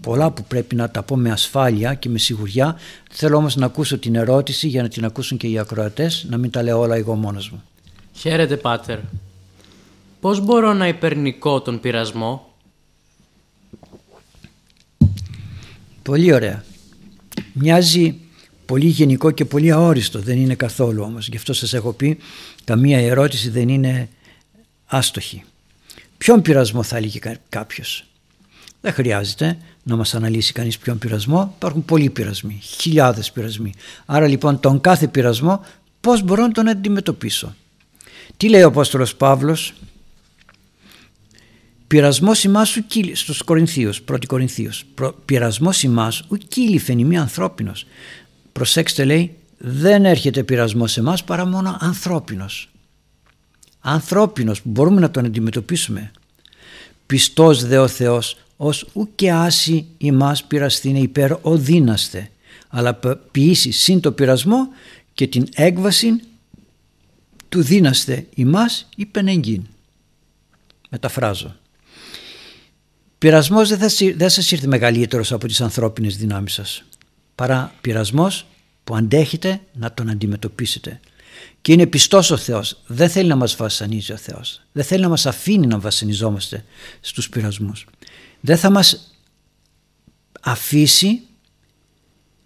πολλά 0.00 0.30
που 0.30 0.44
πρέπει 0.44 0.74
να 0.74 0.90
τα 0.90 1.02
πω 1.02 1.16
με 1.16 1.30
ασφάλεια 1.30 1.94
και 1.94 2.08
με 2.08 2.18
σιγουριά. 2.18 2.76
Θέλω 3.10 3.36
όμως 3.36 3.56
να 3.56 3.66
ακούσω 3.66 3.98
την 3.98 4.14
ερώτηση 4.14 4.68
για 4.68 4.82
να 4.82 4.88
την 4.88 5.04
ακούσουν 5.04 5.38
και 5.38 5.46
οι 5.46 5.58
ακροατές, 5.58 6.26
να 6.28 6.36
μην 6.36 6.50
τα 6.50 6.62
λέω 6.62 6.78
όλα 6.78 6.96
εγώ 6.96 7.14
μόνος 7.14 7.50
μου. 7.50 7.62
Χαίρετε 8.14 8.56
Πάτερ. 8.56 8.98
Πώς 10.26 10.40
μπορώ 10.40 10.72
να 10.72 10.88
υπερνικώ 10.88 11.60
τον 11.60 11.80
πειρασμό; 11.80 12.54
Πολύ 16.02 16.32
ωραία. 16.32 16.64
Μοιάζει 17.52 18.14
πολύ 18.66 18.86
γενικό 18.86 19.30
και 19.30 19.44
πολύ 19.44 19.72
αόριστο, 19.72 20.18
δεν 20.18 20.38
είναι 20.38 20.54
καθόλου 20.54 21.02
όμως. 21.02 21.28
Γι' 21.28 21.36
αυτό 21.36 21.52
σας 21.52 21.72
έχω 21.74 21.92
πει, 21.92 22.18
καμία 22.64 22.98
ερώτηση 22.98 23.50
δεν 23.50 23.68
είναι 23.68 24.08
άστοχη. 24.86 25.44
Ποιον 26.18 26.42
πειρασμό 26.42 26.82
θα 26.82 26.96
έλεγε 26.96 27.18
κάποιος; 27.48 28.06
Δεν 28.80 28.92
χρειάζεται 28.92 29.58
να 29.82 29.96
μας 29.96 30.14
αναλύσει 30.14 30.52
κανείς 30.52 30.78
ποιον 30.78 30.98
πειρασμό. 30.98 31.54
Υπάρχουν 31.56 31.84
πολλοί 31.84 32.10
πειρασμοί, 32.10 32.60
χιλιάδες 32.62 33.32
πειρασμοί. 33.32 33.74
Άρα 34.06 34.26
λοιπόν 34.26 34.60
τον 34.60 34.80
κάθε 34.80 35.06
πειρασμό 35.08 35.64
πώς 36.00 36.22
μπορώ 36.22 36.42
να 36.42 36.52
τον 36.52 36.68
αντιμετωπίσω; 36.68 37.54
Τι 38.36 38.48
λέει 38.48 38.62
ο 38.62 38.66
Απόστολος 38.66 39.16
Παύλος; 39.16 39.74
Πειρασμός 41.86 42.44
ημάς 42.44 42.76
ου 42.76 42.86
κύλι, 42.86 43.14
στους 43.14 43.42
Κορινθίους, 43.42 44.02
πρώτη 44.02 44.26
Κορινθίους. 44.26 44.84
Πειρασμός 45.24 45.82
ημάς 45.82 46.24
ου 46.28 46.36
κύλι 46.36 46.78
φαινημί 46.78 47.18
ανθρώπινος. 47.18 47.86
Προσέξτε 48.52 49.04
λέει, 49.04 49.36
δεν 49.58 50.04
έρχεται 50.04 50.42
πειρασμός 50.42 50.92
σε 50.92 51.00
εμάς 51.00 51.24
παρά 51.24 51.46
μόνο 51.46 51.76
ανθρώπινος. 51.80 52.70
Ανθρώπινος 53.80 54.62
που 54.62 54.68
μπορούμε 54.68 55.00
να 55.00 55.10
τον 55.10 55.24
αντιμετωπίσουμε. 55.24 56.10
Πιστός 57.06 57.66
δε 57.66 57.78
ο 57.78 57.88
Θεός 57.88 58.36
ως 58.56 58.86
ουκε 58.92 59.32
άση 59.32 59.86
ημάς 59.98 60.44
πειραστήνε 60.44 60.98
υπέρ 60.98 61.32
οδύναστε 61.40 62.30
αλλά 62.68 62.94
ποιήσει 63.30 63.70
συν 63.70 64.00
το 64.00 64.12
πειρασμό 64.12 64.68
και 65.14 65.26
την 65.26 65.48
έκβαση 65.54 66.20
του 67.48 67.62
δύναστε 67.62 68.26
ημάς 68.34 68.88
υπενεγγύν. 68.96 69.66
Μεταφράζω. 70.90 71.56
Πειρασμός 73.18 73.68
δεν, 73.68 73.78
θα, 73.78 73.88
δεν 74.16 74.30
σας 74.30 74.50
ήρθε 74.50 74.66
μεγαλύτερος 74.66 75.32
από 75.32 75.46
τις 75.46 75.60
ανθρώπινες 75.60 76.16
δυνάμεις 76.16 76.52
σας 76.52 76.84
παρά 77.34 77.74
πειρασμός 77.80 78.46
που 78.84 78.96
αντέχετε 78.96 79.60
να 79.72 79.92
τον 79.92 80.10
αντιμετωπίσετε. 80.10 81.00
Και 81.60 81.72
είναι 81.72 81.86
πιστός 81.86 82.30
ο 82.30 82.36
Θεός. 82.36 82.80
Δεν 82.86 83.08
θέλει 83.08 83.28
να 83.28 83.36
μας 83.36 83.56
βασανίζει 83.56 84.12
ο 84.12 84.16
Θεός. 84.16 84.62
Δεν 84.72 84.84
θέλει 84.84 85.02
να 85.02 85.08
μας 85.08 85.26
αφήνει 85.26 85.66
να 85.66 85.78
βασανιζόμαστε 85.78 86.64
στους 87.00 87.28
πειρασμούς. 87.28 87.86
Δεν 88.40 88.56
θα 88.56 88.70
μας 88.70 89.14
αφήσει 90.40 91.20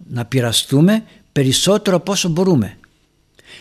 να 0.08 0.24
πειραστούμε 0.24 1.04
περισσότερο 1.32 1.96
από 1.96 2.12
όσο 2.12 2.28
μπορούμε. 2.28 2.78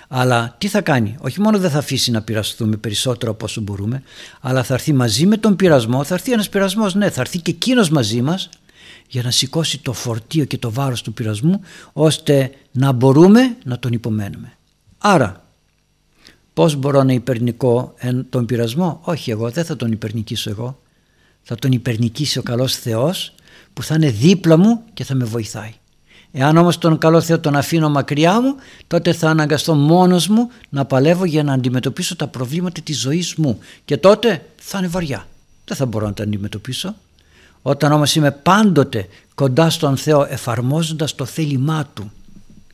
Αλλά 0.08 0.56
τι 0.58 0.68
θα 0.68 0.82
κάνει, 0.82 1.16
όχι 1.20 1.42
μόνο 1.42 1.58
δεν 1.60 1.70
θα 1.70 1.78
αφήσει 1.78 2.12
να 2.12 2.22
πειραστούμε 2.22 2.76
περισσότερο 2.76 3.32
από 3.32 3.46
όσο 3.46 3.62
μπορούμε, 3.62 4.04
αλλά 4.42 4.64
θα 4.64 4.74
έρθει 4.74 4.94
μαζί 4.94 5.26
με 5.26 5.38
τον 5.38 5.56
πειρασμό, 5.56 6.04
θα 6.04 6.14
έρθει 6.14 6.32
ένας 6.32 6.50
πειρασμός, 6.50 6.96
ναι, 6.96 7.10
θα 7.10 7.22
έρθει 7.22 7.40
και 7.40 7.52
εκείνος 7.52 7.90
μαζί 7.90 8.22
μας 8.22 8.50
για 9.08 9.22
να 9.24 9.32
σηκώσει 9.32 9.80
το 9.80 9.94
φορτίο 9.94 10.46
και 10.46 10.58
το 10.58 10.72
βάρος 10.72 11.02
του 11.02 11.14
πειρασμού, 11.14 11.62
ώστε 11.94 12.52
να 12.72 12.92
μπορούμε 12.92 13.56
να 13.64 13.80
τον 13.80 13.92
υπομένουμε. 13.92 14.54
Άρα, 14.98 15.44
πώς 16.54 16.76
μπορώ 16.76 17.04
να 17.04 17.14
υπερνικώ 17.14 17.94
τον 18.30 18.46
πειρασμό, 18.46 19.00
όχι 19.04 19.32
εγώ, 19.32 19.50
δεν 19.50 19.66
θα 19.66 19.76
τον 19.76 19.92
υπερνικήσω 19.92 20.50
εγώ, 20.50 20.82
θα 21.42 21.56
τον 21.56 21.72
υπερνικήσει 21.72 22.40
ο 22.40 22.44
καλός 22.44 22.76
Θεός 22.76 23.34
που 23.74 23.84
θα 23.84 23.96
είναι 23.96 24.10
δίπλα 24.10 24.58
μου 24.58 24.84
και 24.94 25.04
θα 25.04 25.16
με 25.16 25.26
βοηθάει. 25.26 25.74
Εάν 26.32 26.58
όμως 26.58 26.78
τον 26.78 26.98
καλό 26.98 27.22
Θεό 27.22 27.40
τον 27.40 27.56
αφήνω 27.56 27.90
μακριά 27.90 28.42
μου, 28.42 28.56
τότε 28.88 29.14
θα 29.14 29.30
αναγκαστώ 29.30 29.74
μόνος 29.74 30.28
μου 30.28 30.50
να 30.70 30.86
παλεύω 30.86 31.26
για 31.26 31.44
να 31.44 31.54
αντιμετωπίσω 31.54 32.16
τα 32.16 32.28
προβλήματα 32.28 32.82
της 32.82 33.00
ζωής 33.00 33.36
μου. 33.36 33.60
Και 33.86 33.98
τότε 33.98 34.46
θα 34.56 34.78
είναι 34.78 34.88
βαριά. 34.88 35.28
Δεν 35.66 35.78
θα 35.78 35.86
μπορώ 35.86 36.06
να 36.06 36.14
τα 36.14 36.24
αντιμετωπίσω. 36.24 36.96
Όταν 37.62 37.92
όμως 37.92 38.16
είμαι 38.16 38.32
πάντοτε 38.32 39.08
κοντά 39.36 39.70
στον 39.70 39.98
Θεό 39.98 40.28
εφαρμόζοντας 40.30 41.16
το 41.16 41.26
θέλημά 41.26 41.90
Του. 41.94 42.12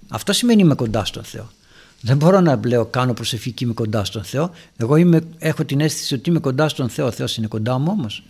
Αυτό 0.10 0.34
σημαίνει 0.34 0.62
είμαι 0.62 0.76
κοντά 0.76 1.06
στον 1.06 1.24
Θεό. 1.24 1.50
Δεν 2.02 2.18
μπορώ 2.18 2.40
να 2.40 2.60
λέω 2.66 2.86
κάνω 2.86 3.14
προσευχή 3.14 3.52
και 3.52 3.64
είμαι 3.64 3.74
κοντά 3.74 4.06
στον 4.06 4.24
Θεό. 4.24 4.52
Εγώ 4.78 4.96
είμαι, 4.96 5.22
έχω 5.38 5.66
την 5.66 5.80
αίσθηση 5.80 6.14
ότι 6.14 6.30
είμαι 6.30 6.40
κοντά 6.40 6.70
στον 6.70 6.90
Θεό. 6.90 7.06
Ο 7.06 7.12
Θεός 7.12 7.38
είναι 7.38 7.48
κοντά 7.48 7.78
μου 7.78 7.88
όμως. 7.90 8.24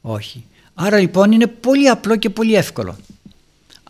Όχι. 0.00 0.44
Άρα 0.74 0.98
λοιπόν 0.98 1.32
είναι 1.32 1.46
πολύ 1.46 1.88
απλό 1.88 2.16
και 2.16 2.30
πολύ 2.30 2.54
εύκολο. 2.54 2.96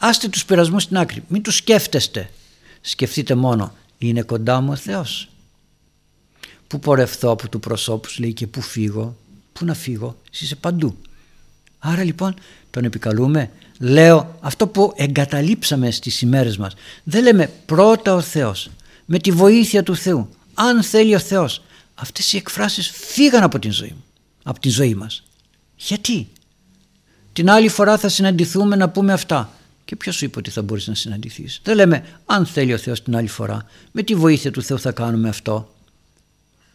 Άστε 0.06 0.28
τους 0.28 0.44
πειρασμούς 0.44 0.82
στην 0.82 0.96
άκρη. 0.96 1.22
Μην 1.28 1.42
τους 1.42 1.56
σκέφτεστε. 1.56 2.30
Σκεφτείτε 2.80 3.34
μόνο 3.34 3.72
είναι 3.98 4.22
κοντά 4.22 4.60
μου 4.60 4.72
ο 4.72 4.76
Θεός. 4.76 5.28
Πού 6.66 6.78
πορευθώ 6.78 7.30
από 7.30 7.48
του 7.48 7.60
προσώπους 7.60 8.18
λέει 8.18 8.32
και 8.32 8.46
πού 8.46 8.60
φύγω. 8.60 9.16
Πού 9.52 9.64
να 9.64 9.74
φύγω. 9.74 10.16
Εσύ 10.32 10.44
είσαι 10.44 10.54
παντού. 10.54 10.96
Άρα 11.78 12.04
λοιπόν 12.04 12.34
τον 12.70 12.84
επικαλούμε. 12.84 13.50
Λέω 13.78 14.38
αυτό 14.40 14.66
που 14.66 14.92
εγκαταλείψαμε 14.96 15.90
στις 15.90 16.20
ημέρες 16.20 16.56
μας. 16.56 16.72
Δεν 17.04 17.22
λέμε 17.22 17.50
πρώτα 17.66 18.14
ο 18.14 18.20
Θεός. 18.20 18.70
Με 19.04 19.18
τη 19.18 19.30
βοήθεια 19.30 19.82
του 19.82 19.96
Θεού. 19.96 20.28
Αν 20.54 20.82
θέλει 20.82 21.14
ο 21.14 21.18
Θεός. 21.18 21.62
Αυτές 21.94 22.32
οι 22.32 22.36
εκφράσεις 22.36 22.90
φύγαν 22.90 23.42
από 23.42 23.58
την 23.58 23.72
ζωή 23.72 23.92
μου. 23.96 24.04
Από 24.42 24.60
τη 24.60 24.68
ζωή 24.68 24.94
μας. 24.94 25.22
Γιατί; 25.76 26.28
Την 27.32 27.50
άλλη 27.50 27.68
φορά 27.68 27.98
θα 27.98 28.08
συναντηθούμε 28.08 28.76
να 28.76 28.88
πούμε 28.88 29.12
αυτά. 29.12 29.52
Και 29.84 29.96
ποιος 29.96 30.14
σου 30.14 30.24
είπε 30.24 30.38
ότι 30.38 30.50
θα 30.50 30.62
μπορείς 30.62 30.86
να 30.86 30.94
συναντηθείς; 30.94 31.60
Δεν 31.62 31.76
λέμε 31.76 32.04
αν 32.26 32.46
θέλει 32.46 32.72
ο 32.72 32.78
Θεός 32.78 33.02
την 33.02 33.16
άλλη 33.16 33.28
φορά. 33.28 33.66
Με 33.92 34.02
τη 34.02 34.14
βοήθεια 34.14 34.50
του 34.50 34.62
Θεού 34.62 34.78
θα 34.78 34.92
κάνουμε 34.92 35.28
αυτό; 35.28 35.74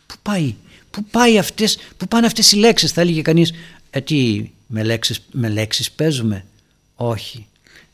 Πού 0.06 0.16
πάει, 0.22 0.56
πού, 0.92 1.04
πάει 1.04 1.38
αυτές, 1.38 1.78
πού 1.98 2.08
πάνε 2.08 2.26
αυτές 2.26 2.52
οι 2.52 2.56
λέξεις 2.56 2.92
θα 2.92 3.02
έλεγε 3.02 3.22
κανείς 3.22 3.54
ε, 3.90 4.02
τι 4.02 4.50
με 4.68 4.84
λέξεις, 4.84 5.22
με 5.32 5.50
λέξεις 5.50 5.92
παίζουμε; 5.92 6.46
Όχι 6.96 7.48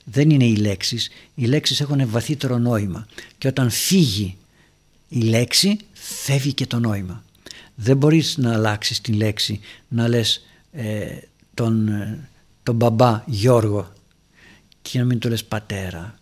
δεν 0.05 0.30
είναι 0.30 0.45
οι 0.45 0.55
λέξεις 0.55 1.09
οι 1.36 1.45
λέξεις 1.45 1.82
έχουν 1.82 2.09
βαθύτερο 2.09 2.57
νόημα 2.57 3.07
και 3.38 3.47
όταν 3.47 3.70
φύγει 3.70 4.38
η 5.09 5.20
λέξη 5.20 5.78
φεύγει 5.93 6.53
και 6.53 6.66
το 6.66 6.80
νόημα 6.80 7.24
δεν 7.76 7.97
μπορείς 7.97 8.38
να 8.38 8.53
αλλάξεις 8.53 9.01
την 9.01 9.13
λέξη 9.13 9.59
να 9.88 10.07
λες 10.07 10.45
ε, 10.72 11.18
τον, 11.53 11.88
ε, 11.88 12.30
τον 12.63 12.76
μπαμπά 12.76 13.24
Γιώργο 13.26 13.93
και 14.92 15.00
να 15.00 15.06
μην 15.06 15.20
το 15.20 15.30
λες 15.30 15.44
πατέρα. 15.44 16.20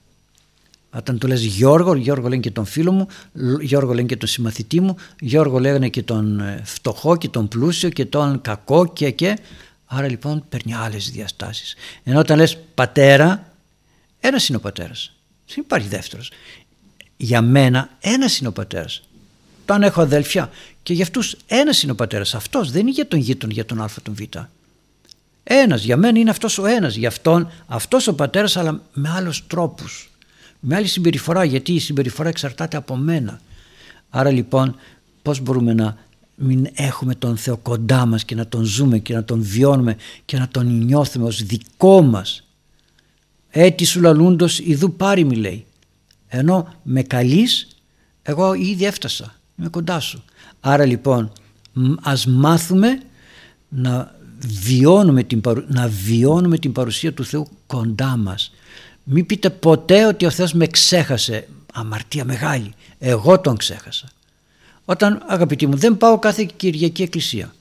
Όταν 0.95 1.17
το 1.17 1.27
λες 1.27 1.43
Γιώργο, 1.43 1.95
Γιώργο 1.95 2.27
λένε 2.27 2.41
και 2.41 2.51
τον 2.51 2.65
φίλο 2.65 2.91
μου, 2.91 3.07
Γιώργο 3.61 3.93
λένε 3.93 4.07
και 4.07 4.17
τον 4.17 4.29
συμμαθητή 4.29 4.79
μου, 4.79 4.95
Γιώργο 5.19 5.59
λένε 5.59 5.89
και 5.89 6.03
τον 6.03 6.39
ε, 6.39 6.61
φτωχό 6.63 7.17
και 7.17 7.29
τον 7.29 7.47
πλούσιο 7.47 7.89
και 7.89 8.05
τον 8.05 8.41
κακό 8.41 8.87
και 8.87 9.09
και. 9.11 9.37
Άρα 9.85 10.09
λοιπόν 10.09 10.43
παίρνει 10.49 10.73
άλλες 10.73 11.11
διαστάσεις. 11.11 11.75
Ενώ 12.03 12.19
όταν 12.19 12.37
λες 12.37 12.57
πατέρα, 12.75 13.53
ένας 14.19 14.47
είναι 14.47 14.57
ο 14.57 14.61
πατέρας. 14.61 15.13
Δεν 15.47 15.57
υπάρχει 15.57 15.87
δεύτερος. 15.87 16.31
Για 17.17 17.41
μένα 17.41 17.89
ένας 17.99 18.37
είναι 18.37 18.47
ο 18.47 18.51
πατέρας. 18.51 19.01
αν 19.65 19.83
έχω 19.83 20.01
αδέλφια 20.01 20.49
και 20.83 20.93
για 20.93 21.03
αυτούς 21.03 21.37
ένας 21.47 21.83
είναι 21.83 21.91
ο 21.91 21.95
πατέρας. 21.95 22.35
Αυτός 22.35 22.71
δεν 22.71 22.81
είναι 22.81 22.91
για 22.91 23.07
τον 23.07 23.19
γείτον, 23.19 23.49
για 23.49 23.65
τον 23.65 23.81
α, 23.81 23.89
τον 24.03 24.13
β. 24.13 24.21
Ένας, 25.43 25.83
για 25.83 25.97
μένα 25.97 26.19
είναι 26.19 26.29
αυτός 26.29 26.57
ο 26.57 26.65
ένας, 26.65 26.95
για 26.95 27.07
αυτόν 27.07 27.51
αυτός 27.67 28.07
ο 28.07 28.15
πατέρας 28.15 28.57
αλλά 28.57 28.81
με 28.93 29.09
άλλους 29.09 29.47
τρόπους, 29.47 30.11
με 30.59 30.75
άλλη 30.75 30.87
συμπεριφορά 30.87 31.43
γιατί 31.43 31.73
η 31.73 31.79
συμπεριφορά 31.79 32.29
εξαρτάται 32.29 32.77
από 32.77 32.95
μένα. 32.95 33.41
Άρα 34.09 34.31
λοιπόν 34.31 34.75
πώς 35.21 35.39
μπορούμε 35.39 35.73
να 35.73 35.97
μην 36.35 36.67
έχουμε 36.73 37.15
τον 37.15 37.37
Θεό 37.37 37.57
κοντά 37.57 38.05
μας 38.05 38.25
και 38.25 38.35
να 38.35 38.47
τον 38.47 38.63
ζούμε 38.63 38.99
και 38.99 39.13
να 39.13 39.23
τον 39.23 39.41
βιώνουμε 39.41 39.95
και 40.25 40.37
να 40.37 40.47
τον 40.47 40.77
νιώθουμε 40.77 41.25
ως 41.25 41.43
δικό 41.43 42.01
μας. 42.01 42.47
Έτσι 43.49 43.85
σου 43.85 44.01
λαλούντος 44.01 44.59
ιδού 44.59 44.93
πάρει 44.93 45.23
μη 45.23 45.35
λέει. 45.35 45.65
Ενώ 46.27 46.73
με 46.83 47.01
καλείς 47.01 47.67
εγώ 48.21 48.53
ήδη 48.53 48.85
έφτασα, 48.85 49.35
είμαι 49.59 49.69
κοντά 49.69 49.99
σου. 49.99 50.23
Άρα 50.59 50.85
λοιπόν 50.85 51.31
ας 52.01 52.25
μάθουμε 52.25 53.01
να 53.69 54.15
βιώνουμε 54.47 55.23
την, 55.23 55.41
να 55.67 55.87
βιώνουμε 55.87 56.57
την 56.57 56.71
παρουσία 56.71 57.13
του 57.13 57.25
Θεού 57.25 57.47
κοντά 57.67 58.17
μας. 58.17 58.53
Μην 59.03 59.25
πείτε 59.25 59.49
ποτέ 59.49 60.05
ότι 60.05 60.25
ο 60.25 60.29
Θεός 60.29 60.53
με 60.53 60.67
ξέχασε. 60.67 61.47
Αμαρτία 61.73 62.25
μεγάλη. 62.25 62.73
Εγώ 62.99 63.39
τον 63.39 63.57
ξέχασα. 63.57 64.09
Όταν 64.85 65.23
αγαπητοί 65.27 65.67
μου 65.67 65.75
δεν 65.75 65.97
πάω 65.97 66.19
κάθε 66.19 66.49
Κυριακή 66.57 67.01
Εκκλησία. 67.01 67.53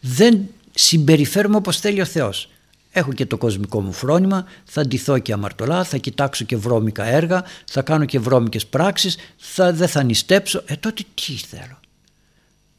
Δεν 0.00 0.48
συμπεριφέρουμε 0.74 1.56
όπως 1.56 1.78
θέλει 1.78 2.00
ο 2.00 2.04
Θεός. 2.04 2.48
Έχω 2.92 3.12
και 3.12 3.26
το 3.26 3.36
κοσμικό 3.36 3.80
μου 3.80 3.92
φρόνημα, 3.92 4.44
θα 4.64 4.82
ντυθώ 4.82 5.18
και 5.18 5.32
αμαρτωλά, 5.32 5.84
θα 5.84 5.96
κοιτάξω 5.96 6.44
και 6.44 6.56
βρώμικα 6.56 7.04
έργα, 7.04 7.44
θα 7.64 7.82
κάνω 7.82 8.04
και 8.04 8.18
βρώμικες 8.18 8.66
πράξεις, 8.66 9.16
θα, 9.36 9.72
δεν 9.72 9.88
θα 9.88 10.02
νηστέψω. 10.02 10.62
Ε 10.66 10.76
τότε 10.76 11.02
τι 11.14 11.32
θέλω; 11.32 11.80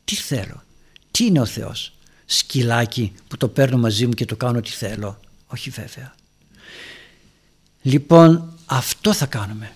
Τι 0.04 0.16
θέλω; 0.16 0.64
Τι 1.12 1.26
είναι 1.26 1.40
ο 1.40 1.46
Θεός; 1.46 1.94
Σκυλάκι 2.34 3.12
που 3.28 3.38
το 3.38 3.48
παίρνω 3.48 3.78
μαζί 3.78 4.08
μου 4.08 4.14
και 4.14 4.26
το 4.26 4.36
κάνω 4.36 4.58
ό,τι 4.58 4.70
θέλω. 4.70 5.20
Όχι 5.48 5.70
βέβαια. 5.70 6.14
Λοιπόν 7.82 8.54
αυτό 8.66 9.14
θα 9.14 9.26
κάνουμε. 9.26 9.72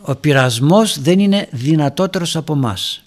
Ο 0.00 0.14
πειρασμός 0.14 1.00
δεν 1.00 1.18
είναι 1.18 1.48
δυνατότερος 1.50 2.36
από 2.36 2.54
μας 2.54 3.04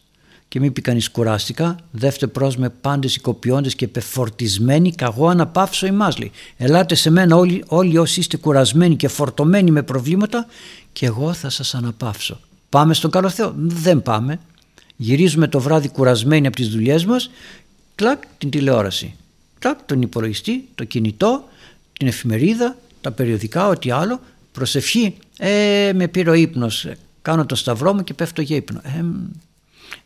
και 0.48 0.60
μην 0.60 0.74
πει 0.74 0.82
κανείς 0.82 1.10
κουράστηκα, 1.12 1.76
δεύτε 1.92 2.28
προς 2.28 2.58
με 2.58 2.70
πάντες 2.70 3.16
οικοποιώντες 3.16 3.76
και 3.76 3.88
πεφορτισμένοι 3.88 4.92
καγώ 4.92 5.28
αναπαύσω 5.28 5.86
εμάς 5.86 6.18
λέει. 6.18 6.32
Ελάτε 6.58 6.96
σε 6.96 7.10
μένα 7.10 7.36
όλοι, 7.36 7.64
όλοι 7.68 7.98
όσοι 7.98 8.20
είστε 8.20 8.38
κουρασμένοι 8.38 8.96
και 8.96 9.08
φορτωμένοι 9.08 9.72
με 9.72 9.84
προβλήματα 9.84 10.46
και 10.94 11.06
εγώ 11.06 11.34
θα 11.34 11.50
σας 11.50 11.76
αναπαύσω. 11.76 12.40
Πάμε 12.70 12.94
στον 12.94 13.12
καλό 13.12 13.30
Θεό. 13.30 13.54
Δεν 13.58 14.02
πάμε. 14.02 14.40
Γυρίζουμε 14.96 15.48
το 15.48 15.60
βράδυ 15.60 15.90
κουρασμένοι 15.90 16.48
από 16.48 16.56
τις 16.56 16.70
δουλειές 16.70 17.06
μας, 17.06 17.30
κλακ 17.98 18.24
την 18.38 18.50
τηλεόραση, 18.50 19.16
κλακ 19.60 19.80
τον 19.86 20.02
υπολογιστή, 20.02 20.68
το 20.76 20.84
κινητό, 20.84 21.48
την 21.94 22.08
εφημερίδα, 22.08 22.78
τα 23.02 23.12
περιοδικά, 23.12 23.68
ό,τι 23.68 23.92
άλλο, 23.92 24.20
προσευχή, 24.52 25.18
ε, 25.38 25.92
με 25.96 26.08
πήρε 26.08 26.30
ο 26.30 26.34
ύπνος, 26.34 26.88
κάνω 27.22 27.46
το 27.46 27.56
σταυρό 27.56 27.94
μου 27.94 28.04
και 28.04 28.14
πέφτω 28.14 28.42
για 28.42 28.56
ύπνο. 28.56 28.82
Ε, 28.84 29.04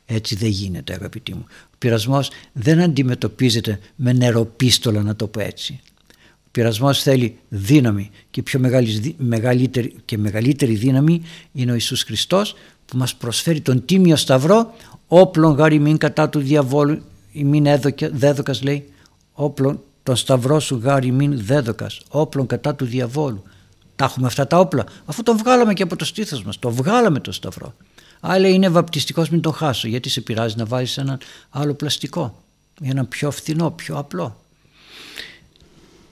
έτσι 0.06 0.36
δεν 0.36 0.50
γίνεται 0.50 0.94
αγαπητοί 0.94 1.34
μου. 1.34 1.46
Ο 1.48 1.76
πειρασμός 1.78 2.32
δεν 2.54 2.82
αντιμετωπίζεται 2.82 3.80
με 3.96 4.14
νεροπίστολα 4.14 5.02
να 5.02 5.16
το 5.16 5.28
πω 5.28 5.40
έτσι. 5.40 5.80
Ο 6.18 6.50
πειρασμός 6.52 7.02
θέλει 7.02 7.38
δύναμη 7.50 8.10
και 8.32 8.44
πιο 8.44 8.60
μεγαλύτερη, 9.18 9.96
και 10.06 10.18
μεγαλύτερη 10.18 10.76
δύναμη 10.76 11.22
είναι 11.54 11.72
ο 11.72 11.74
Ιησούς 11.74 12.04
Χριστός 12.04 12.56
που 12.86 12.98
μας 12.98 13.16
προσφέρει 13.16 13.62
τον 13.62 13.86
τίμιο 13.86 14.16
σταυρό 14.16 14.74
όπλον 15.08 15.54
γάρι 15.54 15.98
κατά 15.98 16.30
του 16.30 16.40
διαβόλου 16.40 17.02
ή 17.32 17.44
μην 17.44 17.68
δέδοκας 18.12 18.62
λέει 18.64 18.94
όπλον 19.34 19.80
τον 20.04 20.16
σταυρό 20.16 20.60
σου 20.60 20.80
γάρι 20.84 21.12
μην 21.12 21.46
δέδοκας 21.46 22.02
όπλον 22.10 22.48
κατά 22.48 22.76
του 22.76 22.86
διαβόλου. 22.86 23.44
Τα 23.96 24.06
έχουμε 24.06 24.28
αυτά 24.28 24.48
τα 24.48 24.60
όπλα 24.60 24.86
αφού 25.06 25.24
τον 25.24 25.38
βγάλαμε 25.38 25.74
και 25.74 25.84
από 25.84 25.96
το 25.96 26.06
στήθος 26.06 26.44
μας, 26.44 26.60
το 26.60 26.72
βγάλαμε 26.72 27.20
το 27.20 27.32
σταυρό. 27.32 27.74
Άλλα 28.20 28.48
είναι 28.48 28.70
βαπτιστικός 28.70 29.30
μην 29.30 29.42
το 29.42 29.52
χάσω 29.52 29.88
γιατί 29.88 30.10
σε 30.10 30.22
πειράζει 30.22 30.56
να 30.58 30.66
βάλεις 30.66 30.98
ένα 30.98 31.20
άλλο 31.50 31.74
πλαστικό 31.74 32.36
ένα 32.82 33.06
πιο 33.06 33.32
φθηνό, 33.32 33.72
πιο 33.72 33.98
απλό. 33.98 34.40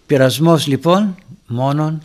Πειρασμός 0.05 0.67
λοιπόν 0.67 1.15
μόνον 1.47 2.01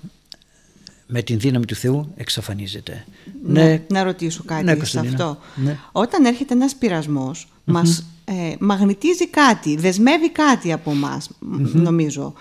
με 1.07 1.23
την 1.23 1.39
δύναμη 1.39 1.65
του 1.65 1.75
Θεού 1.75 2.13
εξαφανίζεται. 2.17 3.05
Ναι, 3.47 3.63
ναι. 3.63 3.83
Να 3.89 4.03
ρωτήσω 4.03 4.43
κάτι 4.45 4.65
ναι, 4.65 4.85
σε 4.85 4.99
αυτό. 4.99 5.39
Ναι. 5.55 5.79
Όταν 5.93 6.25
έρχεται 6.25 6.55
ένας 6.55 6.75
πειρασμός, 6.75 7.49
μας 7.65 8.05
ε, 8.25 8.55
μαγνητίζει 8.59 9.29
κάτι, 9.29 9.77
δεσμεύει 9.77 10.31
κάτι 10.31 10.73
από 10.73 10.95
μας, 10.95 11.31
νομιζω 11.73 12.33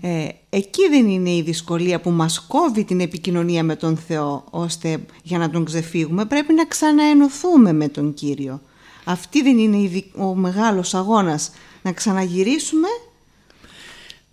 Ε, 0.00 0.28
εκεί 0.50 0.88
δεν 0.88 1.08
είναι 1.08 1.30
η 1.30 1.42
δυσκολία 1.42 2.00
που 2.00 2.10
μας 2.10 2.40
κόβει 2.40 2.84
την 2.84 3.00
επικοινωνία 3.00 3.64
με 3.64 3.76
τον 3.76 3.96
Θεό, 3.96 4.44
ώστε 4.50 4.98
για 5.22 5.38
να 5.38 5.50
τον 5.50 5.64
ξεφύγουμε 5.64 6.24
πρέπει 6.24 6.52
να 6.52 6.66
ξαναενωθούμε 6.66 7.72
με 7.72 7.88
τον 7.88 8.14
Κύριο. 8.14 8.60
Αυτή 9.04 9.42
δεν 9.42 9.58
είναι 9.58 10.02
ο 10.16 10.34
μεγάλος 10.34 10.94
αγώνας, 10.94 11.50
να 11.82 11.92
ξαναγυρίσουμε. 11.92 12.88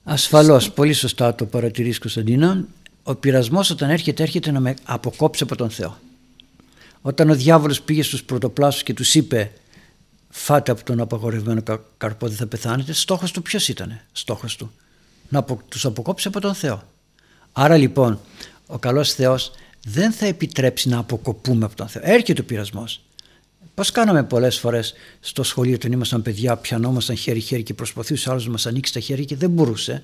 Ασφαλώς, 0.04 0.72
πολύ 0.72 0.94
σωστά 0.94 1.36
το 1.36 1.46
παρατηρείς 1.46 2.00
Κωνσταντίνα. 2.00 2.66
Ο 3.04 3.16
πειρασμός 3.16 3.70
όταν 3.70 3.90
έρχεται, 3.90 4.24
έρχεται 4.24 4.52
να 4.52 4.60
με 4.60 4.74
αποκόψει 4.84 5.44
από 5.44 5.56
τον 5.56 5.70
Θεό. 5.70 5.98
Όταν 7.02 7.30
ο 7.30 7.36
διάβολος 7.36 7.82
πήγε 7.82 8.04
στους 8.04 8.24
πρωτοπλάσους 8.24 8.84
και 8.84 8.94
τους 8.94 9.16
είπε 9.16 9.52
φάτε 10.30 10.72
από 10.72 10.84
τον 10.84 11.00
απαγορευμένο 11.00 11.62
καρπό 11.98 12.28
δεν 12.28 12.38
θα 12.38 12.48
πεθάνετε 12.48 12.94
στόχος 12.94 13.32
του 13.32 13.42
ποιος 13.42 13.68
ήτανε; 13.68 14.06
Στόχος 14.12 14.56
του 14.56 14.72
να 15.30 15.44
τους 15.44 15.86
αποκόψει 15.86 16.28
από 16.28 16.40
τον 16.40 16.54
Θεό 16.54 16.84
άρα 17.52 17.78
λοιπόν 17.78 18.20
ο 18.68 18.78
καλός 18.78 19.14
Θεός 19.14 19.52
δεν 19.88 20.12
θα 20.12 20.26
επιτρέψει 20.26 20.90
να 20.90 20.98
αποκοπούμε 20.98 21.66
από 21.66 21.76
τον 21.76 21.88
Θεό 21.88 22.02
έρχεται 22.06 22.42
ο 22.42 22.44
πειρασμός 22.44 23.02
Πώς 23.80 23.92
κάναμε 23.92 24.24
πολλές 24.24 24.60
φορές 24.60 24.94
στο 25.20 25.44
σχολείο 25.44 25.76
όταν 25.76 25.92
ήμασταν 25.92 26.22
παιδιά, 26.22 26.56
πιανόμασταν 26.58 27.16
χέρι-χέρι 27.16 27.64
και 27.64 27.74
προσπαθούσε 27.74 28.30
άλλος 28.30 28.46
να 28.46 28.52
μας 28.52 28.66
ανοίξει 28.66 28.94
τα 28.94 29.00
χέρια 29.00 29.26
και 29.26 29.36
δεν 29.36 29.50
μπορούσε. 29.50 30.04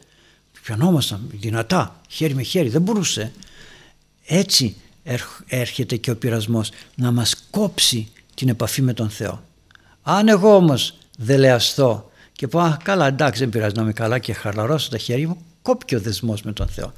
Πιανόμασταν 0.63 1.28
δυνατά, 1.32 2.01
χέρι 2.09 2.34
με 2.34 2.41
χέρι, 2.41 2.69
δεν 2.69 2.82
μπορούσε. 2.82 3.32
Έτσι 4.26 4.76
έρχεται 5.47 5.95
και 5.95 6.11
ο 6.11 6.15
πειρασμός 6.15 6.69
να 6.95 7.11
μας 7.11 7.47
κόψει 7.49 8.07
την 8.36 8.49
επαφή 8.49 8.82
με 8.82 8.93
τον 8.93 9.09
Θεό. 9.09 9.43
Αν 10.08 10.28
εγώ 10.28 10.56
όμως 10.56 10.97
δελεαστώ 11.18 12.12
και 12.32 12.47
πω 12.47 12.60
α, 12.60 12.78
καλά 12.84 13.08
εντάξει 13.08 13.39
δεν 13.39 13.49
πειράζει 13.49 13.76
να 13.76 13.82
είμαι 13.82 13.93
καλά 13.93 14.20
και 14.20 14.34
χαλαρώσω 14.34 14.89
τα 14.89 14.97
χέρια 14.97 15.28
μου 15.28 15.38
κόπηκε 15.62 15.95
ο 15.95 15.99
δεσμός 15.99 16.41
με 16.41 16.53
τον 16.53 16.68
Θεό. 16.68 16.93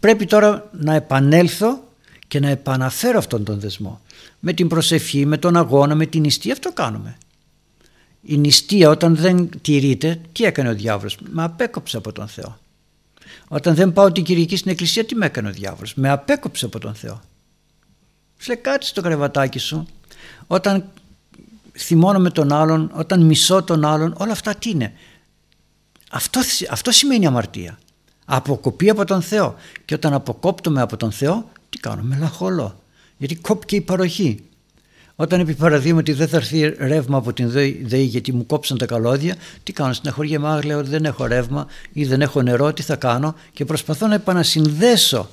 Πρέπει 0.00 0.26
τώρα 0.26 0.70
να 0.72 0.94
επανέλθω 0.94 1.82
και 2.28 2.40
να 2.40 2.48
επαναφέρω 2.48 3.18
αυτόν 3.18 3.44
τον 3.44 3.60
δεσμό. 3.60 4.00
Με 4.38 4.52
την 4.52 4.68
προσευχή, 4.68 5.26
με 5.26 5.36
τον 5.36 5.56
αγώνα, 5.56 5.94
με 5.94 6.06
την 6.06 6.20
νηστεία 6.20 6.52
αυτό 6.52 6.72
κάνουμε. 6.72 7.18
Η 8.22 8.36
νηστεία 8.36 8.90
όταν 8.90 9.16
δεν 9.16 9.50
τηρείται, 9.62 10.20
τι 10.32 10.44
έκανε 10.44 10.68
ο 10.68 10.74
διάβολος, 10.74 11.18
με 11.30 11.42
απέκοψε 11.42 11.96
από 11.96 12.12
τον 12.12 12.28
Θεό. 12.28 12.58
Όταν 13.48 13.74
δεν 13.74 13.92
πάω 13.92 14.12
την 14.12 14.24
Κυριακή 14.24 14.56
στην 14.56 14.70
εκκλησία, 14.70 15.04
τι 15.04 15.14
με 15.14 15.26
έκανε 15.26 15.48
ο 15.48 15.52
διάβολος, 15.52 15.94
με 15.94 16.10
απέκοψε 16.10 16.64
από 16.64 16.78
τον 16.78 16.94
Θεό. 16.94 17.20
Σε 18.38 18.54
κάτσε 18.54 18.88
στο 18.88 19.02
κρεβατάκι 19.02 19.58
σου. 19.58 19.86
Όταν 20.46 20.84
θυμώνω 21.78 22.18
με 22.18 22.30
τον 22.30 22.52
άλλον, 22.52 22.90
όταν 22.94 23.20
μισώ 23.20 23.62
τον 23.62 23.84
άλλον, 23.84 24.14
όλα 24.18 24.32
αυτά 24.32 24.54
τι 24.54 24.70
είναι. 24.70 24.92
Αυτό, 26.10 26.40
αυτό 26.70 26.90
σημαίνει 26.90 27.26
αμαρτία. 27.26 27.78
Αποκοπή 28.24 28.90
από 28.90 29.04
τον 29.04 29.22
Θεό. 29.22 29.54
Και 29.84 29.94
όταν 29.94 30.12
αποκόπτουμε 30.12 30.80
από 30.80 30.96
τον 30.96 31.12
Θεό, 31.12 31.50
τι 31.68 31.78
κάνω, 31.78 32.02
μελαγχολώ. 32.02 32.82
Γιατί 33.16 33.36
κόπηκε 33.36 33.76
η 33.76 33.80
παροχή. 33.80 34.42
Όταν 35.20 35.40
επί 35.40 35.54
παραδείγματι 35.54 36.12
δεν 36.12 36.28
θα 36.28 36.36
έρθει 36.36 36.74
ρεύμα 36.78 37.18
από 37.18 37.32
την 37.32 37.50
ΔΕΗ 37.82 38.02
γιατί 38.02 38.32
μου 38.32 38.46
κόψαν 38.46 38.78
τα 38.78 38.86
καλώδια, 38.86 39.36
τι 39.62 39.72
κάνω, 39.72 39.92
στην 39.92 40.08
αχωριέμά 40.08 40.64
λέω 40.64 40.78
ότι 40.78 40.88
δεν 40.88 41.04
έχω 41.04 41.26
ρεύμα 41.26 41.66
ή 41.92 42.04
δεν 42.04 42.20
έχω 42.20 42.42
νερό, 42.42 42.72
τι 42.72 42.82
θα 42.82 42.96
κάνω 42.96 43.34
και 43.52 43.64
προσπαθώ 43.64 44.06
να 44.06 44.14
επανασυνδέσω 44.14 45.28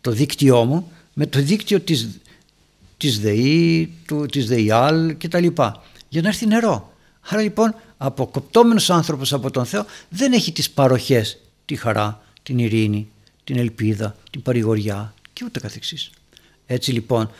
το 0.00 0.10
δίκτυό 0.10 0.64
μου 0.64 0.90
με 1.12 1.26
το 1.26 1.40
δίκτυο 1.40 1.80
της 1.80 2.08
της 3.02 3.20
ΔΕΗ, 3.20 3.92
του, 4.06 4.26
της 4.26 4.46
ΔΕΙΑΛ 4.46 5.16
κτλ. 5.16 5.46
Για 6.08 6.22
να 6.22 6.28
έρθει 6.28 6.46
νερό. 6.46 6.92
Άρα 7.20 7.42
λοιπόν 7.42 7.74
αποκοπτόμενος 7.96 8.90
άνθρωπος 8.90 9.32
από 9.32 9.50
τον 9.50 9.64
Θεό 9.64 9.86
δεν 10.08 10.32
έχει 10.32 10.52
τις 10.52 10.70
παροχές, 10.70 11.38
τη 11.64 11.76
χαρά, 11.76 12.22
την 12.42 12.58
ειρήνη, 12.58 13.08
την 13.44 13.58
ελπίδα, 13.58 14.16
την 14.30 14.42
παρηγοριά 14.42 15.14
και 15.32 15.44
ούτε 15.44 15.60
καθεξής. 15.60 16.10
Έτσι 16.66 16.92
λοιπόν 16.92 17.30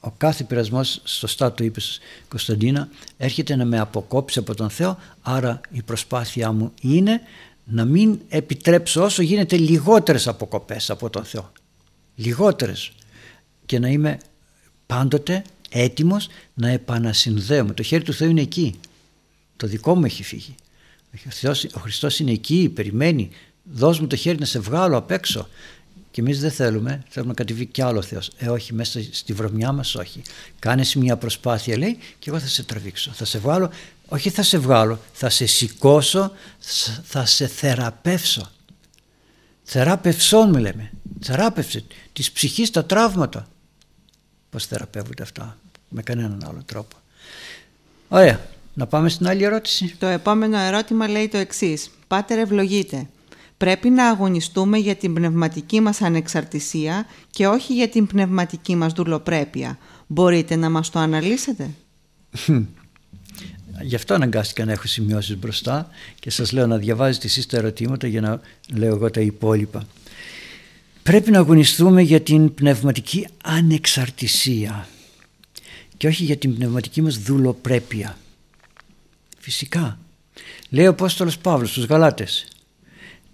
ο 0.00 0.10
κάθε 0.10 0.44
πειρασμός, 0.44 1.00
σωστά 1.04 1.52
το 1.52 1.64
είπε 1.64 1.80
Κωνσταντίνα, 2.28 2.88
έρχεται 3.16 3.56
να 3.56 3.64
με 3.64 3.78
αποκόψει 3.78 4.38
από 4.38 4.54
τον 4.54 4.70
Θεό, 4.70 4.98
άρα 5.22 5.60
η 5.70 5.82
προσπάθειά 5.82 6.52
μου 6.52 6.72
είναι 6.80 7.20
να 7.64 7.84
μην 7.84 8.20
επιτρέψω 8.28 9.02
όσο 9.02 9.22
γίνεται 9.22 9.56
λιγότερες 9.56 10.28
αποκοπές 10.28 10.90
από 10.90 11.10
τον 11.10 11.24
Θεό. 11.24 11.52
Λιγότερες. 12.14 12.92
Και 13.66 13.78
να 13.78 13.88
είμαι 13.88 14.18
πάντοτε 14.92 15.44
έτοιμος 15.70 16.28
να 16.54 16.68
επανασυνδέομαι. 16.68 17.72
Το 17.72 17.82
χέρι 17.82 18.04
του 18.04 18.12
Θεού 18.12 18.30
είναι 18.30 18.40
εκεί. 18.40 18.74
Το 19.56 19.66
δικό 19.66 19.94
μου 19.94 20.04
έχει 20.04 20.22
φύγει. 20.22 20.54
Ο, 21.26 21.30
Θεός, 21.30 21.64
ο 21.64 21.80
Χριστός 21.80 22.18
είναι 22.18 22.30
εκεί, 22.30 22.70
περιμένει. 22.74 23.30
Δώσ' 23.72 24.00
μου 24.00 24.06
το 24.06 24.16
χέρι 24.16 24.38
να 24.38 24.44
σε 24.44 24.58
βγάλω 24.58 24.96
απ' 24.96 25.10
έξω. 25.10 25.48
Και 26.10 26.20
εμείς 26.20 26.40
δεν 26.40 26.50
θέλουμε, 26.50 27.02
θέλουμε 27.08 27.32
να 27.32 27.36
κατεβεί 27.44 27.66
κι 27.66 27.82
άλλο 27.82 28.02
Θεός. 28.02 28.30
Ε, 28.36 28.48
όχι, 28.48 28.74
μέσα 28.74 29.00
στη 29.10 29.32
βρωμιά 29.32 29.72
μας 29.72 29.94
όχι. 29.94 30.22
Κάνε 30.58 30.84
μια 30.96 31.16
προσπάθεια, 31.16 31.78
λέει, 31.78 31.98
και 32.18 32.30
εγώ 32.30 32.38
θα 32.38 32.46
σε 32.46 32.62
τραβήξω. 32.62 33.10
Θα 33.14 33.24
σε 33.24 33.38
βγάλω, 33.38 33.70
όχι 34.08 34.30
θα 34.30 34.42
σε 34.42 34.58
βγάλω, 34.58 35.00
θα 35.12 35.30
σε 35.30 35.46
σηκώσω, 35.46 36.32
θα 37.02 37.26
σε 37.26 37.46
θεραπεύσω. 37.46 38.50
Θεράπευσόν 39.62 40.48
μου 40.48 40.58
λέμε. 40.58 40.90
Θεράπευσε 41.20 41.84
της 42.12 42.32
ψυχής 42.32 42.70
τα 42.70 42.84
τραύματα 42.84 43.46
πώς 44.52 44.66
θεραπεύονται 44.66 45.22
αυτά 45.22 45.58
με 45.88 46.02
κανέναν 46.02 46.44
άλλο 46.48 46.62
τρόπο. 46.66 46.96
Ωραία. 48.08 48.40
Να 48.74 48.86
πάμε 48.86 49.08
στην 49.08 49.26
άλλη 49.26 49.44
ερώτηση. 49.44 49.96
Το 49.98 50.06
επόμενο 50.06 50.58
ερώτημα 50.58 51.08
λέει 51.08 51.28
το 51.28 51.36
εξής. 51.36 51.90
Πάτερ 52.06 52.38
ευλογείτε. 52.38 53.06
Πρέπει 53.56 53.90
να 53.90 54.08
αγωνιστούμε 54.08 54.78
για 54.78 54.94
την 54.94 55.14
πνευματική 55.14 55.80
μας 55.80 56.02
ανεξαρτησία 56.02 57.06
και 57.30 57.46
όχι 57.46 57.74
για 57.74 57.88
την 57.88 58.06
πνευματική 58.06 58.76
μας 58.76 58.92
δουλοπρέπεια. 58.92 59.78
Μπορείτε 60.06 60.56
να 60.56 60.70
μας 60.70 60.90
το 60.90 60.98
αναλύσετε; 60.98 61.70
Γι' 63.80 63.94
αυτό 63.94 64.14
αναγκάστηκα 64.14 64.64
να 64.64 64.72
έχω 64.72 64.86
σημειώσεις 64.86 65.36
μπροστά 65.36 65.88
και 66.18 66.30
σας 66.30 66.52
λέω 66.52 66.66
να 66.66 66.76
διαβάζετε 66.76 67.26
εσείς 67.26 67.46
τα 67.46 67.56
ερωτήματα 67.56 68.06
για 68.06 68.20
να 68.20 68.40
λέω 68.74 68.94
εγώ 68.94 69.10
τα 69.10 69.20
υπόλοιπα. 69.20 69.86
Πρέπει 71.02 71.30
να 71.30 71.38
αγωνιστούμε 71.38 72.02
για 72.02 72.20
την 72.20 72.54
πνευματική 72.54 73.26
ανεξαρτησία 73.44 74.88
και 75.96 76.06
όχι 76.06 76.24
για 76.24 76.36
την 76.36 76.54
πνευματική 76.54 77.02
μας 77.02 77.18
δουλοπρέπεια. 77.18 78.18
Φυσικά. 79.38 79.98
Λέει 80.68 80.86
ο 80.86 80.90
Απόστολος 80.90 81.38
Παύλος 81.38 81.70
στους 81.70 81.84
Γαλάτες 81.84 82.48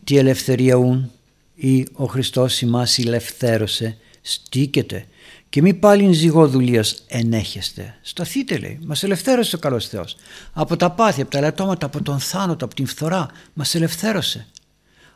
«Τι 0.04 0.16
ελευθερία 0.16 0.74
ούν 0.74 1.10
ή 1.54 1.86
ο 1.92 2.04
Χριστός 2.04 2.60
ημάς 2.60 2.98
ελευθέρωσε, 2.98 3.96
στήκεται 4.22 5.06
και 5.48 5.62
μη 5.62 5.74
πάλιν 5.74 6.12
ζυγοδουλίας 6.12 7.02
ενέχεστε. 7.06 7.98
Σταθείτε 8.02 8.58
λέει, 8.58 8.78
μας 8.84 9.02
ελευθέρωσε 9.02 9.56
ο 9.56 9.58
καλός 9.58 9.88
Θεός. 9.88 10.16
Από 10.52 10.76
τα 10.76 10.90
πάθη, 10.90 11.20
από 11.20 11.30
τα 11.30 11.38
ελαττώματα, 11.38 11.86
από 11.86 12.02
τον 12.02 12.18
θάνατο, 12.18 12.64
από 12.64 12.74
την 12.74 12.86
φθορά, 12.86 13.30
μας 13.52 13.74
ελευθέρωσε. 13.74 14.46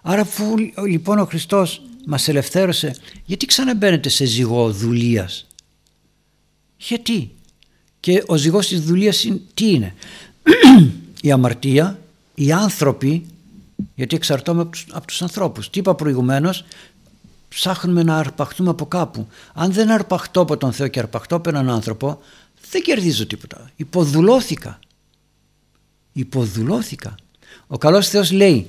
Άρα 0.02 0.20
αφού 0.20 0.54
λοιπόν 0.86 1.18
ο 1.18 1.24
Χριστός 1.24 1.82
μας 2.06 2.28
ελευθέρωσε, 2.28 2.94
γιατί 3.24 3.46
ξαναμπαίνετε 3.46 4.08
σε 4.08 4.24
ζυγό 4.24 4.72
δουλείας; 4.72 5.46
Γιατί; 6.76 7.30
Και 8.00 8.22
ο 8.26 8.36
ζυγός 8.36 8.66
της 8.66 8.80
δουλείας 8.80 9.26
τι 9.54 9.70
είναι; 9.70 9.94
η 11.22 11.32
αμαρτία, 11.32 12.00
οι 12.34 12.52
άνθρωποι, 12.52 13.26
γιατί 13.94 14.16
εξαρτώμε 14.16 14.60
από 14.60 14.70
τους, 14.70 14.86
από 14.90 15.06
τους 15.06 15.22
ανθρώπους. 15.22 15.70
Τι 15.70 15.78
είπα 15.78 15.94
προηγουμένως, 15.94 16.64
ψάχνουμε 17.48 18.02
να 18.02 18.18
αρπαχτούμε 18.18 18.70
από 18.70 18.86
κάπου. 18.86 19.26
Αν 19.54 19.72
δεν 19.72 19.90
αρπαχτώ 19.90 20.40
από 20.40 20.56
τον 20.56 20.72
Θεό 20.72 20.88
και 20.88 20.98
αρπαχτώ 20.98 21.36
από 21.36 21.48
έναν 21.48 21.70
άνθρωπο, 21.70 22.20
δεν 22.70 22.82
κερδίζω 22.82 23.26
τίποτα. 23.26 23.70
Υποδουλώθηκα. 23.76 24.78
Υποδουλώθηκα. 26.12 27.14
Ο 27.66 27.78
καλός 27.78 28.08
Θεός 28.08 28.32
λέει 28.32 28.66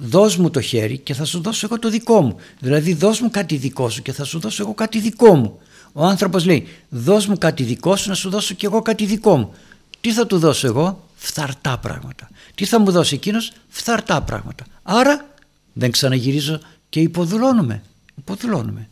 δώσ' 0.00 0.36
μου 0.36 0.50
το 0.50 0.60
χέρι 0.60 0.98
και 0.98 1.14
θα 1.14 1.24
σου 1.24 1.40
δώσω 1.40 1.66
εγώ 1.70 1.78
το 1.78 1.90
δικό 1.90 2.20
μου. 2.20 2.36
Δηλαδή 2.58 2.94
δώσ' 2.94 3.20
μου 3.20 3.30
κάτι 3.30 3.56
δικό 3.56 3.90
σου 3.90 4.02
και 4.02 4.12
θα 4.12 4.24
σου 4.24 4.38
δώσω 4.38 4.62
εγώ 4.62 4.74
κάτι 4.74 5.00
δικό 5.00 5.34
μου. 5.34 5.58
Ο 5.92 6.04
άνθρωπος 6.04 6.44
λέει 6.44 6.66
δώσ' 6.88 7.26
μου 7.26 7.38
κάτι 7.38 7.62
δικό 7.62 7.96
σου 7.96 8.08
να 8.08 8.14
σου 8.14 8.30
δώσω 8.30 8.54
και 8.54 8.66
εγώ 8.66 8.82
κάτι 8.82 9.04
δικό 9.04 9.36
μου. 9.36 9.54
Τι 10.00 10.12
θα 10.12 10.26
του 10.26 10.38
δώσω 10.38 10.66
εγώ, 10.66 11.08
φθαρτά 11.14 11.78
πράγματα. 11.78 12.28
Τι 12.54 12.64
θα 12.64 12.80
μου 12.80 12.90
δώσει 12.90 13.14
εκείνος, 13.14 13.52
φθαρτά 13.68 14.22
πράγματα. 14.22 14.64
Άρα 14.82 15.34
δεν 15.72 15.90
ξαναγυρίζω 15.90 16.60
και 16.88 17.00
υποδουλώνουμε. 17.00 17.82
Υποδουλώνουμε. 18.18 18.88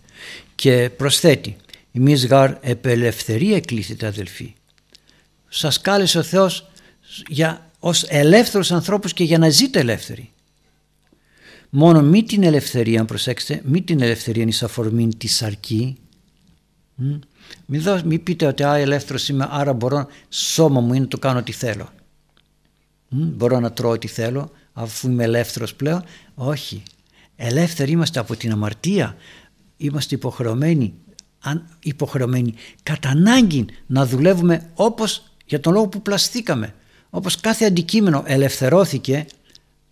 Και 0.55 0.91
προσθέτει, 0.97 1.57
εμείς 1.93 2.27
γαρ 2.27 2.55
επελευθερία 2.61 3.57
εκλήθητε 3.57 4.07
αδελφοί. 4.07 4.55
Σας 5.49 5.81
κάλεσε 5.81 6.19
ο 6.19 6.23
Θεός 6.23 6.67
για, 7.29 7.71
ως 7.79 8.05
ελεύθερους 8.09 8.73
ανθρώπους 8.73 9.13
και 9.13 9.25
για 9.25 9.39
να 9.39 9.49
ζείτε 9.49 9.81
ελεύθεροι. 9.81 10.32
Μόνο 11.75 12.03
μη 12.03 12.23
την 12.23 12.43
ελευθερία, 12.43 13.01
αν 13.01 13.07
προσέξετε, 13.07 13.63
μη 13.65 13.83
την 13.83 14.01
ελευθερία 14.01 14.45
εις 14.45 14.63
αφορμή 14.63 15.15
τη 15.15 15.27
σαρκή. 15.27 15.97
Μην, 17.67 17.83
δω, 17.83 18.01
μη 18.05 18.19
πείτε 18.19 18.47
ότι 18.47 18.63
α, 18.63 18.77
ελεύθερος 18.77 19.29
είμαι, 19.29 19.49
άρα 19.51 19.73
μπορώ, 19.73 20.07
σώμα 20.29 20.81
μου 20.81 20.93
είναι 20.93 21.03
να 21.03 21.09
το 21.09 21.19
κάνω 21.19 21.39
ό,τι 21.39 21.53
θέλω. 21.53 21.89
Μπορώ 23.09 23.61
να 23.61 23.73
τρώω 23.73 23.91
ό,τι 23.91 24.09
θέλω, 24.09 24.51
αφού 24.73 25.09
είμαι 25.09 25.25
ελεύθερος 25.25 25.75
πλέον. 25.75 26.05
Όχι. 26.35 26.83
Ελεύθεροι 27.37 27.91
είμαστε 27.91 28.19
από 28.19 28.37
την 28.37 28.53
αμαρτία. 28.53 29.17
Είμαστε 29.77 30.15
υποχρεωμένοι, 30.15 30.95
αν, 31.41 31.77
υποχρεωμένοι 31.83 32.55
κατά 32.83 33.09
ανάγκη 33.09 33.67
να 33.87 34.07
δουλεύουμε 34.07 34.71
όπως 34.75 35.23
για 35.47 35.61
τον 35.61 35.73
λόγο 35.73 35.89
που 35.89 36.03
πλαστήκαμε. 36.03 36.75
Όπως 37.11 37.41
κάθε 37.41 37.65
αντικείμενο 37.65 38.23
ελευθερώθηκε 38.27 39.27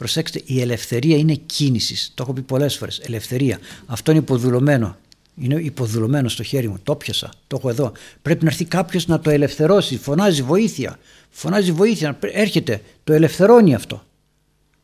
Προσέξτε, 0.01 0.43
η 0.45 0.61
ελευθερία 0.61 1.17
είναι 1.17 1.35
κίνησης. 1.35 2.13
Το 2.15 2.23
έχω 2.23 2.33
πει 2.33 2.43
πολλές 2.43 2.77
φορές. 2.77 2.99
Ελευθερία. 2.99 3.59
Αυτό 3.87 4.11
είναι 4.11 4.21
υποδουλωμένο. 4.21 4.97
Είναι 5.37 5.55
υποδουλωμένο 5.55 6.29
στο 6.29 6.43
χέρι 6.43 6.69
μου. 6.69 6.79
Το 6.83 6.97
πιασα. 6.97 7.31
Το 7.47 7.57
έχω 7.57 7.69
εδώ. 7.69 7.93
Πρέπει 8.23 8.45
να 8.45 8.51
έρθει 8.51 8.65
κάποιος 8.65 9.07
να 9.07 9.21
το 9.21 9.31
ελευθερώσει. 9.31 9.99
Φωνάζει 9.99 10.43
βοήθεια. 10.43 10.99
Φωνάζει 11.31 11.73
βοήθεια. 11.73 12.19
Έρχεται. 12.21 12.83
Το 13.05 13.13
ελευθερώνει 13.13 13.75
αυτό. 13.75 14.05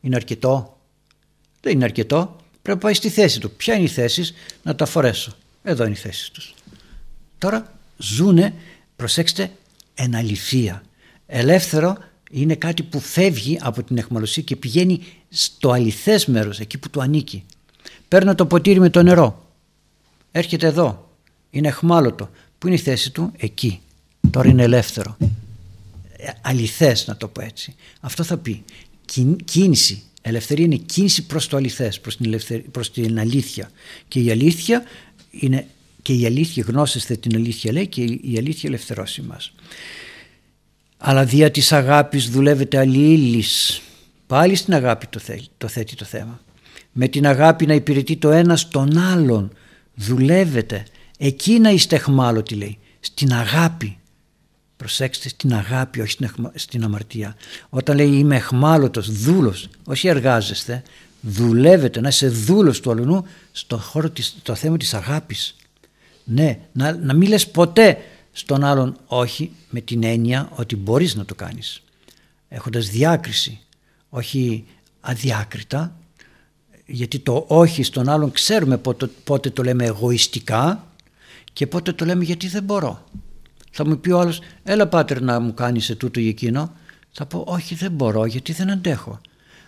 Είναι 0.01 0.17
αρκετό; 0.17 0.81
Δεν 1.61 1.73
είναι 1.73 1.85
αρκετό. 1.85 2.37
Πρέπει 2.63 2.79
να 2.79 2.85
πάει 2.85 2.95
στη 2.95 3.09
θέση 3.09 3.41
του. 3.41 3.51
Ποια 3.51 3.75
είναι 3.75 3.85
η 3.85 3.89
θέση 3.89 4.35
να 4.63 4.75
τα 4.75 4.87
φορέσω. 4.87 5.33
Εδώ 5.63 5.85
είναι 5.85 5.93
η 5.93 5.99
θέση 5.99 6.33
τους. 6.33 6.55
Τώρα 7.39 7.79
ζούνε, 7.97 8.55
προσέξτε, 8.97 9.51
εναλυφία. 9.95 10.83
Ελεύθερο 11.27 11.97
είναι 12.31 12.55
κάτι 12.55 12.83
που 12.83 13.01
φεύγει 13.01 13.59
από 13.61 13.83
την 13.83 13.99
εχμαλωσία 13.99 14.43
και 14.43 14.57
πηγαίνει 14.57 15.01
στο 15.29 15.71
αληθές 15.71 16.27
μέρος, 16.27 16.61
εκεί 16.61 16.79
που 16.79 16.91
του 16.91 17.01
ανήκει. 17.01 17.45
Παίρνω 18.09 18.35
το 18.35 18.47
ποτήρι 18.47 18.81
με 18.81 18.91
το 18.91 19.03
νερό. 19.03 19.51
Έρχεται 20.33 20.67
εδώ. 20.67 21.11
Είναι 21.51 21.69
εχμάλωτο. 21.69 22.31
Πού 22.59 22.67
είναι 22.67 22.77
η 22.77 22.79
θέση 22.79 23.11
του; 23.11 23.33
Εκεί. 23.37 23.81
Τώρα 24.31 24.49
είναι 24.49 24.63
ελεύθερο. 24.63 25.17
Ε, 26.17 26.31
αληθές 26.43 27.07
να 27.07 27.17
το 27.17 27.29
πω 27.29 27.43
έτσι. 27.43 27.75
Αυτό 28.01 28.23
θα 28.23 28.37
πει. 28.37 28.65
Κίνηση. 29.45 30.03
Ελευθερία 30.23 30.65
είναι 30.65 30.77
κίνηση 30.77 31.27
προς 31.27 31.49
το 31.49 31.57
αληθές, 31.57 32.01
προς 32.01 32.17
την, 32.17 32.41
προς 32.71 32.93
την 32.93 33.19
αλήθεια. 33.19 33.71
Και 34.09 34.21
η 34.21 34.31
αλήθεια 34.31 34.83
είναι 35.31 35.67
και 36.03 36.13
η 36.13 36.27
αλήθεια 36.27 36.65
γνώσεστε 36.69 37.17
την 37.17 37.35
αλήθεια 37.35 37.73
λέει 37.73 37.87
και 37.87 38.03
η 38.03 38.35
αλήθεια 38.39 38.69
ελευθερώσει 38.69 39.23
μας 39.23 39.53
αλλά 40.99 41.25
δια 41.25 41.51
της 41.51 41.73
αγάπης 41.73 42.31
δουλεύετε 42.31 42.79
αλλήλεις. 42.79 43.81
Πάλι 44.27 44.55
στην 44.55 44.75
αγάπη 44.75 45.07
το, 45.07 45.19
θέλει, 45.19 45.47
το 45.59 45.69
θέτει 45.69 45.95
το 45.95 46.05
θέμα. 46.05 46.41
Με 46.93 47.09
την 47.09 47.27
αγάπη 47.27 47.67
να 47.67 47.75
υπηρετεί 47.75 48.17
το 48.17 48.31
ένας 48.31 48.69
τον 48.69 48.99
άλλον. 48.99 49.53
Δουλεύετε. 49.95 50.85
Εκεί 51.19 51.59
να 51.59 51.71
είστε 51.71 51.97
εχμάλωτοι 51.97 52.55
λέει. 52.55 52.79
Στην 53.01 53.33
αγάπη. 53.33 53.99
Προσέξτε 54.77 55.29
στην 55.29 55.55
αγάπη 55.55 56.01
όχι 56.01 56.17
στην 56.55 56.85
αμαρτία. 56.85 57.37
Όταν 57.69 57.97
λέει 57.97 58.11
είμαι 58.11 58.37
εχμάλωτος, 58.37 59.11
δούλος, 59.11 59.69
όχι 59.85 60.09
εργάζεστε, 60.09 60.83
δουλεύετε 61.21 62.01
να 62.01 62.09
είσαι 62.09 62.29
δούλος 62.29 62.81
του 62.81 62.91
αλλού 62.91 63.25
στο 63.53 63.77
χώρο 63.77 64.11
της, 64.11 64.37
το 64.43 64.55
θέμα 64.55 64.77
της 64.77 64.95
αγάπης. 64.95 65.57
Ναι, 66.25 66.59
να, 66.73 66.97
να 66.97 67.15
μην 67.15 67.29
λες 67.29 67.49
ποτέ 67.49 67.99
στον 68.39 68.65
άλλον 68.65 68.97
όχι 69.07 69.53
με 69.71 69.81
την 69.81 70.05
έννοια 70.05 70.49
ότι 70.55 70.77
μπορείς 70.77 71.15
να 71.15 71.25
το 71.25 71.35
κάνεις 71.35 71.83
έχοντας 72.49 72.89
διάκριση 72.89 73.61
όχι 74.09 74.65
αδιάκριτα 75.01 75.97
γιατί 76.87 77.19
το 77.19 77.45
όχι 77.49 77.83
στον 77.83 78.09
άλλον 78.09 78.31
ξέρουμε 78.31 78.79
πότε, 78.79 79.07
πότε 79.25 79.51
το 79.51 79.63
λέμε 79.63 79.85
εγωιστικά 79.85 80.87
και 81.53 81.67
πότε 81.67 81.93
το 81.93 82.05
λέμε 82.05 82.25
γιατί 82.25 82.49
δεν 82.49 82.63
μπορώ. 82.63 83.05
Θα 83.71 83.87
μου 83.87 83.99
πει 83.99 84.11
ο 84.11 84.21
άλλος 84.21 84.41
έλα 84.63 84.87
πάτερ 84.89 85.23
να 85.23 85.41
μου 85.41 85.55
κάνεις 85.55 85.95
τούτο 85.99 86.21
ή 86.21 86.29
εκείνο 86.29 86.73
θα 87.11 87.27
πω 87.27 87.45
όχι 87.47 87.75
δεν 87.75 87.93
μπορώ 87.93 88.25
γιατί 88.25 88.53
δεν 88.53 88.71
αντέχω 88.71 89.21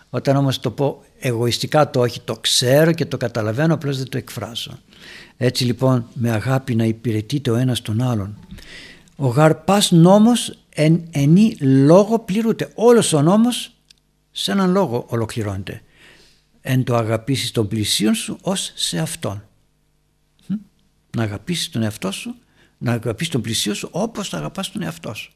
όταν 0.09 0.35
όμως 0.35 0.59
το 0.59 0.71
πω 0.71 1.03
εγωιστικά 1.19 1.89
το 1.89 1.99
όχι 1.99 2.21
το 2.21 2.35
ξέρω 2.35 2.91
και 2.91 3.05
το 3.05 3.17
καταλαβαίνω 3.17 3.73
απλώς 3.73 3.97
δεν 3.97 4.09
το 4.09 4.17
εκφράζω. 4.17 4.79
Έτσι 5.37 5.63
λοιπόν 5.63 6.05
με 6.13 6.31
αγάπη 6.31 6.75
να 6.75 6.83
υπηρετείτε 6.83 7.51
ο 7.51 7.55
ένας 7.55 7.81
τον 7.81 8.01
άλλον. 8.01 8.37
Ο 9.21 9.27
γαρπάς 9.27 9.91
νόμος 9.91 10.59
εν 10.69 11.07
ενή 11.11 11.55
λόγο 11.59 12.19
πληρούνται. 12.19 12.71
Όλος 12.75 13.13
ο 13.13 13.21
νόμος 13.21 13.71
σε 14.31 14.51
έναν 14.51 14.71
λόγο 14.71 15.05
ολοκληρώνεται. 15.09 15.81
Εν 16.61 16.83
το 16.83 16.95
αγαπήσεις 16.95 17.51
τον 17.51 17.67
πλησίον 17.67 18.13
σου 18.13 18.37
ως 18.41 18.71
σε 18.75 18.99
αυτόν. 18.99 19.43
Να 21.15 21.23
αγαπήσεις 21.23 21.69
τον 21.69 21.83
εαυτό 21.83 22.11
σου, 22.11 22.35
να 22.77 22.91
αγαπήσεις 22.91 23.31
τον 23.31 23.41
πλησίον 23.41 23.75
σου 23.75 23.89
όπως 23.91 24.29
θα 24.29 24.37
αγαπάς 24.37 24.71
τον 24.71 24.81
εαυτό 24.81 25.13
σου. 25.13 25.31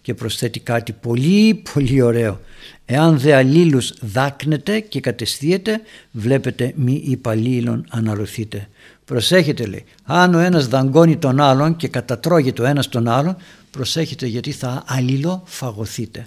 Και 0.00 0.14
προσθέτει 0.14 0.60
κάτι 0.60 0.92
πολύ 0.92 1.62
πολύ 1.74 2.02
ωραίο. 2.02 2.40
Εάν 2.84 3.18
δε 3.18 3.34
αλλήλους 3.34 3.94
δάκνετε 4.00 4.80
και 4.80 5.00
κατεστίετε, 5.00 5.80
βλέπετε 6.10 6.72
μη 6.76 7.02
υπαλλήλων 7.04 7.86
αναλωθείτε. 7.90 8.68
Προσέχετε 9.08 9.66
λέει, 9.66 9.84
αν 10.04 10.34
ο 10.34 10.38
ένας 10.38 10.68
δαγκώνει 10.68 11.16
τον 11.16 11.40
άλλον 11.40 11.76
και 11.76 11.88
κατατρώγει 11.88 12.52
το 12.52 12.64
ένας 12.64 12.88
τον 12.88 13.08
άλλον, 13.08 13.36
προσέχετε 13.70 14.26
γιατί 14.26 14.52
θα 14.52 14.84
αλληλοφαγωθείτε. 14.86 16.26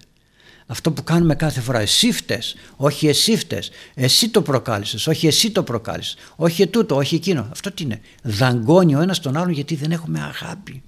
Αυτό 0.65 0.91
που 0.91 1.03
κάνουμε 1.03 1.36
κάθε 1.36 1.61
φορά, 1.61 1.79
εσύ 1.79 2.11
φταίς, 2.11 2.55
όχι 2.75 3.07
εσύ 3.07 3.38
φταίς, 3.38 3.69
εσύ 3.93 4.29
το 4.29 4.41
προκάλεσες, 4.41 5.07
όχι 5.07 5.27
εσύ 5.27 5.51
το 5.51 5.63
προκάλεσες, 5.63 6.15
όχι 6.36 6.61
ετούτο, 6.61 6.95
όχι 6.95 7.15
εκείνο. 7.15 7.47
Αυτό 7.51 7.71
τι 7.71 7.84
είναι, 7.84 8.01
δαγκώνει 8.23 8.95
ο 8.95 9.01
ένας 9.01 9.19
τον 9.19 9.38
άλλον 9.38 9.51
γιατί 9.51 9.75
δεν 9.75 9.91
έχουμε 9.91 10.19
αγάπη. 10.19 10.82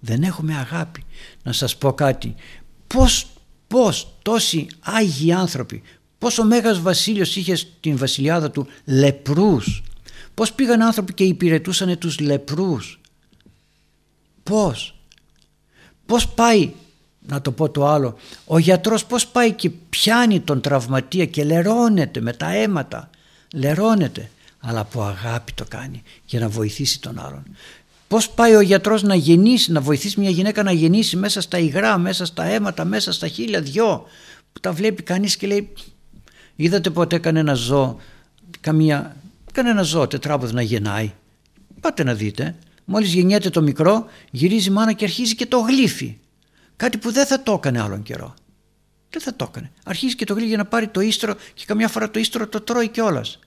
Δεν 0.00 0.22
έχουμε 0.22 0.54
αγάπη. 0.56 1.04
Να 1.42 1.52
σας 1.52 1.76
πω 1.76 1.92
κάτι, 1.92 2.34
πώς, 2.86 3.26
πώς 3.66 4.14
τόσοι 4.22 4.66
Άγιοι 4.80 5.32
άνθρωποι, 5.32 5.82
πώς 6.18 6.38
ο 6.38 6.44
Μέγας 6.44 6.80
Βασίλειος 6.80 7.36
είχε 7.36 7.54
στην 7.54 7.96
βασιλιάδα 7.96 8.50
του 8.50 8.66
λεπρούς, 8.84 9.82
Πώς 10.34 10.52
πήγαν 10.52 10.82
άνθρωποι 10.82 11.14
και 11.14 11.24
υπηρετούσαν 11.24 11.98
τους 11.98 12.20
λεπρούς; 12.20 13.00
Πώς; 14.42 14.96
Πώς 16.06 16.28
πάει 16.28 16.72
να 17.26 17.40
το 17.40 17.52
πω 17.52 17.70
το 17.70 17.86
άλλο, 17.86 18.16
ο 18.44 18.58
γιατρός 18.58 19.04
πώς 19.04 19.26
πάει 19.26 19.52
και 19.52 19.70
πιάνει 19.70 20.40
τον 20.40 20.60
τραυματία 20.60 21.26
και 21.26 21.44
λερώνεται 21.44 22.20
με 22.20 22.32
τα 22.32 22.54
αίματα, 22.54 23.10
λερώνεται, 23.54 24.30
αλλά 24.60 24.80
από 24.80 25.02
αγάπη 25.02 25.52
το 25.52 25.64
κάνει 25.68 26.02
για 26.24 26.40
να 26.40 26.48
βοηθήσει 26.48 27.00
τον 27.00 27.18
άλλον. 27.18 27.42
Πώς 28.08 28.30
πάει 28.30 28.54
ο 28.54 28.60
γιατρός 28.60 29.02
να 29.02 29.14
γεννήσει, 29.14 29.72
να 29.72 29.80
βοηθήσει 29.80 30.20
μια 30.20 30.30
γυναίκα 30.30 30.62
να 30.62 30.72
γεννήσει 30.72 31.16
μέσα 31.16 31.40
στα 31.40 31.58
υγρά, 31.58 31.98
μέσα 31.98 32.24
στα 32.24 32.44
αίματα, 32.44 32.84
μέσα 32.84 33.12
στα 33.12 33.28
χίλια 33.28 33.60
δυο 33.60 34.06
που 34.52 34.60
τα 34.60 34.72
βλέπει 34.72 35.02
κανείς 35.02 35.36
και 35.36 35.46
λέει 35.46 35.72
είδατε 36.56 36.90
ποτέ 36.90 37.18
κανένα 37.18 37.54
ζώο, 37.54 37.96
καμία, 38.60 39.16
κανένα 39.52 39.82
ζώο 39.82 40.06
τετράποδο 40.06 40.52
να 40.52 40.62
γεννάει. 40.62 41.12
Πάτε 41.80 42.04
να 42.04 42.14
δείτε. 42.14 42.56
Μόλις 42.84 43.12
γεννιέται 43.12 43.50
το 43.50 43.62
μικρό 43.62 44.06
γυρίζει 44.30 44.68
η 44.68 44.72
μάνα 44.72 44.92
και 44.92 45.04
αρχίζει 45.04 45.34
και 45.34 45.46
το 45.46 45.58
γλύφει. 45.58 46.18
Κάτι 46.76 46.98
που 46.98 47.12
δεν 47.12 47.26
θα 47.26 47.42
το 47.42 47.52
έκανε 47.52 47.80
άλλον 47.80 48.02
καιρό. 48.02 48.34
Δεν 49.10 49.20
θα 49.20 49.36
το 49.36 49.46
έκανε. 49.50 49.72
Αρχίζει 49.84 50.14
και 50.14 50.24
το 50.24 50.32
γλύφει 50.32 50.48
για 50.48 50.56
να 50.56 50.64
πάρει 50.64 50.88
το 50.88 51.00
ίστρο 51.00 51.34
και 51.54 51.64
καμιά 51.66 51.88
φορά 51.88 52.10
το 52.10 52.18
ίστρο 52.18 52.48
το 52.48 52.60
τρώει 52.60 52.88
κιόλας. 52.88 53.38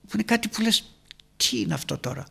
Που 0.00 0.10
είναι 0.14 0.22
κάτι 0.22 0.48
που 0.48 0.62
λες 0.62 0.84
τι 1.36 1.60
είναι 1.60 1.74
αυτό 1.74 1.98
τώρα; 1.98 2.26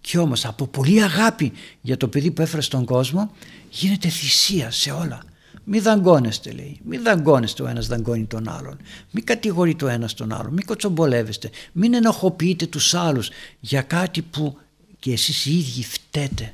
Και 0.00 0.18
όμως 0.18 0.44
από 0.44 0.66
πολύ 0.66 1.02
αγάπη 1.02 1.52
για 1.80 1.96
το 1.96 2.08
παιδί 2.08 2.30
που 2.30 2.42
έφερε 2.42 2.62
στον 2.62 2.84
κόσμο 2.84 3.30
γίνεται 3.70 4.08
θυσία 4.08 4.70
σε 4.70 4.90
όλα. 4.90 5.22
Μη 5.64 5.78
δαγκώνεστε 5.78 6.50
λέει, 6.50 6.80
μη 6.84 6.96
δαγκώνεστε 6.96 7.62
ο 7.62 7.66
ένας 7.66 7.86
δαγκώνει 7.86 8.24
τον 8.24 8.48
άλλον, 8.48 8.78
μη 9.10 9.20
κατηγορεί 9.20 9.74
το 9.74 9.88
ένας 9.88 10.14
τον 10.14 10.32
άλλον, 10.32 10.52
μη 10.52 10.62
κοτσομπολεύεστε, 10.62 11.50
μην 11.72 11.94
ενοχοποιείτε 11.94 12.66
τους 12.66 12.94
άλλους 12.94 13.30
για 13.60 13.82
κάτι 13.82 14.22
που 14.22 14.58
και 14.98 15.12
εσείς 15.12 15.46
οι 15.46 15.58
ίδιοι 15.58 15.84
φταίτε. 15.84 16.52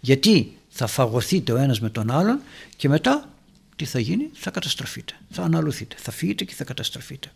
Γιατί 0.00 0.56
θα 0.68 0.86
φαγωθείτε 0.86 1.52
ο 1.52 1.56
ένας 1.56 1.80
με 1.80 1.90
τον 1.90 2.10
άλλον 2.10 2.40
και 2.76 2.88
μετά 2.88 3.28
τι 3.76 3.84
θα 3.84 3.98
γίνει, 3.98 4.30
θα 4.32 4.50
καταστραφείτε, 4.50 5.14
θα 5.30 5.42
αναλουθείτε, 5.42 5.96
θα 5.98 6.10
φύγετε 6.10 6.44
και 6.44 6.54
θα 6.54 6.64
καταστραφείτε. 6.64 7.32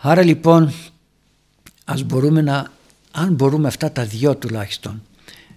Άρα 0.00 0.22
λοιπόν 0.22 0.72
ας 1.84 2.02
μπορούμε 2.02 2.40
να 2.40 2.72
αν 3.10 3.34
μπορούμε 3.34 3.68
αυτά 3.68 3.92
τα 3.92 4.04
δυο 4.04 4.36
τουλάχιστον 4.36 5.02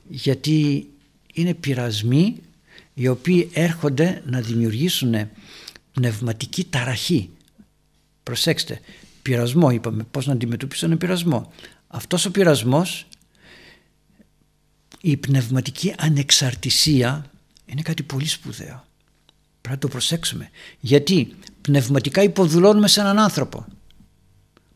γιατί 0.08 0.88
είναι 1.34 1.54
πειρασμοί 1.54 2.36
οι 2.94 3.08
οποίοι 3.08 3.50
έρχονται 3.54 4.22
να 4.26 4.42
δημιουργήσουν 4.42 5.30
πνευματική 5.94 6.64
ταραχή. 6.64 7.30
Προσέξτε, 8.24 8.80
πειρασμό 9.22 9.70
είπαμε, 9.70 10.04
πώς 10.12 10.26
να 10.26 10.34
αντιμετωπίσω 10.34 10.86
ένα 10.86 10.98
πειρασμό. 10.98 11.52
Αυτός 11.88 12.26
ο 12.26 12.32
πειρασμός, 12.32 13.08
η 15.02 15.18
πνευματική 15.18 15.94
ανεξαρτησία 15.98 17.26
είναι 17.66 17.82
κάτι 17.82 18.04
πολύ 18.04 18.28
σπουδαίο. 18.28 18.86
Πρέπει 19.62 19.76
να 19.76 19.78
το 19.78 19.88
προσέξουμε. 19.88 20.50
Γιατί 20.80 21.36
πνευματικά 21.62 22.24
υποδουλώνουμε 22.24 22.88
σε 22.88 23.00
έναν 23.00 23.20
άνθρωπο. 23.20 23.66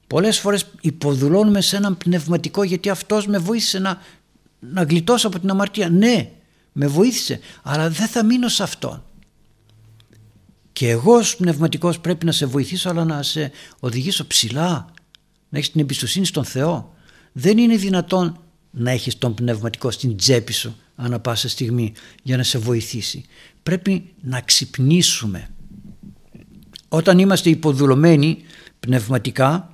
Πολλές 0.07 0.39
φορές 0.39 0.65
υποδουλώνουμε 0.81 1.61
σε 1.61 1.75
έναν 1.75 1.97
πνευματικό 1.97 2.63
γιατί 2.63 2.89
αυτός 2.89 3.27
με 3.27 3.37
βοήθησε 3.37 3.79
να, 3.79 4.01
να 4.59 4.83
γλιτώσω 4.83 5.27
από 5.27 5.39
την 5.39 5.49
αμαρτία. 5.49 5.89
Ναι, 5.89 6.31
με 6.79 6.87
βοήθησε, 6.87 7.39
αλλά 7.63 7.89
δεν 7.89 8.07
θα 8.07 8.23
μείνω 8.23 8.47
σε 8.47 8.63
αυτόν. 8.63 9.03
Και 10.73 10.89
εγώ 10.89 11.15
ως 11.15 11.35
πνευματικός 11.35 11.99
πρέπει 11.99 12.25
να 12.25 12.31
σε 12.31 12.45
βοηθήσω 12.45 12.89
αλλά 12.89 13.05
να 13.05 13.23
σε 13.23 13.51
οδηγήσω 13.79 14.27
ψηλά, 14.27 14.93
να 15.49 15.57
έχεις 15.57 15.71
την 15.71 15.81
εμπιστοσύνη 15.81 16.25
στον 16.25 16.45
Θεό. 16.45 16.93
Δεν 17.31 17.57
είναι 17.57 17.75
δυνατόν 17.75 18.39
να 18.71 18.91
έχεις 18.91 19.17
τον 19.17 19.33
πνευματικό 19.33 19.91
στην 19.91 20.17
τσέπη 20.17 20.53
σου 20.53 20.75
ανά 20.95 21.19
πάσα 21.19 21.49
στιγμή 21.49 21.93
για 22.23 22.37
να 22.37 22.43
σε 22.43 22.57
βοηθήσει. 22.57 23.25
Πρέπει 23.63 24.13
να 24.21 24.41
ξυπνήσουμε. 24.41 25.49
Όταν 26.87 27.19
είμαστε 27.19 27.49
υποδουλωμένοι 27.49 28.37
πνευματικά 28.79 29.71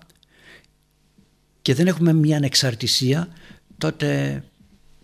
και 1.61 1.73
δεν 1.73 1.87
έχουμε 1.87 2.13
μια 2.13 2.37
ανεξαρτησία 2.37 3.27
τότε 3.77 4.43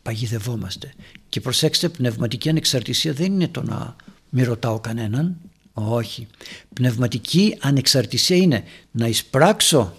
παγιδευόμαστε. 0.02 0.94
Και 1.30 1.42
προσέξτε 1.42 1.90
πνευματική 1.90 2.50
ανεξαρτησία 2.50 3.14
δεν 3.14 3.26
είναι 3.34 3.48
το 3.48 3.64
να 3.64 3.96
μη 4.30 4.44
ρωτάω 4.44 4.80
κανέναν. 4.80 5.38
Όχι. 5.74 6.28
Πνευματική 6.74 7.58
ανεξαρτησία 7.60 8.38
είναι 8.38 8.64
να 8.92 9.08
εισπράξω 9.08 9.94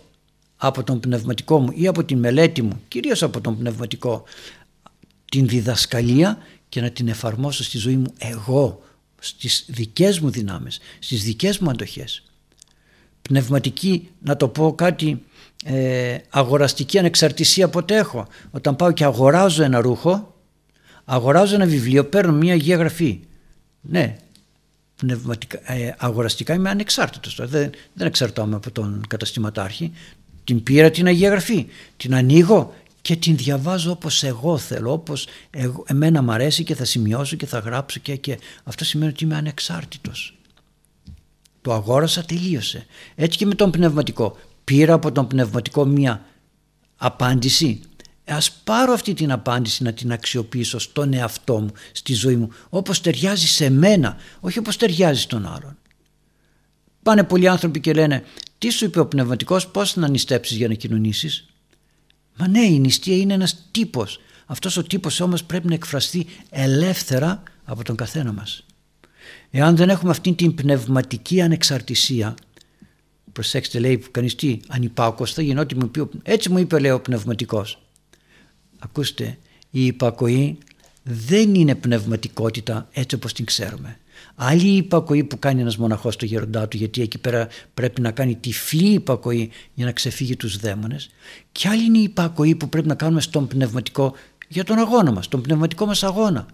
από 0.57 0.83
τον 0.83 1.01
πνευματικό 1.01 1.59
μου 1.59 1.71
ή 1.75 1.87
από 1.87 2.05
την 2.05 2.19
μελέτη 2.19 2.63
μου, 2.63 2.81
κυρίως 2.89 3.23
από 3.23 3.41
τον 3.41 3.59
πνευματικό, 3.59 4.25
την 5.25 5.49
διδασκαλία 5.49 6.39
και 6.69 6.81
να 6.81 6.91
την 6.91 7.09
εφαρμόσω 7.09 7.65
στη 7.65 7.79
ζωή 7.79 7.97
μου 7.97 8.13
εγώ, 8.19 8.83
στις 9.19 9.65
δικές 9.69 10.21
μου 10.21 10.31
δυνάμεις, 10.31 10.79
στις 10.99 11.25
δικές 11.25 11.59
μου 11.59 11.71
αντοχές. 11.71 12.23
Πνευματική, 13.23 14.09
να 14.23 14.37
το 14.37 14.49
πω 14.49 14.75
κάτι 14.75 15.23
ε, 15.65 16.17
αγοραστική 16.29 16.99
ανεξαρτησία 16.99 17.69
ποτέ 17.69 17.97
έχω. 17.97 18.27
Όταν 18.51 18.77
πάω 18.77 18.93
και 18.93 19.05
αγοράζω 19.05 19.63
ένα 19.63 19.81
ρούχο, 19.81 20.30
αγοράζω 21.13 21.55
ένα 21.55 21.67
βιβλίο, 21.67 22.05
παίρνω 22.05 22.33
μια 22.33 22.53
Αγία 22.53 22.77
Γραφή. 22.77 23.21
Ναι, 23.81 24.17
πνευματικά, 24.97 25.73
ε, 25.73 25.95
αγοραστικά 25.99 26.55
είμαι 26.55 26.71
ανεξάρτητος. 26.71 27.41
Δεν, 27.43 27.71
δεν 27.93 28.07
εξαρτώμαι 28.07 28.55
από 28.55 28.71
τον 28.71 29.05
καταστηματάρχη. 29.09 29.93
Την 30.45 30.63
πήρα 30.63 30.91
την 30.91 31.07
Αγία 31.07 31.29
Γραφή, 31.29 31.67
την 31.97 32.15
ανοίγω 32.15 32.75
και 33.01 33.17
την 33.17 33.37
διαβάζω 33.37 33.91
όπως 33.91 34.23
εγώ 34.23 34.59
θέλω, 34.59 34.93
όπως 34.93 35.27
εγώ, 35.51 35.85
εμένα 35.87 36.23
μου 36.23 36.33
αρέσει 36.33 36.65
και 36.65 36.75
θα 36.75 36.85
σημειώσω 36.85 37.37
και 37.37 37.47
θα 37.47 37.59
γράψω 37.59 38.01
και, 38.01 38.17
και 38.17 38.39
αυτό 38.65 38.85
σημαίνει 38.85 39.11
ότι 39.11 39.25
είμαι 39.25 39.37
ανεξάρτητος. 39.37 40.39
Το 41.63 41.73
αγόρασα, 41.73 42.25
τελείωσε. 42.25 42.87
Έτσι 43.15 43.39
και 43.39 43.47
με 43.47 43.55
τον 43.55 43.71
πνευματικό 43.71 44.37
πήρα 44.65 44.95
από 44.95 45.13
τον 45.13 45.27
πνευματικό 45.27 45.85
μία 45.85 46.25
απάντηση. 46.97 47.81
Ας 48.33 48.53
πάρω 48.53 48.93
αυτή 48.93 49.15
την 49.15 49.33
απάντηση 49.33 49.83
να 49.83 49.93
την 49.93 50.13
αξιοποιήσω 50.13 50.79
στον 50.79 51.13
εαυτό 51.13 51.61
μου, 51.61 51.71
στη 51.93 52.15
ζωή 52.15 52.37
μου, 52.37 52.51
όπως 52.69 53.01
ταιριάζει 53.01 53.47
σε 53.47 53.71
μένα, 53.71 54.17
όχι 54.41 54.59
όπως 54.59 54.77
ταιριάζει 54.77 55.21
στον 55.21 55.47
άλλον. 55.47 55.77
Πάνε 57.03 57.25
πολλοί 57.25 57.49
άνθρωποι 57.49 57.81
και 57.81 57.93
λένε 57.93 58.25
τι 58.59 58.71
σου 58.71 58.85
είπε 58.85 59.01
ο 59.01 59.07
πνευματικός, 59.07 59.69
πώς 59.69 59.97
να 59.97 60.09
νηστέψεις 60.09 60.57
για 60.57 60.69
να 60.69 60.75
κοινωνήσεις; 60.75 61.45
Μα 62.37 62.49
ναι, 62.49 62.61
η 62.61 62.79
νηστεία 62.79 63.17
είναι 63.17 63.35
ένας 63.35 63.69
τύπος. 63.71 64.21
Αυτός 64.47 64.77
ο 64.77 64.83
τύπος 64.83 65.21
όμως 65.21 65.45
πρέπει 65.45 65.69
να 65.69 65.75
εκφραστεί 65.75 66.27
ελεύθερα 66.51 67.43
από 67.65 67.85
τον 67.85 67.97
καθένα 67.97 68.33
μας. 68.33 68.65
Εάν 69.51 69.77
δεν 69.77 69.89
έχουμε 69.89 70.11
αυτή 70.11 70.33
την 70.33 70.55
πνευματική 70.55 71.41
ανεξαρτησία 71.41 72.35
προσέξτε 73.33 73.79
λέει 73.79 73.99
που 73.99 74.11
κανείς 74.11 74.35
τι 74.35 74.61
ανυπάκος 74.69 75.33
θα 75.33 75.43
γίνει 75.43 75.61
ό,τι 75.61 75.75
μου 75.75 75.91
πει 75.91 76.09
έτσι 76.23 76.51
μου 76.51 76.59
είπε 76.59 76.79
λέει 76.79 76.91
ο 76.91 77.01
πνευματικός 77.01 77.79
ακούστε 78.81 79.39
η 79.71 79.87
υπακοή 79.87 80.59
δεν 81.03 81.55
είναι 81.55 81.75
πνευματικότητα 81.75 82.89
έτσι 82.93 83.15
όπως 83.15 83.33
την 83.33 83.45
ξέρουμε. 83.45 83.99
Άλλη 84.35 84.69
η 84.69 84.77
υπακοή 84.77 85.25
που 85.25 85.39
κάνει 85.39 85.61
ένας 85.61 85.77
μοναχός 85.77 86.15
στο 86.15 86.25
γεροντά 86.25 86.69
του 86.69 86.77
γιατί 86.77 87.03
εκεί 87.03 87.19
πέρα 87.19 87.49
πρέπει 87.75 88.01
να 88.01 88.11
κάνει 88.11 88.35
τυφλή 88.35 88.93
υπακοή 88.93 89.51
για 89.75 89.85
να 89.85 89.93
ξεφύγει 89.93 90.37
τους 90.37 90.57
δαίμονες. 90.57 91.11
Και 91.53 91.69
άλλη 91.69 91.85
είναι 91.85 91.99
η 91.99 92.03
υπακοή 92.03 92.55
που 92.55 92.69
πρέπει 92.69 92.89
να 92.89 92.95
κάνουμε 92.95 93.21
στον 93.21 93.47
πνευματικό 93.47 94.15
για 94.49 94.65
τον 94.65 94.79
αγώνα 94.79 95.13
μας, 95.13 95.29
τον 95.29 95.43
πνευματικό 95.43 95.87
μας 95.87 96.03
αγώνα. 96.03 96.47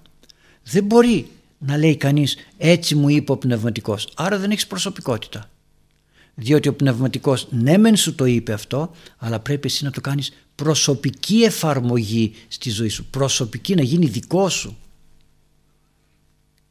Δεν 0.62 0.84
μπορεί 0.84 1.26
να 1.58 1.76
λέει 1.76 1.96
κανείς 1.96 2.36
έτσι 2.56 2.94
μου 2.94 3.08
είπε 3.08 3.32
ο 3.32 3.36
πνευματικός 3.36 4.12
άρα 4.16 4.38
δεν 4.38 4.50
έχεις 4.50 4.66
προσωπικότητα 4.66 5.50
διότι 6.38 6.68
ο 6.68 6.74
πνευματικός 6.74 7.46
ναι 7.50 7.78
μεν 7.78 7.96
σου 7.96 8.14
το 8.14 8.24
είπε 8.24 8.52
αυτό 8.52 8.90
αλλά 9.18 9.40
πρέπει 9.40 9.66
εσύ 9.66 9.84
να 9.84 9.90
το 9.90 10.00
κάνεις 10.00 10.32
προσωπική 10.54 11.42
εφαρμογή 11.42 12.32
στη 12.48 12.70
ζωή 12.70 12.88
σου. 12.88 13.04
Προσωπική 13.10 13.74
να 13.74 13.82
γίνει 13.82 14.06
δικό 14.06 14.48
σου. 14.48 14.76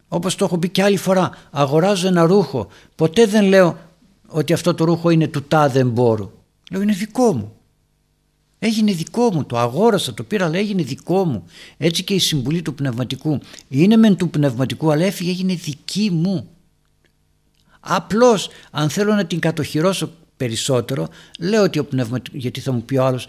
Όπως 0.07 0.35
το 0.35 0.45
έχω 0.45 0.57
πει 0.57 0.69
και 0.69 0.83
άλλη 0.83 0.97
φορά 0.97 1.31
αγοράζω 1.51 2.07
ένα 2.07 2.25
ρούχο. 2.25 2.67
Ποτέ 2.95 3.25
δεν 3.25 3.45
λέω 3.45 3.77
ότι 4.27 4.53
αυτό 4.53 4.73
το 4.73 4.83
ρούχο 4.83 5.09
είναι 5.09 5.27
του 5.27 5.43
τάδε 5.43 5.79
εμπόρου. 5.79 6.31
Λέω 6.71 6.81
είναι 6.81 6.93
δικό 6.93 7.33
μου. 7.33 7.53
Έγινε 8.59 8.91
δικό 8.91 9.33
μου 9.33 9.45
το 9.45 9.57
αγόρασα 9.57 10.13
το 10.13 10.23
πήρα 10.23 10.45
αλλά 10.45 10.57
έγινε 10.57 10.83
δικό 10.83 11.25
μου. 11.25 11.43
Έτσι 11.77 12.03
και 12.03 12.13
η 12.13 12.19
συμβουλή 12.19 12.61
του 12.61 12.73
πνευματικού. 12.73 13.39
Είναι 13.67 13.97
μεν 13.97 14.15
του 14.15 14.29
πνευματικού 14.29 14.91
αλλά 14.91 15.05
έφυγε 15.05 15.29
έγινε 15.29 15.53
δική 15.53 16.09
μου 16.11 16.49
Απλώς 17.87 18.49
αν 18.71 18.89
θέλω 18.89 19.13
να 19.13 19.25
την 19.25 19.39
κατοχυρώσω 19.39 20.11
περισσότερο 20.37 21.07
λέω 21.39 21.63
ότι 21.63 21.79
ο 21.79 21.85
πνευματικός, 21.85 22.41
γιατί 22.41 22.59
θα 22.59 22.71
μου 22.71 22.83
πει 22.83 22.97
ο 22.97 23.05
άλλος 23.05 23.27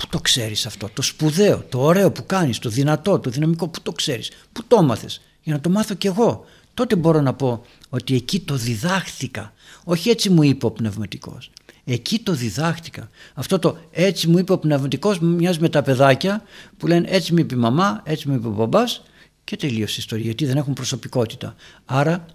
Πού 0.00 0.06
το 0.08 0.20
ξέρεις 0.20 0.66
αυτό, 0.66 0.90
το 0.94 1.02
σπουδαίο, 1.02 1.64
το 1.68 1.80
ωραίο 1.80 2.12
που 2.12 2.26
κάνεις, 2.26 2.58
το 2.58 2.68
δυνατό, 2.68 3.18
το 3.18 3.30
δυναμικό, 3.30 3.68
πού 3.68 3.80
το 3.82 3.92
ξέρεις, 3.92 4.30
πού 4.52 4.64
το 4.66 4.82
μάθες, 4.82 5.20
για 5.42 5.54
να 5.54 5.60
το 5.60 5.70
μάθω 5.70 5.94
κι 5.94 6.06
εγώ. 6.06 6.44
Τότε 6.74 6.96
μπορώ 6.96 7.20
να 7.20 7.34
πω 7.34 7.64
ότι 7.88 8.14
εκεί 8.14 8.40
το 8.40 8.56
διδάχθηκα, 8.56 9.52
όχι 9.84 10.10
έτσι 10.10 10.30
μου 10.30 10.42
είπε 10.42 10.66
ο 10.66 10.70
πνευματικός. 10.70 11.50
Εκεί 11.84 12.18
το 12.18 12.32
διδάχτηκα. 12.32 13.08
Αυτό 13.34 13.58
το 13.58 13.78
έτσι 13.90 14.28
μου 14.28 14.38
είπε 14.38 14.52
ο 14.52 14.58
πνευματικός 14.58 15.18
μοιάζει 15.18 15.60
με 15.60 15.68
τα 15.68 15.82
παιδάκια 15.82 16.42
που 16.76 16.86
λένε 16.86 17.08
έτσι 17.10 17.32
μου 17.32 17.38
είπε 17.38 17.54
η 17.54 17.58
μαμά, 17.58 18.00
έτσι 18.04 18.28
μου 18.28 18.34
είπε 18.34 18.46
ο 18.46 18.50
μπαμπάς 18.50 19.02
και 19.44 19.56
τελείωσε 19.56 19.94
η 19.94 19.98
ιστορία 19.98 20.24
γιατί 20.24 20.44
δεν 20.44 20.56
έχουν 20.56 20.72
προσωπικότητα. 20.72 21.54
Άρα 21.84 22.26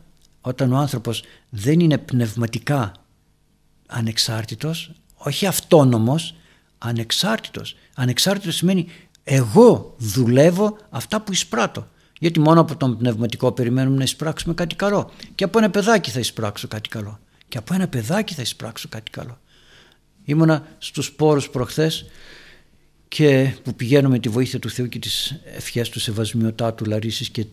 όταν 0.48 0.72
ο 0.72 0.78
άνθρωπος 0.78 1.24
δεν 1.50 1.80
είναι 1.80 1.98
πνευματικά 1.98 2.91
ανεξάρτητος, 3.88 4.91
όχι 5.16 5.46
αυτόνομος, 5.46 6.36
ανεξάρτητος. 6.78 7.76
Ανεξάρτητος 7.96 8.56
σημαίνει 8.56 8.88
εγώ 9.24 9.96
δουλεύω 9.98 10.78
αυτά 10.89 11.22
που 11.22 11.32
εισπράττω. 11.32 11.88
Γιατί 12.20 12.39
μόνο 12.39 12.62
από 12.62 12.76
τον 12.76 12.98
πνευματικό 12.98 13.52
περιμένουμε 13.52 13.98
να 13.98 14.04
εισπράξουμε 14.04 14.54
κάτι 14.54 14.76
καλό. 14.76 15.12
Και 15.36 15.43
από 15.43 15.58
ένα 15.58 15.70
παιδάκι 15.70 16.12
θα 16.12 16.20
εισπράξω 16.20 16.68
κάτι 16.68 16.89
καλό. 16.89 17.20
Και 17.48 17.58
από 17.58 17.74
ένα 17.74 17.88
παιδάκι 17.88 18.34
θα 18.34 18.41
εισπράξω 18.41 18.88
κάτι 18.89 19.12
καλό. 19.12 19.39
Ήμουνα 20.26 20.68
στους 20.78 21.12
πόρους 21.12 21.50
προχθές 21.50 22.06
και 23.08 23.56
που 23.64 23.76
πηγαίνω 23.76 24.10
με 24.10 24.20
τη 24.20 24.30
βοήθεια 24.30 24.60
του 24.60 24.70
Θεού 24.70 24.88
και 24.88 25.00
τις 25.00 25.36
ευχές 25.56 25.89
του 25.89 26.00
Σεβασμιωτάτου 26.00 26.86
Λαρίσης 26.86 27.30
και 27.30 27.46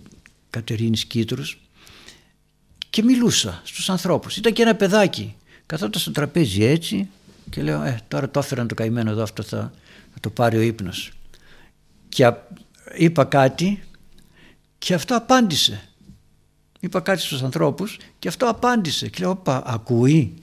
Κατερίνης 0.50 1.04
Κίτρους 1.04 1.60
και 2.92 3.02
μιλούσα 3.02 3.60
στους 3.64 3.90
ανθρώπους. 3.90 4.36
Ήταν 4.36 4.52
και 4.52 4.62
ένα 4.62 4.74
παιδάκι. 4.74 5.36
Καθόταν 5.66 6.00
στο 6.00 6.10
τραπέζι 6.10 6.64
έτσι 6.64 7.08
και 7.50 7.62
λέω 7.62 7.82
ε, 7.82 8.00
τώρα 8.08 8.30
το 8.30 8.38
έφεραν 8.38 8.68
το 8.68 8.74
καημένο 8.74 9.10
εδώ 9.10 9.22
αυτό 9.22 9.42
θα, 9.42 9.72
θα 10.12 10.20
το 10.20 10.30
πάρει 10.30 10.56
ο 10.56 10.60
ύπνος. 10.60 11.12
Και 12.08 12.32
είπα 12.94 13.24
κάτι 13.24 13.82
και 14.78 14.94
αυτό 14.94 15.16
απάντησε. 15.16 15.88
Είπα 16.80 17.00
κάτι 17.00 17.20
στους 17.20 17.42
ανθρώπους 17.42 17.98
και 18.18 18.28
αυτό 18.28 18.46
απάντησε. 18.46 19.08
Και 19.08 19.18
λέω, 19.20 19.30
όπα, 19.30 19.62
ακούει. 19.66 20.34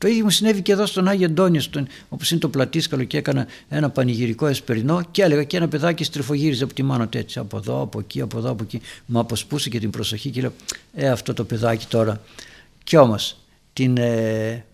Το 0.00 0.08
ίδιο 0.08 0.24
μου 0.24 0.30
συνέβη 0.30 0.62
και 0.62 0.72
εδώ 0.72 0.86
στον 0.86 1.08
Άγιο 1.08 1.26
Αντώνιο, 1.26 1.60
στον, 1.60 1.86
όπως 2.08 2.30
είναι 2.30 2.40
το 2.40 2.48
πλατήσκαλο 2.48 3.04
και 3.04 3.16
έκανα 3.16 3.46
ένα 3.68 3.90
πανηγυρικό 3.90 4.46
εσπερινό 4.46 5.02
και 5.10 5.22
έλεγα 5.22 5.44
και 5.44 5.56
ένα 5.56 5.68
παιδάκι 5.68 6.04
στριφογύριζε 6.04 6.64
από 6.64 6.74
τη 6.74 6.82
μάνα 6.82 7.08
του 7.08 7.18
έτσι, 7.18 7.38
από 7.38 7.56
εδώ, 7.56 7.80
από 7.80 7.98
εκεί, 7.98 8.20
από 8.20 8.38
εδώ, 8.38 8.50
από 8.50 8.62
εκεί. 8.62 8.80
Μου 9.06 9.18
αποσπούσε 9.18 9.68
και 9.68 9.78
την 9.78 9.90
προσοχή 9.90 10.30
και 10.30 10.40
λέω, 10.40 10.52
ε 10.94 11.08
αυτό 11.08 11.34
το 11.34 11.44
παιδάκι 11.44 11.86
τώρα. 11.86 12.20
Κι 12.84 12.96
όμως, 12.96 13.36
την, 13.72 13.96
ε, 13.96 14.64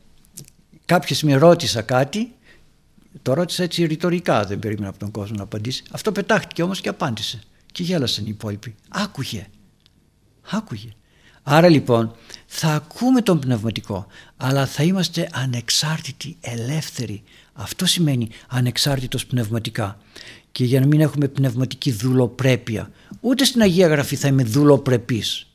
κάποιος 0.84 1.22
με 1.22 1.34
ρώτησα 1.34 1.82
κάτι, 1.82 2.32
το 3.22 3.34
ρώτησα 3.34 3.62
έτσι 3.62 3.84
ρητορικά, 3.84 4.44
δεν 4.44 4.58
περίμενα 4.58 4.88
από 4.88 4.98
τον 4.98 5.10
κόσμο 5.10 5.36
να 5.36 5.42
απαντήσει. 5.42 5.82
Αυτό 5.90 6.12
πετάχτηκε 6.12 6.62
όμως 6.62 6.80
και 6.80 6.88
απάντησε. 6.88 7.40
Και 7.72 7.82
γέλασαν 7.82 8.24
οι 8.24 8.30
υπόλοιποι. 8.30 8.74
Άκουγε. 8.88 9.46
Άκουγε. 10.50 10.88
Άρα 11.48 11.68
λοιπόν 11.68 12.14
θα 12.46 12.68
ακούμε 12.68 13.22
τον 13.22 13.38
πνευματικό 13.38 14.06
αλλά 14.36 14.66
θα 14.66 14.82
είμαστε 14.82 15.28
ανεξάρτητοι, 15.32 16.36
ελεύθεροι. 16.40 17.22
Αυτό 17.52 17.86
σημαίνει 17.86 18.28
ανεξάρτητος 18.48 19.26
πνευματικά. 19.26 19.98
Και 20.52 20.64
για 20.64 20.80
να 20.80 20.86
μην 20.86 21.00
έχουμε 21.00 21.28
πνευματική 21.28 21.92
δουλοπρέπεια. 21.92 22.90
Ούτε 23.20 23.44
στην 23.44 23.60
Αγία 23.60 23.86
Γραφή 23.86 24.16
θα 24.16 24.28
είμαι 24.28 24.42
δουλοπρεπής. 24.42 25.46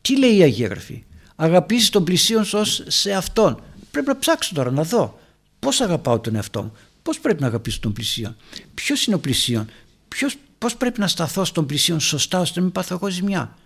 Τι 0.00 0.18
λέει 0.18 0.36
η 0.36 0.42
Αγία 0.42 0.68
Γραφή; 0.68 1.04
Αγαπήσεις 1.36 1.90
τον 1.90 2.04
πλησίον 2.04 2.44
σου 2.44 2.64
σε 2.86 3.12
αυτόν. 3.12 3.62
Πρέπει 3.90 4.06
να 4.06 4.18
ψάξω 4.18 4.54
τώρα 4.54 4.70
να 4.70 4.82
δω. 4.82 5.18
Πώς 5.58 5.80
αγαπάω 5.80 6.18
τον 6.18 6.34
εαυτό 6.34 6.62
μου. 6.62 6.72
Πώς 7.02 7.20
πρέπει 7.20 7.40
να 7.40 7.46
αγαπήσω 7.46 7.80
τον 7.80 7.92
πλησίον; 7.92 8.36
Ποιος 8.74 9.06
είναι 9.06 9.16
ο 9.16 9.18
πλησίον; 9.18 9.66
Ποιος, 10.08 10.36
πώς 10.58 10.76
πρέπει 10.76 11.00
να 11.00 11.08
σταθώ 11.08 11.44
στον 11.44 11.66
πλησίον 11.66 12.00
σωστά 12.00 12.40
ώστε 12.40 12.58
να 12.58 12.64
μην 12.64 12.74
πάθω 12.74 12.94
εγώ 12.94 13.10
ζημιά; 13.10 13.56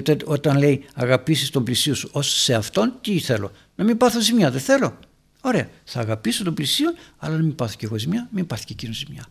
Γιατί 0.00 0.16
όταν 0.24 0.58
λέει 0.58 0.84
αγαπήσεις 0.94 1.50
τον 1.50 1.64
πλησίο 1.64 1.94
σου 1.94 2.08
ως 2.12 2.40
σε 2.40 2.54
αυτόν, 2.54 2.92
τι 3.00 3.18
θέλω; 3.18 3.50
Να 3.74 3.84
μην 3.84 3.96
πάθω 3.96 4.20
ζημιά, 4.20 4.50
δεν 4.50 4.60
θέλω. 4.60 4.98
Ωραία, 5.40 5.68
θα 5.84 6.00
αγαπήσω 6.00 6.44
τον 6.44 6.54
πλησίο, 6.54 6.90
αλλά 7.18 7.36
να 7.36 7.42
μην 7.42 7.54
πάθω 7.54 7.74
και 7.78 7.86
εγώ 7.86 7.98
ζημιά, 7.98 8.28
μην 8.32 8.46
πάθει 8.46 8.64
και 8.64 8.72
εκείνος 8.72 8.96
ζημιά. 8.96 9.26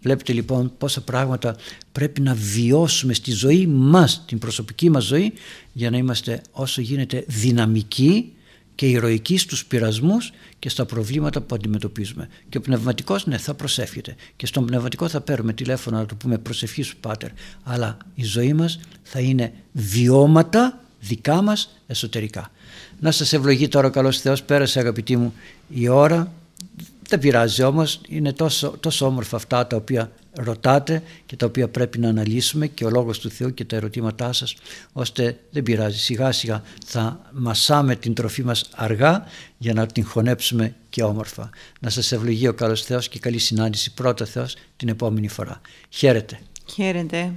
Βλέπετε 0.00 0.32
λοιπόν 0.32 0.72
πόσα 0.78 1.00
πράγματα 1.00 1.56
πρέπει 1.92 2.20
να 2.20 2.34
βιώσουμε 2.34 3.14
στη 3.14 3.30
ζωή 3.30 3.66
μας, 3.66 4.24
την 4.26 4.38
προσωπική 4.38 4.90
μας 4.90 5.04
ζωή, 5.04 5.32
για 5.72 5.90
να 5.90 5.96
είμαστε 5.96 6.42
όσο 6.50 6.80
γίνεται 6.80 7.24
δυναμικοί 7.26 8.32
και 8.74 8.86
ηρωική 8.86 9.38
στους 9.38 9.64
πειρασμούς 9.64 10.32
και 10.58 10.68
στα 10.68 10.84
προβλήματα 10.84 11.40
που 11.40 11.54
αντιμετωπίζουμε. 11.54 12.28
Και 12.48 12.58
ο 12.58 12.60
πνευματικός 12.60 13.26
ναι 13.26 13.38
θα 13.38 13.54
προσεύχεται 13.54 14.14
και 14.36 14.46
στον 14.46 14.66
πνευματικό 14.66 15.08
θα 15.08 15.20
παίρνουμε 15.20 15.52
τηλέφωνο 15.52 15.96
να 15.96 16.06
του 16.06 16.16
πούμε 16.16 16.38
προσευχής 16.38 16.86
σου 16.86 16.96
πάτερ 16.96 17.30
αλλά 17.62 17.96
η 18.14 18.24
ζωή 18.24 18.52
μας 18.52 18.80
θα 19.02 19.20
είναι 19.20 19.52
βιώματα 19.72 20.80
δικά 21.00 21.42
μας 21.42 21.80
εσωτερικά. 21.86 22.50
Να 23.00 23.10
σας 23.10 23.32
ευλογεί 23.32 23.68
τώρα 23.68 23.86
ο 23.86 23.90
καλός 23.90 24.20
Θεός 24.20 24.42
πέρασε 24.42 24.78
αγαπητοί 24.78 25.16
μου 25.16 25.34
η 25.68 25.88
ώρα 25.88 26.32
δεν 27.08 27.18
πειράζει 27.18 27.62
όμως 27.62 28.00
είναι 28.08 28.32
τόσο, 28.32 28.74
τόσο 28.80 29.06
όμορφα 29.06 29.36
αυτά 29.36 29.66
τα 29.66 29.76
οποία 29.76 30.10
ρωτάτε 30.34 31.02
και 31.26 31.36
τα 31.36 31.46
οποία 31.46 31.68
πρέπει 31.68 31.98
να 31.98 32.08
αναλύσουμε 32.08 32.66
και 32.66 32.84
ο 32.84 32.90
Λόγος 32.90 33.18
του 33.18 33.30
Θεού 33.30 33.54
και 33.54 33.64
τα 33.64 33.76
ερωτήματά 33.76 34.32
σας 34.32 34.56
ώστε 34.92 35.38
δεν 35.50 35.62
πειράζει 35.62 35.98
σιγά 35.98 36.32
σιγά 36.32 36.62
θα 36.86 37.30
μασάμε 37.32 37.96
την 37.96 38.14
τροφή 38.14 38.44
μας 38.44 38.68
αργά 38.74 39.24
για 39.58 39.72
να 39.74 39.86
την 39.86 40.04
χωνέψουμε 40.04 40.74
και 40.90 41.02
όμορφα. 41.02 41.50
Να 41.80 41.90
σας 41.90 42.12
ευλογεί 42.12 42.48
ο 42.48 42.54
καλός 42.54 42.82
Θεός 42.82 43.08
και 43.08 43.18
καλή 43.18 43.38
συνάντηση 43.38 43.94
πρώτα 43.94 44.24
Θεός 44.24 44.56
την 44.76 44.88
επόμενη 44.88 45.28
φορά. 45.28 45.60
Χαίρετε. 45.88 46.38
Χαίρετε. 46.72 47.32